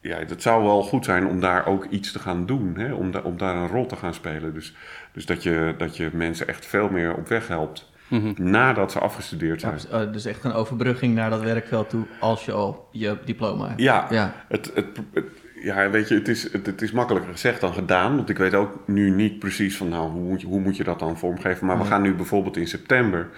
ja, 0.00 0.18
het 0.26 0.42
zou 0.42 0.64
wel 0.64 0.82
goed 0.82 1.04
zijn 1.04 1.26
om 1.26 1.40
daar 1.40 1.66
ook 1.66 1.84
iets 1.84 2.12
te 2.12 2.18
gaan 2.18 2.46
doen. 2.46 2.74
Hè? 2.78 2.92
Om, 2.92 3.10
da- 3.10 3.20
om 3.20 3.36
daar 3.38 3.56
een 3.56 3.68
rol 3.68 3.86
te 3.86 3.96
gaan 3.96 4.14
spelen. 4.14 4.54
Dus, 4.54 4.74
dus 5.12 5.26
dat, 5.26 5.42
je, 5.42 5.74
dat 5.78 5.96
je 5.96 6.10
mensen 6.12 6.48
echt 6.48 6.66
veel 6.66 6.88
meer 6.88 7.14
op 7.14 7.28
weg 7.28 7.48
helpt. 7.48 7.90
Mhm. 8.08 8.32
Nadat 8.50 8.92
ze 8.92 8.98
afgestudeerd 8.98 9.60
zijn. 9.60 9.72
Dus, 9.74 9.88
eh, 9.88 10.12
dus 10.12 10.24
echt 10.24 10.44
een 10.44 10.52
overbrugging 10.52 11.14
naar 11.14 11.30
dat 11.30 11.40
werkveld 11.42 11.90
toe 11.90 12.06
als 12.20 12.44
je 12.44 12.52
al 12.52 12.88
je 12.92 13.16
diploma 13.24 13.68
hebt. 13.68 13.80
Ja, 13.80 14.06
Ja, 14.10 14.32
Het, 14.48 14.70
het, 14.74 14.86
het- 15.12 15.26
ja 15.66 15.90
weet 15.90 16.08
je, 16.08 16.14
het 16.14 16.28
is, 16.28 16.52
het, 16.52 16.66
het 16.66 16.82
is 16.82 16.92
makkelijker 16.92 17.32
gezegd 17.32 17.60
dan 17.60 17.74
gedaan. 17.74 18.16
Want 18.16 18.28
ik 18.28 18.38
weet 18.38 18.54
ook 18.54 18.86
nu 18.86 19.10
niet 19.10 19.38
precies 19.38 19.76
van, 19.76 19.88
nou, 19.88 20.10
hoe 20.10 20.22
moet 20.22 20.40
je, 20.40 20.46
hoe 20.46 20.60
moet 20.60 20.76
je 20.76 20.84
dat 20.84 20.98
dan 20.98 21.18
vormgeven. 21.18 21.66
Maar 21.66 21.78
we 21.78 21.84
gaan 21.84 22.02
nu 22.02 22.14
bijvoorbeeld 22.14 22.56
in 22.56 22.66
september 22.68 23.28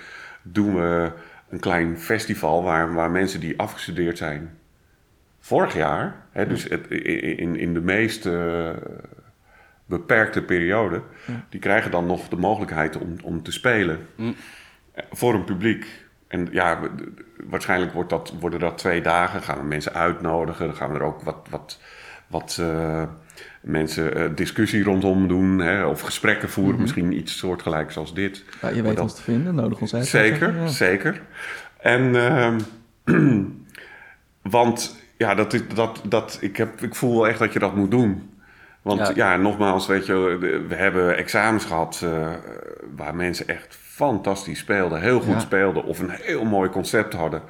doen 0.42 0.74
we 0.74 1.10
een 1.48 1.60
klein 1.60 1.98
festival 1.98 2.62
waar, 2.62 2.94
waar 2.94 3.10
mensen 3.10 3.40
die 3.40 3.58
afgestudeerd 3.58 4.18
zijn 4.18 4.56
vorig 5.40 5.74
jaar, 5.74 6.16
hè, 6.32 6.46
dus 6.46 6.62
het, 6.64 6.86
in, 6.90 7.56
in 7.56 7.74
de 7.74 7.80
meest 7.80 8.26
eh, 8.26 8.70
beperkte 9.86 10.42
periode, 10.42 11.02
Ja. 11.26 11.44
die 11.48 11.60
krijgen 11.60 11.90
dan 11.90 12.06
nog 12.06 12.28
de 12.28 12.36
mogelijkheid 12.36 12.96
om, 12.96 13.16
om 13.22 13.42
te 13.42 13.52
spelen 13.52 13.98
Mm. 14.16 14.34
voor 15.10 15.34
een 15.34 15.44
publiek. 15.44 15.86
En 16.28 16.48
ja, 16.50 16.78
waarschijnlijk 17.44 17.92
wordt 17.92 18.10
dat, 18.10 18.34
worden 18.40 18.60
dat 18.60 18.78
twee 18.78 19.00
dagen. 19.00 19.42
Gaan 19.42 19.58
we 19.58 19.64
mensen 19.64 19.94
uitnodigen. 19.94 20.66
Dan 20.66 20.76
gaan 20.76 20.92
we 20.92 20.98
er 20.98 21.04
ook 21.04 21.22
wat, 21.22 21.46
wat, 21.50 21.80
wat 22.28 22.56
eh, 22.60 23.02
mensen 23.60 24.16
eh, 24.16 24.24
discussie 24.34 24.82
rondom 24.82 25.28
doen. 25.28 25.58
Hè, 25.58 25.84
of 25.86 26.00
gesprekken 26.00 26.48
voeren. 26.48 26.72
Mhm. 26.74 26.82
Misschien 26.82 27.12
iets 27.18 27.38
soortgelijks 27.38 27.96
als 27.96 28.14
dit. 28.14 28.44
Ja, 28.62 28.68
je 28.68 28.82
weet 28.82 28.94
dat- 28.94 29.02
ons 29.04 29.14
te 29.14 29.22
vinden, 29.22 29.54
nodig 29.54 29.80
ons 29.80 29.94
uit. 29.94 30.06
Zeker, 30.06 30.54
ja. 30.56 30.66
zeker. 30.66 31.20
En, 31.80 32.16
ehm, 32.16 32.58
want 34.42 34.96
ja, 35.16 35.34
dat 35.34 35.52
is, 35.52 35.60
dat, 35.74 36.00
dat, 36.04 36.38
ik, 36.40 36.56
heb, 36.56 36.82
ik 36.82 36.94
voel 36.94 37.14
wel 37.14 37.28
echt 37.28 37.38
dat 37.38 37.52
je 37.52 37.58
dat 37.58 37.74
moet 37.74 37.90
doen. 37.90 38.30
Want 38.82 38.98
Ja. 39.00 39.12
ja, 39.14 39.36
nogmaals, 39.36 39.86
weet 39.86 40.06
je, 40.06 40.14
we 40.68 40.74
hebben 40.74 41.16
examens 41.16 41.64
gehad 41.64 42.00
eh, 42.04 42.28
waar 42.96 43.14
mensen 43.14 43.48
echt 43.48 43.78
fantastisch 43.80 44.58
speelden, 44.58 45.00
heel 45.00 45.20
goed 45.20 45.40
speelden 45.40 45.84
of 45.84 45.98
een 45.98 46.10
heel 46.10 46.44
mooi 46.44 46.70
concept 46.70 47.12
hadden. 47.14 47.42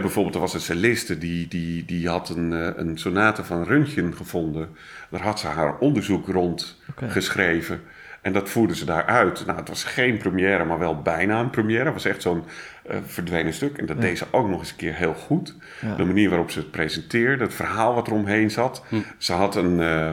Bijvoorbeeld, 0.00 0.34
er 0.34 0.40
was 0.40 0.54
een 0.54 0.60
celliste 0.60 1.18
die, 1.18 1.48
die, 1.48 1.84
die 1.84 2.08
had 2.08 2.28
een, 2.28 2.52
eh, 2.52 2.68
een 2.76 2.98
sonate 2.98 3.44
van 3.44 3.64
Röntgen 3.66 4.12
gevonden. 4.16 4.68
Daar 5.10 5.20
had 5.22 5.40
ze 5.40 5.46
haar 5.46 5.78
onderzoek 5.78 6.26
rond 6.28 6.80
geschreven. 7.08 7.80
En 8.20 8.32
dat 8.32 8.48
voerden 8.50 8.76
ze 8.76 8.84
daar 8.84 9.04
uit. 9.06 9.46
Nou, 9.46 9.58
het 9.58 9.68
was 9.68 9.84
geen 9.84 10.16
première, 10.18 10.64
maar 10.64 10.78
wel 10.78 11.02
bijna 11.02 11.40
een 11.40 11.50
première. 11.50 11.84
Het 11.84 11.92
was 11.92 12.04
echt 12.04 12.22
zo'n 12.22 12.44
eh, 12.86 12.96
verdwenen 13.06 13.52
stuk. 13.52 13.78
En 13.78 13.86
dat 13.86 13.96
Ja. 13.96 14.02
deed 14.02 14.18
ze 14.18 14.24
ook 14.30 14.48
nog 14.48 14.58
eens 14.60 14.70
een 14.70 14.76
keer 14.76 14.94
heel 14.94 15.14
goed. 15.14 15.54
Ja. 15.80 15.94
De 15.94 16.04
manier 16.04 16.28
waarop 16.28 16.50
ze 16.50 16.58
het 16.58 16.70
presenteerde, 16.70 17.44
het 17.44 17.54
verhaal 17.54 17.94
wat 17.94 18.06
er 18.06 18.12
omheen 18.12 18.50
zat. 18.50 18.84
Hm. 18.88 18.96
Ze, 19.18 19.32
had 19.32 19.56
een, 19.56 19.80
eh, 19.80 20.10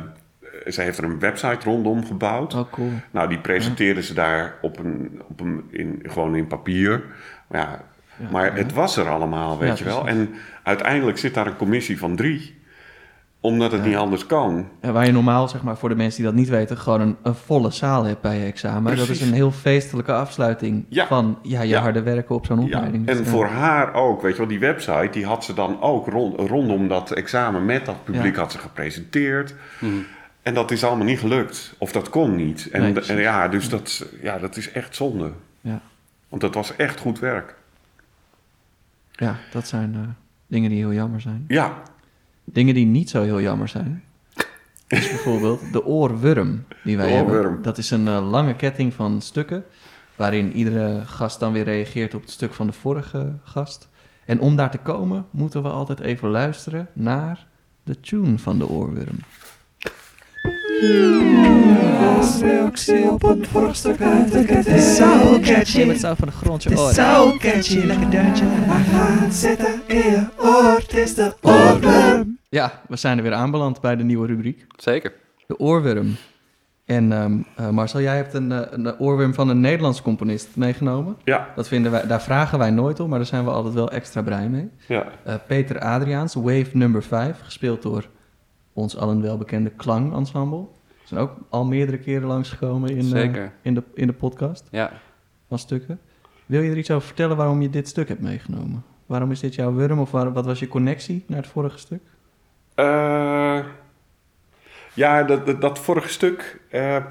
ze 0.67 0.81
heeft 0.81 0.97
er 0.97 1.03
een 1.03 1.19
website 1.19 1.63
rondom 1.65 2.05
gebouwd. 2.05 2.53
Oh, 2.53 2.71
cool. 2.71 2.91
Nou, 3.11 3.29
die 3.29 3.39
presenteerde 3.39 4.03
ze 4.03 4.13
daar 4.13 4.53
op 4.61 4.79
een, 4.79 5.21
op 5.27 5.39
een, 5.39 5.63
in, 5.69 5.99
gewoon 6.03 6.35
in 6.35 6.47
papier. 6.47 7.03
Maar, 7.47 7.61
ja, 7.61 7.67
Ja, 7.69 7.85
maar 8.31 8.45
ja. 8.45 8.53
het 8.63 8.73
was 8.73 8.97
er 8.97 9.09
allemaal, 9.09 9.57
weet 9.57 9.69
Ja, 9.69 9.75
je 9.77 9.83
wel. 9.83 10.01
precies. 10.01 10.19
En 10.19 10.29
uiteindelijk 10.63 11.17
zit 11.17 11.33
daar 11.33 11.47
een 11.47 11.55
commissie 11.57 11.97
van 11.99 12.15
drie. 12.15 12.57
Omdat 13.41 13.71
het 13.71 13.81
Ja. 13.81 13.87
niet 13.87 13.95
anders 13.97 14.25
kan. 14.25 14.67
Ja, 14.81 14.91
waar 14.91 15.05
je 15.05 15.11
normaal, 15.11 15.47
zeg 15.47 15.63
maar, 15.63 15.77
voor 15.77 15.89
de 15.89 15.95
mensen 15.95 16.21
die 16.21 16.25
dat 16.31 16.39
niet 16.39 16.49
weten, 16.49 16.77
gewoon 16.77 17.01
een, 17.01 17.15
een 17.23 17.35
volle 17.35 17.71
zaal 17.71 18.03
hebt 18.03 18.21
bij 18.21 18.37
je 18.39 18.45
examen. 18.45 18.83
Dat 18.83 18.99
is 18.99 19.05
Precies. 19.05 19.27
een 19.27 19.33
heel 19.33 19.51
feestelijke 19.51 20.13
afsluiting 20.13 20.85
Ja. 20.89 21.07
van 21.07 21.39
ja, 21.41 21.61
je 21.61 21.67
Ja. 21.67 21.81
harde 21.81 22.01
werken 22.03 22.35
op 22.35 22.45
zo'n 22.45 22.59
opleiding. 22.59 23.05
Dus, 23.07 23.17
en 23.17 23.23
ja. 23.23 23.29
voor 23.29 23.45
haar 23.45 23.93
ook, 23.93 24.21
weet 24.21 24.31
je 24.31 24.37
wel, 24.37 24.47
die 24.47 24.59
website, 24.59 25.07
die 25.11 25.25
had 25.25 25.43
ze 25.43 25.53
dan 25.53 25.81
ook 25.81 26.07
rond, 26.07 26.39
rondom 26.49 26.87
dat 26.87 27.11
examen 27.11 27.65
met 27.65 27.85
dat 27.85 28.03
publiek 28.03 28.35
Ja. 28.35 28.41
had 28.41 28.51
ze 28.51 28.57
gepresenteerd. 28.57 29.55
Mhm. 29.79 29.93
En 30.41 30.53
dat 30.53 30.71
is 30.71 30.83
allemaal 30.83 31.05
niet 31.05 31.19
gelukt. 31.19 31.75
Of 31.77 31.91
dat 31.91 32.09
kon 32.09 32.35
niet. 32.35 32.69
En, 32.71 32.79
Nee, 32.79 32.87
en 32.87 32.93
precies. 32.93 33.17
ja, 33.19 33.47
dus 33.47 33.69
dat, 33.69 34.05
ja, 34.21 34.37
dat 34.37 34.57
is 34.57 34.71
echt 34.71 34.95
zonde. 34.95 35.31
Ja. 35.61 35.79
Want 36.29 36.41
dat 36.41 36.53
was 36.53 36.75
echt 36.75 36.99
goed 36.99 37.19
werk. 37.19 37.55
Ja, 39.19 39.35
dat 39.51 39.67
zijn 39.67 39.95
eh, 39.95 40.01
dingen 40.47 40.69
die 40.69 40.79
heel 40.79 40.93
jammer 40.93 41.21
zijn. 41.21 41.45
Ja, 41.47 41.81
Dingen 42.51 42.73
die 42.73 42.85
niet 42.85 43.09
zo 43.09 43.23
heel 43.23 43.41
jammer 43.41 43.67
zijn, 43.67 44.03
is 44.87 45.09
bijvoorbeeld 45.13 45.73
de 45.73 45.85
oorworm 45.85 46.65
die 46.83 46.97
wij 46.97 47.07
De 47.07 47.13
hebben. 47.13 47.61
Dat 47.61 47.77
is 47.77 47.91
een 47.91 48.07
eh, 48.07 48.29
lange 48.29 48.55
ketting 48.55 48.93
van 48.93 49.21
stukken, 49.21 49.63
waarin 50.15 50.53
iedere 50.53 51.01
gast 51.05 51.39
dan 51.39 51.53
weer 51.53 51.63
reageert 51.63 52.13
op 52.13 52.21
het 52.21 52.31
stuk 52.31 52.53
van 52.53 52.67
de 52.67 52.73
vorige 52.73 53.33
gast. 53.43 53.89
En 54.25 54.39
om 54.39 54.55
daar 54.55 54.71
te 54.71 54.77
komen, 54.77 55.25
moeten 55.31 55.63
we 55.63 55.69
altijd 55.69 55.99
even 55.99 56.29
luisteren 56.29 56.87
naar 56.93 57.47
de 57.83 57.99
tune 57.99 58.37
van 58.37 58.57
de 58.57 58.67
oorworm. 58.67 59.19
Reactie 62.41 63.11
op 63.11 63.23
een 63.23 63.45
vorstuk 63.45 64.01
uit 64.01 64.31
de 64.31 64.45
ketting. 64.45 64.65
Het 64.65 64.75
is 64.75 64.95
zo 64.95 65.39
catchy. 65.39 65.87
Het 65.87 65.99
zou 65.99 66.15
van 66.15 66.27
de 66.27 66.33
grond 66.33 66.63
je 66.63 66.69
Het 66.69 66.79
is 66.79 66.95
zo 66.95 67.35
catchy. 67.37 67.77
Lekker 67.85 68.09
deuntje. 68.09 68.45
Hij 68.47 68.83
gaat 68.83 69.33
zitten 69.33 69.81
in 69.87 69.97
je 69.97 70.27
oor. 70.37 70.75
Het 70.77 70.93
is 70.97 71.15
de 71.15 71.33
oorworm. 71.41 72.37
Ja, 72.49 72.81
we 72.87 72.95
zijn 72.95 73.17
er 73.17 73.23
weer 73.23 73.33
aanbeland 73.33 73.81
bij 73.81 73.95
de 73.95 74.03
nieuwe 74.03 74.27
rubriek. 74.27 74.65
Zeker. 74.75 75.13
De 75.47 75.59
oorworm. 75.59 76.15
En 76.85 77.11
ehm, 77.11 77.37
eh, 77.55 77.69
Marcel, 77.69 78.01
jij 78.01 78.15
hebt 78.15 78.33
een, 78.33 78.51
eh, 78.51 78.59
een 78.69 78.99
oorworm 78.99 79.33
van 79.33 79.49
een 79.49 79.59
Nederlands 79.59 80.01
componist 80.01 80.47
meegenomen. 80.55 81.15
ja, 81.23 81.47
Dat 81.55 81.67
vinden 81.67 81.91
wij, 81.91 82.07
daar 82.07 82.21
vragen 82.21 82.59
wij 82.59 82.69
nooit 82.69 82.99
om, 82.99 83.09
maar 83.09 83.17
daar 83.17 83.27
zijn 83.27 83.43
we 83.43 83.49
altijd 83.51 83.73
wel 83.73 83.91
extra 83.91 84.21
blij 84.21 84.49
mee. 84.49 84.69
ja. 84.87 85.05
Eh, 85.23 85.33
Peter 85.47 85.79
Adriaans, 85.79 86.33
Wave 86.33 86.69
number 86.73 87.03
5, 87.03 87.39
gespeeld 87.43 87.81
door 87.81 88.05
ons 88.79 88.97
allen 88.97 89.21
welbekende 89.21 89.69
Klang 89.69 90.13
Ensemble. 90.15 90.65
Ze 91.01 91.07
zijn 91.15 91.19
ook 91.19 91.31
al 91.49 91.65
meerdere 91.65 91.97
keren 91.97 92.27
langsgekomen 92.27 92.89
in, 92.89 92.97
eh, 92.97 93.05
Zeker. 93.05 93.51
in, 93.61 93.73
de, 93.73 93.83
in 93.93 94.07
de 94.07 94.13
podcast 94.13 94.67
Ja. 94.71 94.91
van 95.47 95.59
stukken. 95.59 95.99
Wil 96.45 96.61
je 96.61 96.71
er 96.71 96.77
iets 96.77 96.91
over 96.91 97.07
vertellen 97.07 97.37
waarom 97.37 97.61
je 97.61 97.69
dit 97.69 97.87
stuk 97.87 98.07
hebt 98.07 98.21
meegenomen? 98.21 98.83
Waarom 99.05 99.31
is 99.31 99.39
dit 99.39 99.55
jouw 99.55 99.71
worm 99.71 99.99
of 99.99 100.11
waar- 100.11 100.33
wat 100.33 100.45
was 100.45 100.59
je 100.59 100.67
connectie 100.67 101.23
naar 101.27 101.37
het 101.37 101.47
vorige 101.47 101.77
stuk? 101.77 102.01
Eh, 102.75 103.59
ja, 104.93 105.23
dat, 105.23 105.45
dat, 105.45 105.61
dat 105.61 105.79
vorige 105.79 106.09
stuk, 106.09 106.61
eh, 106.69 107.05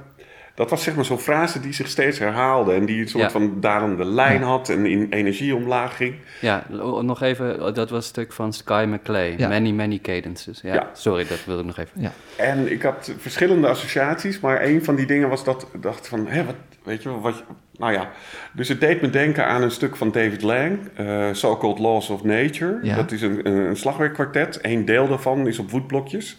dat 0.58 0.70
was 0.70 0.82
zeg 0.82 0.94
maar 0.94 1.04
zo'n 1.04 1.18
frase 1.18 1.60
die 1.60 1.72
zich 1.72 1.88
steeds 1.88 2.18
herhaalde. 2.18 2.72
En 2.72 2.86
die 2.86 3.00
een 3.00 3.08
soort 3.08 3.22
Ja. 3.22 3.30
van 3.30 3.60
daarom 3.60 3.96
de 3.96 4.04
lijn 4.04 4.40
Ja. 4.40 4.46
had 4.46 4.68
en 4.68 4.86
in 4.86 5.06
energie 5.10 5.54
omlaag 5.54 5.96
ging. 5.96 6.14
Ja, 6.40 6.64
nog 7.02 7.22
even, 7.22 7.74
dat 7.74 7.90
was 7.90 7.98
een 7.98 8.02
stuk 8.08 8.32
van 8.32 8.52
Sky 8.52 8.84
McClay. 8.88 9.34
Ja. 9.36 9.48
Many, 9.48 9.70
many 9.70 9.98
cadences. 10.02 10.60
Ja, 10.60 10.74
Ja. 10.74 10.90
sorry, 10.92 11.26
dat 11.28 11.44
wilde 11.44 11.60
ik 11.60 11.66
nog 11.66 11.78
even. 11.78 12.00
Ja, 12.00 12.12
En 12.36 12.72
ik 12.72 12.82
had 12.82 13.12
verschillende 13.18 13.68
associaties, 13.68 14.40
maar 14.40 14.62
een 14.64 14.84
van 14.84 14.94
die 14.94 15.06
dingen 15.06 15.28
was 15.28 15.44
dat 15.44 15.66
ik 15.72 15.82
dacht 15.82 16.08
van, 16.08 16.26
hé, 16.26 16.44
wat, 16.44 16.54
weet 16.82 17.02
je 17.02 17.08
wel, 17.08 17.20
wat, 17.20 17.42
nou 17.76 17.92
ja. 17.92 18.10
Dus 18.52 18.68
het 18.68 18.80
deed 18.80 19.00
me 19.00 19.10
denken 19.10 19.46
aan 19.46 19.62
een 19.62 19.70
stuk 19.70 19.96
van 19.96 20.10
David 20.12 20.42
Lang, 20.42 20.78
eh 20.94 21.28
So-Called 21.32 21.78
Laws 21.78 22.10
of 22.10 22.24
Nature. 22.24 22.78
Ja. 22.82 22.96
Dat 22.96 23.12
is 23.12 23.22
een, 23.22 23.46
een, 23.46 23.56
een 23.56 23.76
slagwerkkwartet. 23.76 24.58
Eén 24.62 24.84
deel 24.84 25.08
daarvan 25.08 25.46
is 25.46 25.58
op 25.58 25.70
woodblokjes. 25.70 26.36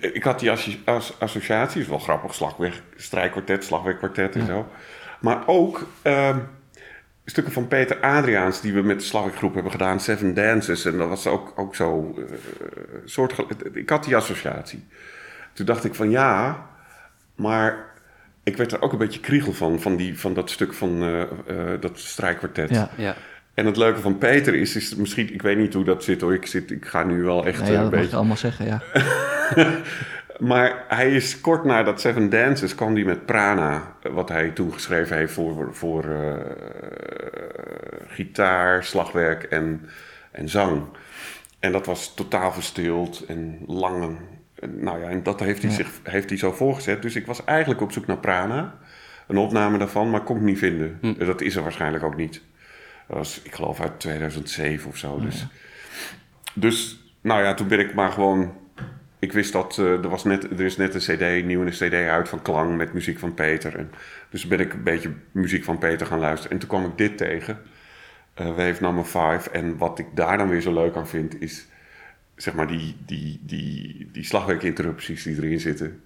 Ik 0.00 0.22
had 0.22 0.40
die 0.40 0.50
as- 0.84 1.14
associatie, 1.18 1.80
is 1.80 1.88
wel 1.88 1.98
grappig, 1.98 2.34
slagwerk, 2.34 2.82
strijkkwartet, 2.96 3.64
slagwerkkwartet 3.64 4.34
en 4.34 4.40
Ja. 4.40 4.46
zo. 4.46 4.68
Maar 5.20 5.42
ook 5.46 5.86
ehm, 6.02 6.38
stukken 7.24 7.52
van 7.52 7.68
Peter 7.68 8.00
Adriaans 8.00 8.60
die 8.60 8.72
we 8.72 8.82
met 8.82 8.98
de 8.98 9.04
slagwerkgroep 9.04 9.54
hebben 9.54 9.72
gedaan, 9.72 10.00
Seven 10.00 10.34
Dances. 10.34 10.84
En 10.84 10.98
dat 10.98 11.08
was 11.08 11.26
ook, 11.26 11.52
ook 11.56 11.74
zo 11.74 12.14
eh 12.18 12.22
soort. 13.04 13.34
Ik 13.72 13.88
had 13.88 14.04
die 14.04 14.16
associatie. 14.16 14.86
Toen 15.52 15.66
dacht 15.66 15.84
ik 15.84 15.94
van 15.94 16.10
ja, 16.10 16.66
maar 17.34 17.84
ik 18.42 18.56
werd 18.56 18.72
er 18.72 18.82
ook 18.82 18.92
een 18.92 18.98
beetje 18.98 19.20
kriegel 19.20 19.52
van, 19.52 19.80
van, 19.80 19.96
die, 19.96 20.18
van 20.18 20.34
dat 20.34 20.50
stuk 20.50 20.72
van 20.74 21.02
eh, 21.02 21.20
eh, 21.22 21.80
dat 21.80 21.98
strijkkwartet. 21.98 22.70
ja. 22.70 22.90
Ja, 22.96 23.16
En 23.56 23.66
het 23.66 23.76
leuke 23.76 24.00
van 24.00 24.18
Peter 24.18 24.54
is, 24.54 24.76
is 24.76 24.94
misschien, 24.94 25.34
ik 25.34 25.42
weet 25.42 25.56
niet 25.56 25.74
hoe 25.74 25.84
dat 25.84 26.04
zit 26.04 26.20
hoor, 26.20 26.34
ik, 26.34 26.46
zit, 26.46 26.70
ik 26.70 26.84
ga 26.84 27.04
nu 27.04 27.22
wel 27.22 27.46
echt 27.46 27.60
Nee, 27.60 27.68
eh, 27.68 27.74
ja, 27.74 27.82
een 27.82 27.90
dat 27.90 28.00
mag 28.00 28.10
je 28.10 28.16
allemaal 28.16 28.36
zeggen, 28.36 28.66
ja. 28.66 28.82
Maar 30.38 30.84
hij 30.88 31.14
is 31.14 31.40
kort 31.40 31.64
na 31.64 31.82
dat 31.82 32.00
Seven 32.00 32.30
Dances 32.30 32.74
kwam 32.74 32.94
hij 32.94 33.04
met 33.04 33.26
Prana, 33.26 33.96
eh, 34.02 34.12
wat 34.12 34.28
hij 34.28 34.50
toen 34.50 34.72
geschreven 34.72 35.16
heeft 35.16 35.32
voor, 35.32 35.68
voor 35.74 36.04
eh, 36.04 36.34
gitaar, 38.06 38.84
slagwerk 38.84 39.42
en, 39.42 39.88
en 40.30 40.48
zang. 40.48 40.82
En 41.60 41.72
dat 41.72 41.86
was 41.86 42.14
totaal 42.14 42.52
verstild 42.52 43.24
en 43.26 43.58
lang. 43.66 44.18
Nou 44.66 45.00
ja, 45.00 45.08
en 45.08 45.22
dat 45.22 45.40
heeft 45.40 45.62
hij, 45.62 45.70
Ja. 45.70 45.76
zich, 45.76 45.88
heeft 46.02 46.28
hij 46.28 46.38
zo 46.38 46.52
voorgezet. 46.52 47.02
Dus 47.02 47.16
ik 47.16 47.26
was 47.26 47.44
eigenlijk 47.44 47.80
op 47.80 47.92
zoek 47.92 48.06
naar 48.06 48.18
Prana, 48.18 48.74
een 49.26 49.36
opname 49.36 49.78
daarvan, 49.78 50.10
maar 50.10 50.22
kon 50.22 50.36
ik 50.36 50.42
niet 50.42 50.58
vinden. 50.58 50.98
Hm. 51.00 51.24
Dat 51.24 51.40
is 51.40 51.56
er 51.56 51.62
waarschijnlijk 51.62 52.04
ook 52.04 52.16
niet. 52.16 52.42
Dat 53.08 53.16
was, 53.16 53.40
ik 53.42 53.54
geloof, 53.54 53.80
uit 53.80 54.00
2007 54.00 54.88
of 54.88 54.96
zo. 54.96 55.20
dus, 55.20 55.46
dus, 56.54 56.98
nou 57.20 57.42
ja, 57.42 57.54
toen 57.54 57.68
ben 57.68 57.80
ik 57.80 57.94
maar 57.94 58.12
gewoon 58.12 58.52
ik 59.18 59.32
wist 59.32 59.52
dat 59.52 59.78
eh, 59.78 59.92
er, 59.92 60.08
was 60.08 60.24
net, 60.24 60.44
er 60.44 60.60
is 60.60 60.76
net 60.76 60.94
een 60.94 61.16
CD, 61.16 61.44
nieuw 61.44 61.62
een 61.62 61.70
CD 61.70 61.94
uit 61.94 62.28
van 62.28 62.42
Klang 62.42 62.76
met 62.76 62.92
muziek 62.92 63.18
van 63.18 63.34
Peter. 63.34 63.76
En, 63.76 63.90
dus 64.30 64.46
ben 64.46 64.60
ik 64.60 64.72
een 64.72 64.82
beetje 64.82 65.12
muziek 65.32 65.64
van 65.64 65.78
Peter 65.78 66.06
gaan 66.06 66.18
luisteren. 66.18 66.52
En 66.52 66.58
toen 66.58 66.68
kwam 66.68 66.84
ik 66.84 66.98
dit 66.98 67.16
tegen, 67.16 67.60
eh 68.34 68.46
Wave 68.46 68.82
Number 68.82 69.06
5. 69.06 69.46
En 69.46 69.76
wat 69.76 69.98
ik 69.98 70.06
daar 70.14 70.38
dan 70.38 70.48
weer 70.48 70.60
zo 70.60 70.72
leuk 70.72 70.96
aan 70.96 71.08
vind, 71.08 71.40
is 71.40 71.66
zeg 72.36 72.54
maar, 72.54 72.66
die, 72.66 72.96
die, 73.06 73.40
die, 73.42 74.08
die 74.12 74.24
slagwerkinterrupties 74.24 75.22
die 75.22 75.36
erin 75.36 75.60
zitten, 75.60 76.02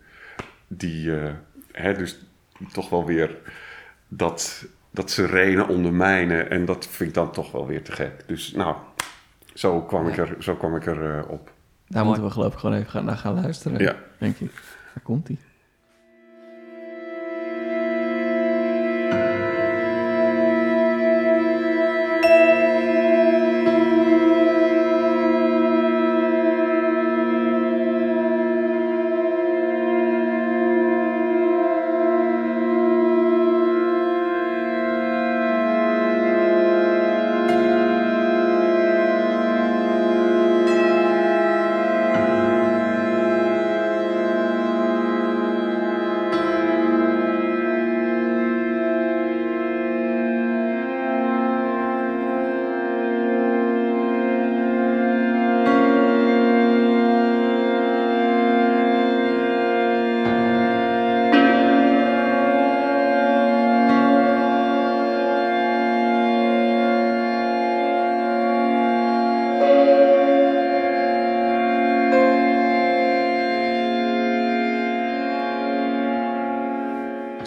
die, 0.67 1.17
eh, 1.17 1.33
hè, 1.73 1.95
dus 1.95 2.27
toch 2.73 2.89
wel 2.89 3.07
weer 3.07 3.37
dat, 4.09 4.67
dat 4.91 5.11
sirene 5.11 5.69
ondermijnen. 5.69 6.51
En 6.51 6.65
dat 6.65 6.87
vind 6.87 7.09
ik 7.09 7.15
dan 7.15 7.33
toch 7.33 7.53
wel 7.53 7.67
weer 7.67 7.83
te 7.83 7.93
gek. 7.93 8.23
Dus 8.27 8.53
nou, 8.53 8.77
zo 9.55 9.83
kwam 9.83 10.09
ik 10.09 10.17
er, 10.17 10.37
zo 10.39 10.55
kwam 10.55 10.77
ik 10.77 10.87
er 10.87 11.19
eh, 11.19 11.31
op. 11.31 11.53
Daar 11.87 12.05
Mooi. 12.05 12.07
moeten 12.07 12.25
we 12.25 12.31
geloof 12.31 12.53
ik 12.53 12.59
gewoon 12.59 12.77
even 12.77 12.91
gaan, 12.91 13.05
naar 13.05 13.17
gaan 13.17 13.35
luisteren. 13.35 13.81
Ja. 13.81 13.97
Denk 14.19 14.37
ik. 14.39 14.53
Daar 14.95 15.03
komt 15.03 15.29
hij. 15.29 15.37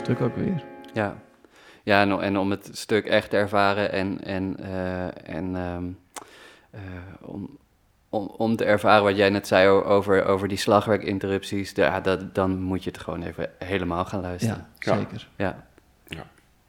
Stuk 0.04 0.22
ook 0.22 0.36
weer. 0.36 0.64
Ja, 0.94 1.16
ja 1.84 2.02
en, 2.02 2.22
en 2.22 2.38
om 2.38 2.52
het 2.52 2.70
stuk 2.72 3.06
echt 3.06 3.30
te 3.30 3.38
ervaren 3.38 3.92
en, 3.92 4.24
en, 4.24 4.58
eh, 4.60 5.36
en 5.36 5.56
ehm, 5.56 5.84
eh, 6.72 6.82
om, 7.22 7.58
om, 8.10 8.28
om 8.38 8.56
te 8.56 8.64
ervaren 8.66 9.04
wat 9.04 9.16
jij 9.16 9.30
net 9.30 9.48
zei 9.48 9.68
over, 9.70 10.26
over 10.26 10.48
die 10.48 10.58
slagwerkinterrupties, 10.58 11.72
ja, 11.76 12.00
dat, 12.02 12.36
dan 12.36 12.62
moet 12.62 12.84
je 12.84 12.90
het 12.90 13.00
gewoon 13.00 13.22
even 13.24 13.50
helemaal 13.60 14.06
gaan 14.06 14.22
luisteren. 14.22 14.68
Ja, 14.80 14.92
Ja. 14.94 14.98
zeker. 14.98 15.28
Ja, 15.36 15.66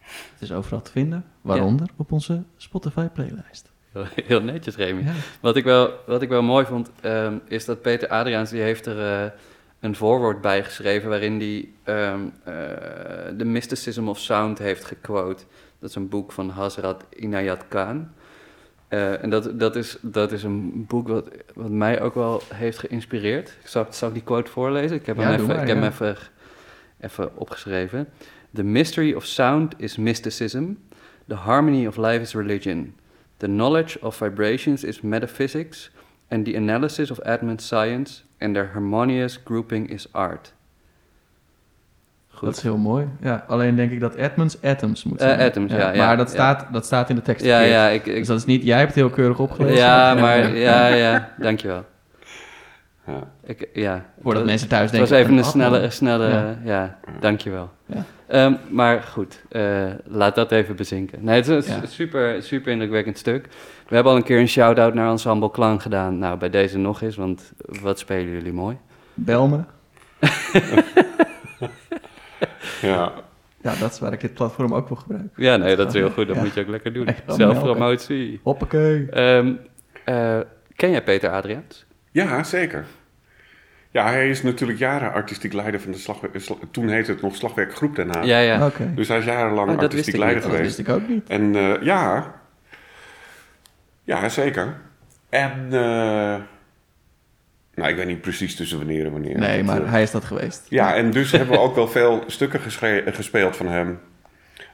Het 0.04 0.42
is 0.42 0.52
overal 0.52 0.82
te 0.82 0.90
vinden, 0.90 1.24
waaronder 1.40 1.88
op 1.96 2.12
onze 2.12 2.42
Spotify-playlist. 2.56 3.72
Heel, 3.92 4.04
heel 4.24 4.42
netjes, 4.42 4.76
Remy. 4.76 5.02
Ja. 5.04 5.12
Wat 5.40 5.56
ik 5.56 5.64
wel, 5.64 5.90
wat 6.06 6.22
ik 6.22 6.28
wel 6.28 6.42
mooi 6.42 6.64
vond, 6.66 6.90
ehm, 7.00 7.38
is 7.46 7.64
dat 7.64 7.82
Peter 7.82 8.08
Adriaans, 8.08 8.50
die 8.50 8.60
heeft 8.62 8.86
er 8.86 9.24
eh, 9.24 9.30
een 9.84 9.96
voorwoord 9.96 10.40
bij 10.40 10.64
geschreven 10.64 11.08
waarin 11.08 11.38
hij 11.38 11.68
eh, 11.82 12.14
The 13.38 13.44
Mysticism 13.44 14.08
of 14.08 14.18
Sound 14.18 14.58
heeft 14.58 14.84
gequote. 14.84 15.42
Dat 15.78 15.90
is 15.90 15.96
een 15.96 16.08
boek 16.08 16.32
van 16.32 16.50
Hazrat 16.50 17.04
Inayat 17.16 17.64
Khan. 17.68 18.08
Eh, 18.88 19.22
en 19.22 19.30
dat, 19.30 19.60
dat, 19.60 19.76
is, 19.76 19.96
dat 20.00 20.32
is 20.32 20.42
een 20.42 20.86
boek 20.86 21.08
wat, 21.08 21.28
wat 21.54 21.70
mij 21.70 22.00
ook 22.00 22.14
wel 22.14 22.42
heeft 22.54 22.78
geïnspireerd. 22.78 23.48
Ik 23.62 23.68
zal, 23.68 23.86
zal 23.90 24.08
ik 24.08 24.14
die 24.14 24.22
quote 24.22 24.50
voorlezen? 24.50 24.96
Ik 24.96 25.06
heb 25.06 25.16
hem, 25.16 25.32
even, 25.32 25.46
maar, 25.46 25.62
ik 25.62 25.68
heb 25.68 25.76
hem 25.76 25.90
even, 25.90 26.16
even 27.00 27.36
opgeschreven. 27.36 28.08
The 28.54 28.62
mystery 28.62 29.12
of 29.12 29.24
sound 29.24 29.74
is 29.76 29.96
mysticism. 29.96 30.64
The 31.28 31.34
harmony 31.34 31.86
of 31.86 31.96
life 31.96 32.20
is 32.20 32.34
religion. 32.34 32.94
The 33.36 33.46
knowledge 33.46 34.00
of 34.00 34.16
vibrations 34.16 34.84
is 34.84 35.00
metaphysics. 35.00 35.90
And 36.28 36.44
the 36.44 36.56
analysis 36.56 37.10
of 37.10 37.18
Edmund's 37.22 37.66
science 37.66 38.22
and 38.40 38.54
their 38.54 38.70
harmonious 38.72 39.40
grouping 39.44 39.90
is 39.90 40.12
art. 40.12 40.52
Goed. 42.28 42.48
Dat 42.48 42.56
is 42.56 42.62
heel 42.62 42.76
mooi. 42.76 43.06
Ja, 43.20 43.44
alleen 43.48 43.76
denk 43.76 43.90
ik 43.90 44.00
dat 44.00 44.14
Edmonds 44.14 44.62
Atoms 44.62 45.04
moet 45.04 45.20
Eh, 45.20 45.26
zijn. 45.28 45.40
atoms, 45.40 45.72
ja, 45.72 45.92
ja, 45.92 46.06
maar 46.06 46.16
dat, 46.16 46.30
staat, 46.30 46.66
dat 46.72 46.84
staat 46.84 47.10
in 47.10 47.16
de 47.16 47.22
tekst 47.22 47.44
ja, 47.44 47.56
verkeerd. 47.56 47.74
ja, 47.76 47.88
ik, 47.88 48.06
ik, 48.06 48.14
Dus 48.14 48.26
dat 48.26 48.38
is 48.38 48.44
niet... 48.44 48.62
Jij 48.62 48.76
hebt 48.76 48.88
het 48.88 48.98
heel 48.98 49.10
keurig 49.10 49.38
opgelezen. 49.38 49.76
ja, 49.76 50.14
maar 50.24 50.56
ja, 50.56 50.86
ja, 50.86 51.34
dankjewel. 51.38 51.84
Ja. 53.06 53.30
Ik, 53.44 53.68
ja. 53.72 54.04
Voordat 54.22 54.40
Het- 54.42 54.50
mensen 54.50 54.68
thuis 54.68 54.82
Het 54.82 54.90
denken... 54.90 55.10
was 55.10 55.18
even 55.20 55.30
een 55.36 55.42
wat 55.42 55.50
snelle, 55.52 55.80
dan? 55.80 55.90
snelle 55.92 56.28
Ja. 56.28 56.58
ja, 56.64 56.98
dankjewel. 57.20 57.70
Ja. 57.86 58.04
Ehm, 58.26 58.54
maar 58.70 59.02
goed, 59.02 59.42
eh, 59.48 59.84
laat 60.04 60.34
dat 60.34 60.52
even 60.52 60.76
bezinken. 60.76 61.24
Nee, 61.24 61.36
het 61.36 61.48
is 61.48 61.68
een 61.68 61.80
Ja. 61.80 61.86
super, 61.86 62.42
super 62.42 62.72
indrukwekkend 62.72 63.18
stuk. 63.18 63.48
We 63.88 63.94
hebben 63.94 64.12
al 64.12 64.18
een 64.18 64.24
keer 64.24 64.38
een 64.40 64.48
shout-out 64.48 64.94
naar 64.94 65.10
Ensemble 65.10 65.50
Klang 65.50 65.82
gedaan. 65.82 66.18
Nou, 66.18 66.38
bij 66.38 66.50
deze 66.50 66.78
nog 66.78 67.02
eens, 67.02 67.16
want 67.16 67.52
wat 67.82 67.98
spelen 67.98 68.30
jullie 68.32 68.52
mooi. 68.52 68.76
Bel 69.14 69.46
me. 69.48 69.58
Ja, 72.80 73.12
Ja, 73.62 73.74
dat 73.80 73.92
is 73.92 73.98
waar 73.98 74.12
ik 74.12 74.20
dit 74.20 74.34
platform 74.34 74.74
ook 74.74 74.88
wil 74.88 74.96
gebruiken. 74.96 75.30
Ja, 75.36 75.56
nee, 75.56 75.76
dat 75.76 75.86
is 75.88 75.92
heel 75.94 76.10
goed. 76.10 76.26
Dat 76.26 76.36
Ja. 76.36 76.42
moet 76.42 76.54
je 76.54 76.60
ook 76.60 76.68
lekker 76.68 76.92
doen. 76.92 77.08
Zelfpromotie. 77.26 78.40
Hoppakee. 78.42 79.06
Ehm, 79.10 79.52
eh, 80.04 80.38
ken 80.76 80.90
jij 80.90 81.02
Peter 81.02 81.30
Adriaans? 81.30 81.84
Ja 82.14 82.42
zeker. 82.42 82.84
Ja, 83.90 84.06
hij 84.10 84.28
is 84.28 84.42
natuurlijk 84.42 84.78
jaren 84.78 85.12
artistiek 85.12 85.52
leider 85.52 85.80
van 85.80 85.92
de 85.92 85.98
slagwerk... 85.98 86.40
sla- 86.40 86.54
Toen 86.70 86.88
heette 86.88 87.10
het 87.10 87.20
nog 87.22 87.36
Slagwerkgroep 87.36 87.96
Den 87.96 88.08
Haag. 88.14 88.24
Ja, 88.24 88.38
ja. 88.38 88.70
Dus 88.94 89.08
hij 89.08 89.18
is 89.18 89.24
jarenlang 89.24 89.70
Oh, 89.70 89.78
artistiek 89.78 90.16
leider 90.16 90.34
niet. 90.42 90.44
Dat 90.50 90.52
geweest. 90.56 90.76
wist 90.76 90.88
ik 90.88 90.94
ook 90.94 91.08
niet. 91.08 91.28
En 91.28 91.54
eh, 91.56 91.82
ja, 91.82 92.34
ja, 94.04 94.28
zeker. 94.28 94.76
En, 95.28 95.66
eh, 95.70 96.36
nou, 97.74 97.90
ik 97.90 97.96
weet 97.96 98.06
niet 98.06 98.20
precies 98.20 98.56
tussen 98.56 98.78
wanneer 98.78 99.04
en 99.06 99.12
wanneer. 99.12 99.38
Nee, 99.38 99.56
Dat, 99.56 99.66
maar 99.66 99.82
eh, 99.84 99.90
hij 99.90 100.02
is 100.02 100.10
dat 100.10 100.24
geweest. 100.24 100.66
Ja, 100.68 100.94
en 100.94 101.10
dus 101.10 101.30
hebben 101.32 101.50
we 101.56 101.62
ook 101.62 101.74
wel 101.74 101.88
veel 101.88 102.24
stukken 102.26 102.60
gespeeld 103.14 103.56
van 103.56 103.66
hem. 103.68 104.00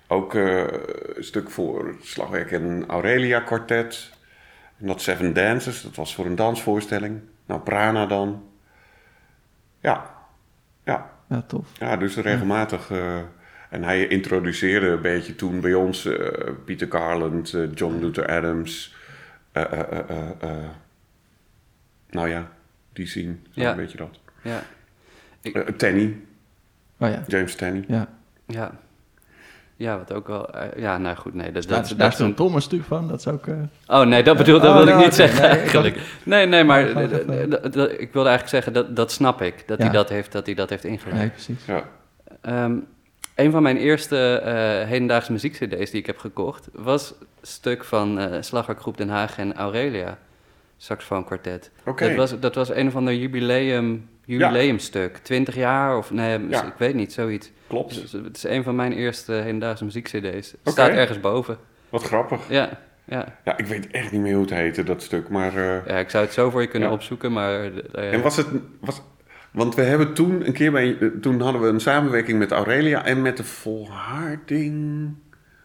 Ook 0.09 0.35
eh, 0.35 0.59
een 1.15 1.25
stuk 1.25 1.51
voor 1.51 1.87
het 1.87 2.07
Slagwerk 2.07 2.51
en 2.53 2.85
Aurelia 2.89 3.41
Quartet. 3.41 4.11
En 4.81 4.87
dat 4.87 5.03
Seven 5.03 5.33
Dances, 5.33 5.83
dat 5.83 5.95
was 5.97 6.15
voor 6.15 6.27
een 6.27 6.35
dansvoorstelling. 6.35 7.21
Nou, 7.47 7.61
Prana 7.61 8.07
dan. 8.07 8.45
Ja, 9.81 10.15
ja, 10.85 11.11
Ja, 11.29 11.43
tof. 11.43 11.67
ja 11.79 11.97
dus 11.97 12.17
regelmatig. 12.17 12.91
eh, 12.91 13.19
en 13.71 13.83
hij 13.83 14.07
introduceerde 14.07 14.87
een 14.87 15.01
beetje 15.03 15.35
toen 15.35 15.61
bij 15.61 15.75
ons 15.75 16.05
eh, 16.05 16.49
Peter 16.65 16.87
Garland, 16.91 17.55
eh, 17.55 17.75
John 17.75 17.99
Luther 18.01 18.27
Adams. 18.29 18.95
eh, 19.53 19.63
eh, 19.73 19.81
eh, 19.91 19.99
eh, 20.11 20.31
eh, 20.41 20.69
nou 22.11 22.29
ja, 22.29 22.51
die 22.93 23.07
zien, 23.07 23.47
zo 23.51 23.61
Ja. 23.61 23.77
weet 23.77 23.93
je 23.93 23.97
dat. 23.99 24.21
Ja, 24.43 24.63
Eh, 25.43 25.63
Tanny, 25.63 26.17
Oh 26.99 27.09
ja. 27.09 27.25
James 27.27 27.55
Tanny. 27.55 27.85
Ja. 27.89 28.09
ja. 28.47 28.79
Ja, 29.81 29.99
wat 29.99 30.13
ook 30.13 30.27
wel... 30.29 30.51
eh, 30.55 30.83
ja, 30.83 30.99
nou 30.99 31.17
goed, 31.17 31.35
nee. 31.35 31.53
Dat, 31.53 31.63
Daar, 31.69 31.79
dat, 31.81 31.89
daar 31.89 31.99
dat 31.99 32.13
is 32.13 32.19
een- 32.39 32.55
een 32.55 32.63
stuk 32.63 32.83
van. 32.85 33.09
Dat 33.09 33.19
is 33.19 33.27
ook... 33.27 33.47
eh, 33.47 33.55
Oh 33.87 34.07
nee, 34.07 34.23
dat 34.23 34.37
bedoel, 34.37 34.61
dat 34.61 34.69
Oh, 34.69 34.75
wilde 34.75 34.89
ik 34.91 34.95
nou, 34.97 35.05
niet 35.07 35.15
zeggen 35.15 35.41
Nee, 35.41 35.51
eigenlijk. 35.51 36.01
Nee, 36.25 36.47
nee, 36.47 36.65
maar 36.65 36.81
Ik 36.81 38.13
wilde 38.13 38.29
eigenlijk 38.29 38.49
zeggen, 38.49 38.73
dat, 38.73 38.97
dat 38.97 39.13
snap 39.13 39.43
ik. 39.43 39.69
Dat, 39.69 39.79
Ja. 39.79 39.85
hij 39.85 39.93
dat, 39.93 40.09
heeft, 40.09 40.33
dat 40.33 40.47
hij 40.47 40.55
dat 40.55 40.71
heeft 40.71 40.85
ingeleid. 40.85 41.19
nee, 41.19 41.29
precies. 41.31 41.65
Ja. 41.67 41.85
Ehm, 42.41 42.75
een 43.35 43.51
van 43.51 43.63
mijn 43.63 43.77
eerste 43.77 44.35
eh, 44.45 44.89
hedendaagse 44.89 45.33
muziekcd's 45.33 45.91
die 45.91 46.01
ik 46.01 46.07
heb 46.07 46.19
gekocht... 46.19 46.69
was 46.73 47.11
een 47.21 47.27
stuk 47.43 47.85
van 47.85 48.19
eh 48.19 48.43
Slagwerkgroep 48.43 48.97
Den 48.97 49.09
Haag 49.09 49.39
en 49.39 49.55
Aurelia. 49.57 50.19
Saxofoon 50.77 51.25
kwartet. 51.25 51.71
Oké. 51.85 52.07
Dat, 52.09 52.17
was, 52.17 52.41
dat 52.41 52.55
was 52.55 52.71
een 52.71 52.87
of 52.87 52.97
ander 52.97 53.15
jubileum, 53.15 54.09
jubileumstuk. 54.39 55.17
20 55.17 55.55
jaar 55.55 55.97
of 55.97 56.11
nee, 56.11 56.39
ik 56.49 56.73
weet 56.79 56.95
niet, 56.95 57.13
zoiets. 57.13 57.53
Klopt. 57.67 58.01
Dus 58.01 58.13
het 58.13 58.37
is 58.37 58.45
een 58.45 58.63
van 58.63 58.77
mijn 58.77 58.93
eerste 58.93 59.33
hedendaagse 59.33 59.85
muziekcd's. 59.85 60.15
Het 60.51 60.57
Oké. 60.61 60.71
staat 60.71 60.91
ergens 60.91 61.21
boven. 61.21 61.59
Wat 61.89 62.03
grappig. 62.03 62.41
Ja, 62.49 62.69
ja. 63.05 63.39
Ja, 63.45 63.57
ik 63.59 63.67
weet 63.67 63.87
echt 63.91 64.13
niet 64.13 64.21
meer 64.21 64.33
hoe 64.35 64.43
het 64.43 64.55
heette, 64.55 64.83
dat 64.83 65.03
stuk. 65.03 65.29
Maar, 65.29 65.57
eh, 65.57 65.87
ja, 65.87 65.99
ik 65.99 66.11
zou 66.11 66.25
het 66.25 66.33
zo 66.33 66.51
voor 66.51 66.61
je 66.61 66.67
kunnen 66.67 66.89
Ja. 66.89 66.95
opzoeken, 66.95 67.33
maar... 67.33 67.71
eh, 67.93 68.13
En 68.13 68.23
was 68.23 68.37
het... 68.37 68.47
Was, 68.81 69.03
want 69.51 69.75
we 69.75 69.83
hebben 69.83 70.15
toen 70.15 70.47
een 70.47 70.53
keer 70.53 70.73
bij... 70.73 70.97
eh, 71.01 71.09
Toen 71.21 71.41
hadden 71.41 71.61
we 71.63 71.69
een 71.69 71.81
samenwerking 71.81 72.39
met 72.39 72.51
Aurelia 72.51 73.05
en 73.05 73.23
met 73.23 73.37
de 73.37 73.45
Volharding... 73.45 75.15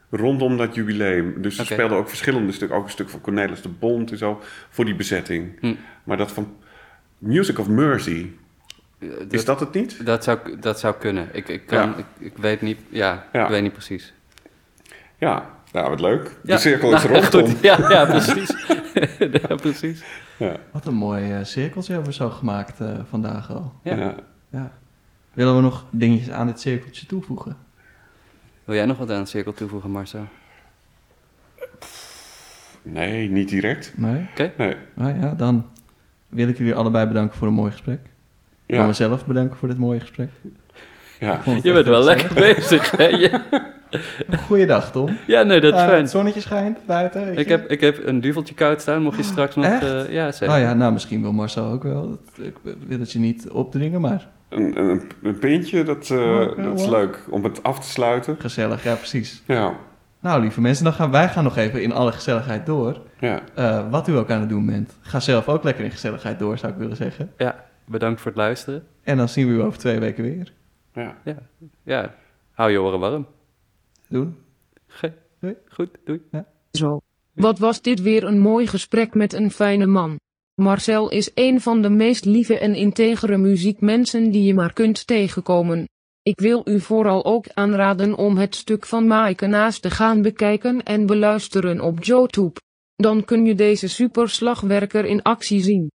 Rondom 0.09 0.57
dat 0.57 0.75
jubileum. 0.75 1.41
Dus 1.41 1.55
ze 1.55 1.65
speelden 1.65 1.97
ook 1.97 2.07
verschillende 2.07 2.51
stukken. 2.51 2.77
Ook 2.77 2.83
een 2.83 2.89
stuk 2.89 3.09
van 3.09 3.21
Cornelis 3.21 3.61
de 3.61 3.69
Bond 3.69 4.11
en 4.11 4.17
zo. 4.17 4.41
Voor 4.69 4.85
die 4.85 4.95
bezetting. 4.95 5.57
Hm. 5.59 5.73
Maar 6.03 6.17
dat 6.17 6.31
van... 6.31 6.55
Music 7.17 7.59
of 7.59 7.67
Mercy. 7.69 8.25
Is 9.29 9.45
dat 9.45 9.59
het 9.59 9.73
niet? 9.73 10.05
Dat 10.05 10.23
zou, 10.23 10.59
dat 10.59 10.79
zou 10.79 10.95
kunnen. 10.99 11.29
Ik, 11.31 11.47
ik, 11.47 11.65
kan, 11.65 11.89
Ja. 11.89 11.95
ik, 11.97 12.05
ik 12.17 12.37
weet 12.37 12.61
niet, 12.61 12.79
ja, 12.89 13.25
Ja. 13.33 13.43
ik 13.43 13.49
weet 13.49 13.61
niet 13.61 13.73
precies. 13.73 14.13
Ja. 15.17 15.49
Nou, 15.71 15.89
wat 15.89 15.99
leuk. 15.99 16.23
De 16.23 16.51
Ja, 16.51 16.57
cirkel 16.57 16.89
nou, 16.91 17.13
is 17.13 17.25
goed. 17.27 17.59
Ja, 17.61 17.89
ja, 17.89 18.05
precies. 18.05 18.55
ja, 19.47 19.55
precies. 19.55 20.03
Ja. 20.37 20.55
Wat 20.71 20.85
een 20.85 20.93
mooi 20.93 21.31
eh, 21.31 21.43
cirkeltje 21.43 21.93
hebben 21.93 22.11
we 22.11 22.17
zo 22.17 22.29
gemaakt 22.29 22.79
eh, 22.79 22.99
vandaag 23.09 23.51
al. 23.51 23.73
Ja. 23.83 23.95
Ja. 23.95 24.15
Ja. 24.49 24.71
Willen 25.33 25.55
we 25.55 25.61
nog 25.61 25.85
dingetjes 25.89 26.31
aan 26.31 26.47
dit 26.47 26.59
cirkeltje 26.59 27.05
toevoegen? 27.05 27.57
Wil 28.63 28.75
jij 28.75 28.85
nog 28.85 28.97
wat 28.97 29.11
aan 29.11 29.19
het 29.19 29.29
cirkel 29.29 29.53
toevoegen, 29.53 29.91
Marcel? 29.91 30.27
Nee, 32.81 33.29
niet 33.29 33.49
direct. 33.49 33.93
Nee? 33.95 34.29
Nee. 34.57 34.75
Nou 34.93 35.19
ja, 35.19 35.33
dan 35.33 35.69
wil 36.27 36.47
ik 36.47 36.57
jullie 36.57 36.75
allebei 36.75 37.07
bedanken 37.07 37.37
voor 37.37 37.47
een 37.47 37.53
mooi 37.53 37.71
gesprek. 37.71 37.99
Ik 38.65 38.73
wil 38.73 38.79
Ja. 38.79 38.87
mezelf 38.87 39.25
bedanken 39.25 39.57
voor 39.57 39.67
dit 39.67 39.77
mooie 39.77 39.99
gesprek. 39.99 40.29
ja. 41.19 41.39
Je 41.63 41.73
bent 41.73 41.85
wel 41.85 42.03
lekker 42.03 42.33
bezig, 42.33 42.91
hè? 42.97 43.07
Ja, 43.07 43.41
Goeiedag, 44.47 44.91
Tom. 44.91 45.17
ja 45.27 45.43
nee, 45.43 45.61
dat 45.61 45.73
is 45.73 45.79
Eh, 45.79 45.85
fijn. 45.87 46.01
het 46.01 46.09
zonnetje 46.09 46.41
schijnt 46.41 46.77
buiten. 46.85 47.37
Ik 47.37 47.45
je. 47.45 47.51
heb, 47.51 47.69
ik 47.69 47.81
heb 47.81 48.05
een 48.07 48.21
duveltje 48.21 48.53
koud 48.55 48.81
staan, 48.81 49.01
mocht 49.01 49.17
je 49.17 49.23
straks 49.23 49.55
nog... 49.55 49.65
Echt? 49.65 49.83
eh, 49.83 50.11
ja, 50.11 50.31
zeker. 50.31 50.55
Oh 50.55 50.61
ja, 50.61 50.73
nou 50.73 50.93
misschien 50.93 51.21
wil 51.21 51.31
Marcel 51.33 51.65
ook 51.71 51.83
wel. 51.83 52.17
Ik 52.41 52.53
wil 52.87 52.99
het 52.99 53.11
je 53.11 53.19
niet 53.19 53.49
opdringen, 53.49 54.01
maar 54.01 54.27
Een, 54.49 54.79
een, 54.79 55.01
een 55.23 55.39
pintje, 55.39 55.83
dat, 55.83 56.09
eh, 56.09 56.17
Oh, 56.17 56.63
dat 56.65 56.79
is 56.79 56.85
wow. 56.85 56.91
leuk 56.91 57.19
om 57.29 57.43
het 57.43 57.63
af 57.63 57.79
te 57.79 57.87
sluiten. 57.89 58.35
gezellig, 58.39 58.83
ja 58.83 58.95
precies. 58.95 59.43
Ja. 59.45 59.73
Nou, 60.19 60.41
lieve 60.41 60.61
mensen, 60.61 60.83
dan 60.83 60.93
gaan 60.93 61.11
wij 61.11 61.29
gaan 61.29 61.43
nog 61.43 61.57
even 61.57 61.81
in 61.81 61.91
alle 61.93 62.11
gezelligheid 62.11 62.65
door. 62.65 63.01
Ja. 63.19 63.39
Eh, 63.55 63.79
wat 63.89 64.07
u 64.07 64.17
ook 64.17 64.29
aan 64.31 64.39
het 64.39 64.49
doen 64.49 64.65
bent. 64.65 64.97
Ga 65.01 65.19
zelf 65.19 65.47
ook 65.47 65.63
lekker 65.63 65.83
in 65.83 65.91
gezelligheid 65.91 66.39
door, 66.39 66.57
zou 66.57 66.71
ik 66.71 66.77
willen 66.77 66.95
zeggen. 66.95 67.31
Ja, 67.37 67.64
bedankt 67.87 68.21
voor 68.21 68.31
het 68.31 68.39
luisteren. 68.39 68.87
En 69.03 69.17
dan 69.17 69.29
zien 69.29 69.47
we 69.47 69.53
u 69.53 69.61
over 69.61 69.79
twee 69.79 69.99
weken 69.99 70.23
weer. 70.23 70.53
Ja. 70.93 71.21
Ja, 71.83 72.15
hou 72.51 72.71
je 72.71 72.81
oren 72.81 72.99
warm. 72.99 73.27
Doen. 74.07 74.37
Ge- 74.87 75.13
Doei. 75.39 75.55
Goed, 75.69 75.89
doei. 76.05 76.21
Zo. 76.71 77.01
Wat 77.33 77.59
was 77.59 77.81
dit 77.81 78.01
weer 78.01 78.23
een 78.23 78.39
mooi 78.39 78.67
gesprek 78.67 79.13
met 79.13 79.33
een 79.33 79.51
fijne 79.51 79.85
man. 79.85 80.19
Marcel 80.61 81.09
is 81.09 81.31
een 81.33 81.61
van 81.61 81.81
de 81.81 81.89
meest 81.89 82.25
lieve 82.25 82.59
en 82.59 82.75
integere 82.75 83.37
muziekmensen 83.37 84.31
die 84.31 84.43
je 84.43 84.53
maar 84.53 84.73
kunt 84.73 85.07
tegenkomen. 85.07 85.87
Ik 86.21 86.39
wil 86.39 86.61
u 86.65 86.79
vooral 86.79 87.25
ook 87.25 87.45
aanraden 87.53 88.15
om 88.15 88.37
het 88.37 88.55
stuk 88.55 88.85
van 88.85 89.07
Maaike 89.07 89.47
naast 89.47 89.81
te 89.81 89.89
gaan 89.89 90.21
bekijken 90.21 90.83
en 90.83 91.05
beluisteren 91.05 91.81
op 91.81 92.03
YouTube. 92.03 92.53
Dan 92.95 93.25
kun 93.25 93.45
je 93.45 93.55
deze 93.55 93.87
superslagwerker 93.87 95.05
in 95.05 95.21
actie 95.21 95.61
zien. 95.61 95.91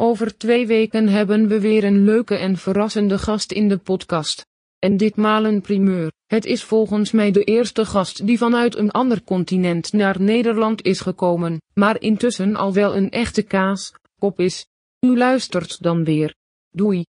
Over 0.00 0.36
twee 0.36 0.66
weken 0.66 1.08
hebben 1.08 1.48
we 1.48 1.60
weer 1.60 1.84
een 1.84 2.04
leuke 2.04 2.34
en 2.34 2.56
verrassende 2.56 3.18
gast 3.18 3.52
in 3.52 3.68
de 3.68 3.78
podcast. 3.78 4.46
En 4.78 4.96
ditmaal 4.96 5.44
een 5.44 5.60
primeur. 5.60 6.12
Het 6.26 6.44
is 6.44 6.62
volgens 6.62 7.12
mij 7.12 7.30
de 7.30 7.44
eerste 7.44 7.84
gast 7.84 8.26
die 8.26 8.38
vanuit 8.38 8.76
een 8.76 8.90
ander 8.90 9.24
continent 9.24 9.92
naar 9.92 10.20
Nederland 10.20 10.84
is 10.84 11.00
gekomen, 11.00 11.60
maar 11.74 12.00
intussen 12.00 12.56
al 12.56 12.72
wel 12.72 12.96
een 12.96 13.10
echte 13.10 13.42
kaas, 13.42 13.92
kop 14.18 14.40
is. 14.40 14.66
U 15.00 15.16
luistert 15.16 15.82
dan 15.82 16.04
weer. 16.04 16.34
Doei. 16.70 17.04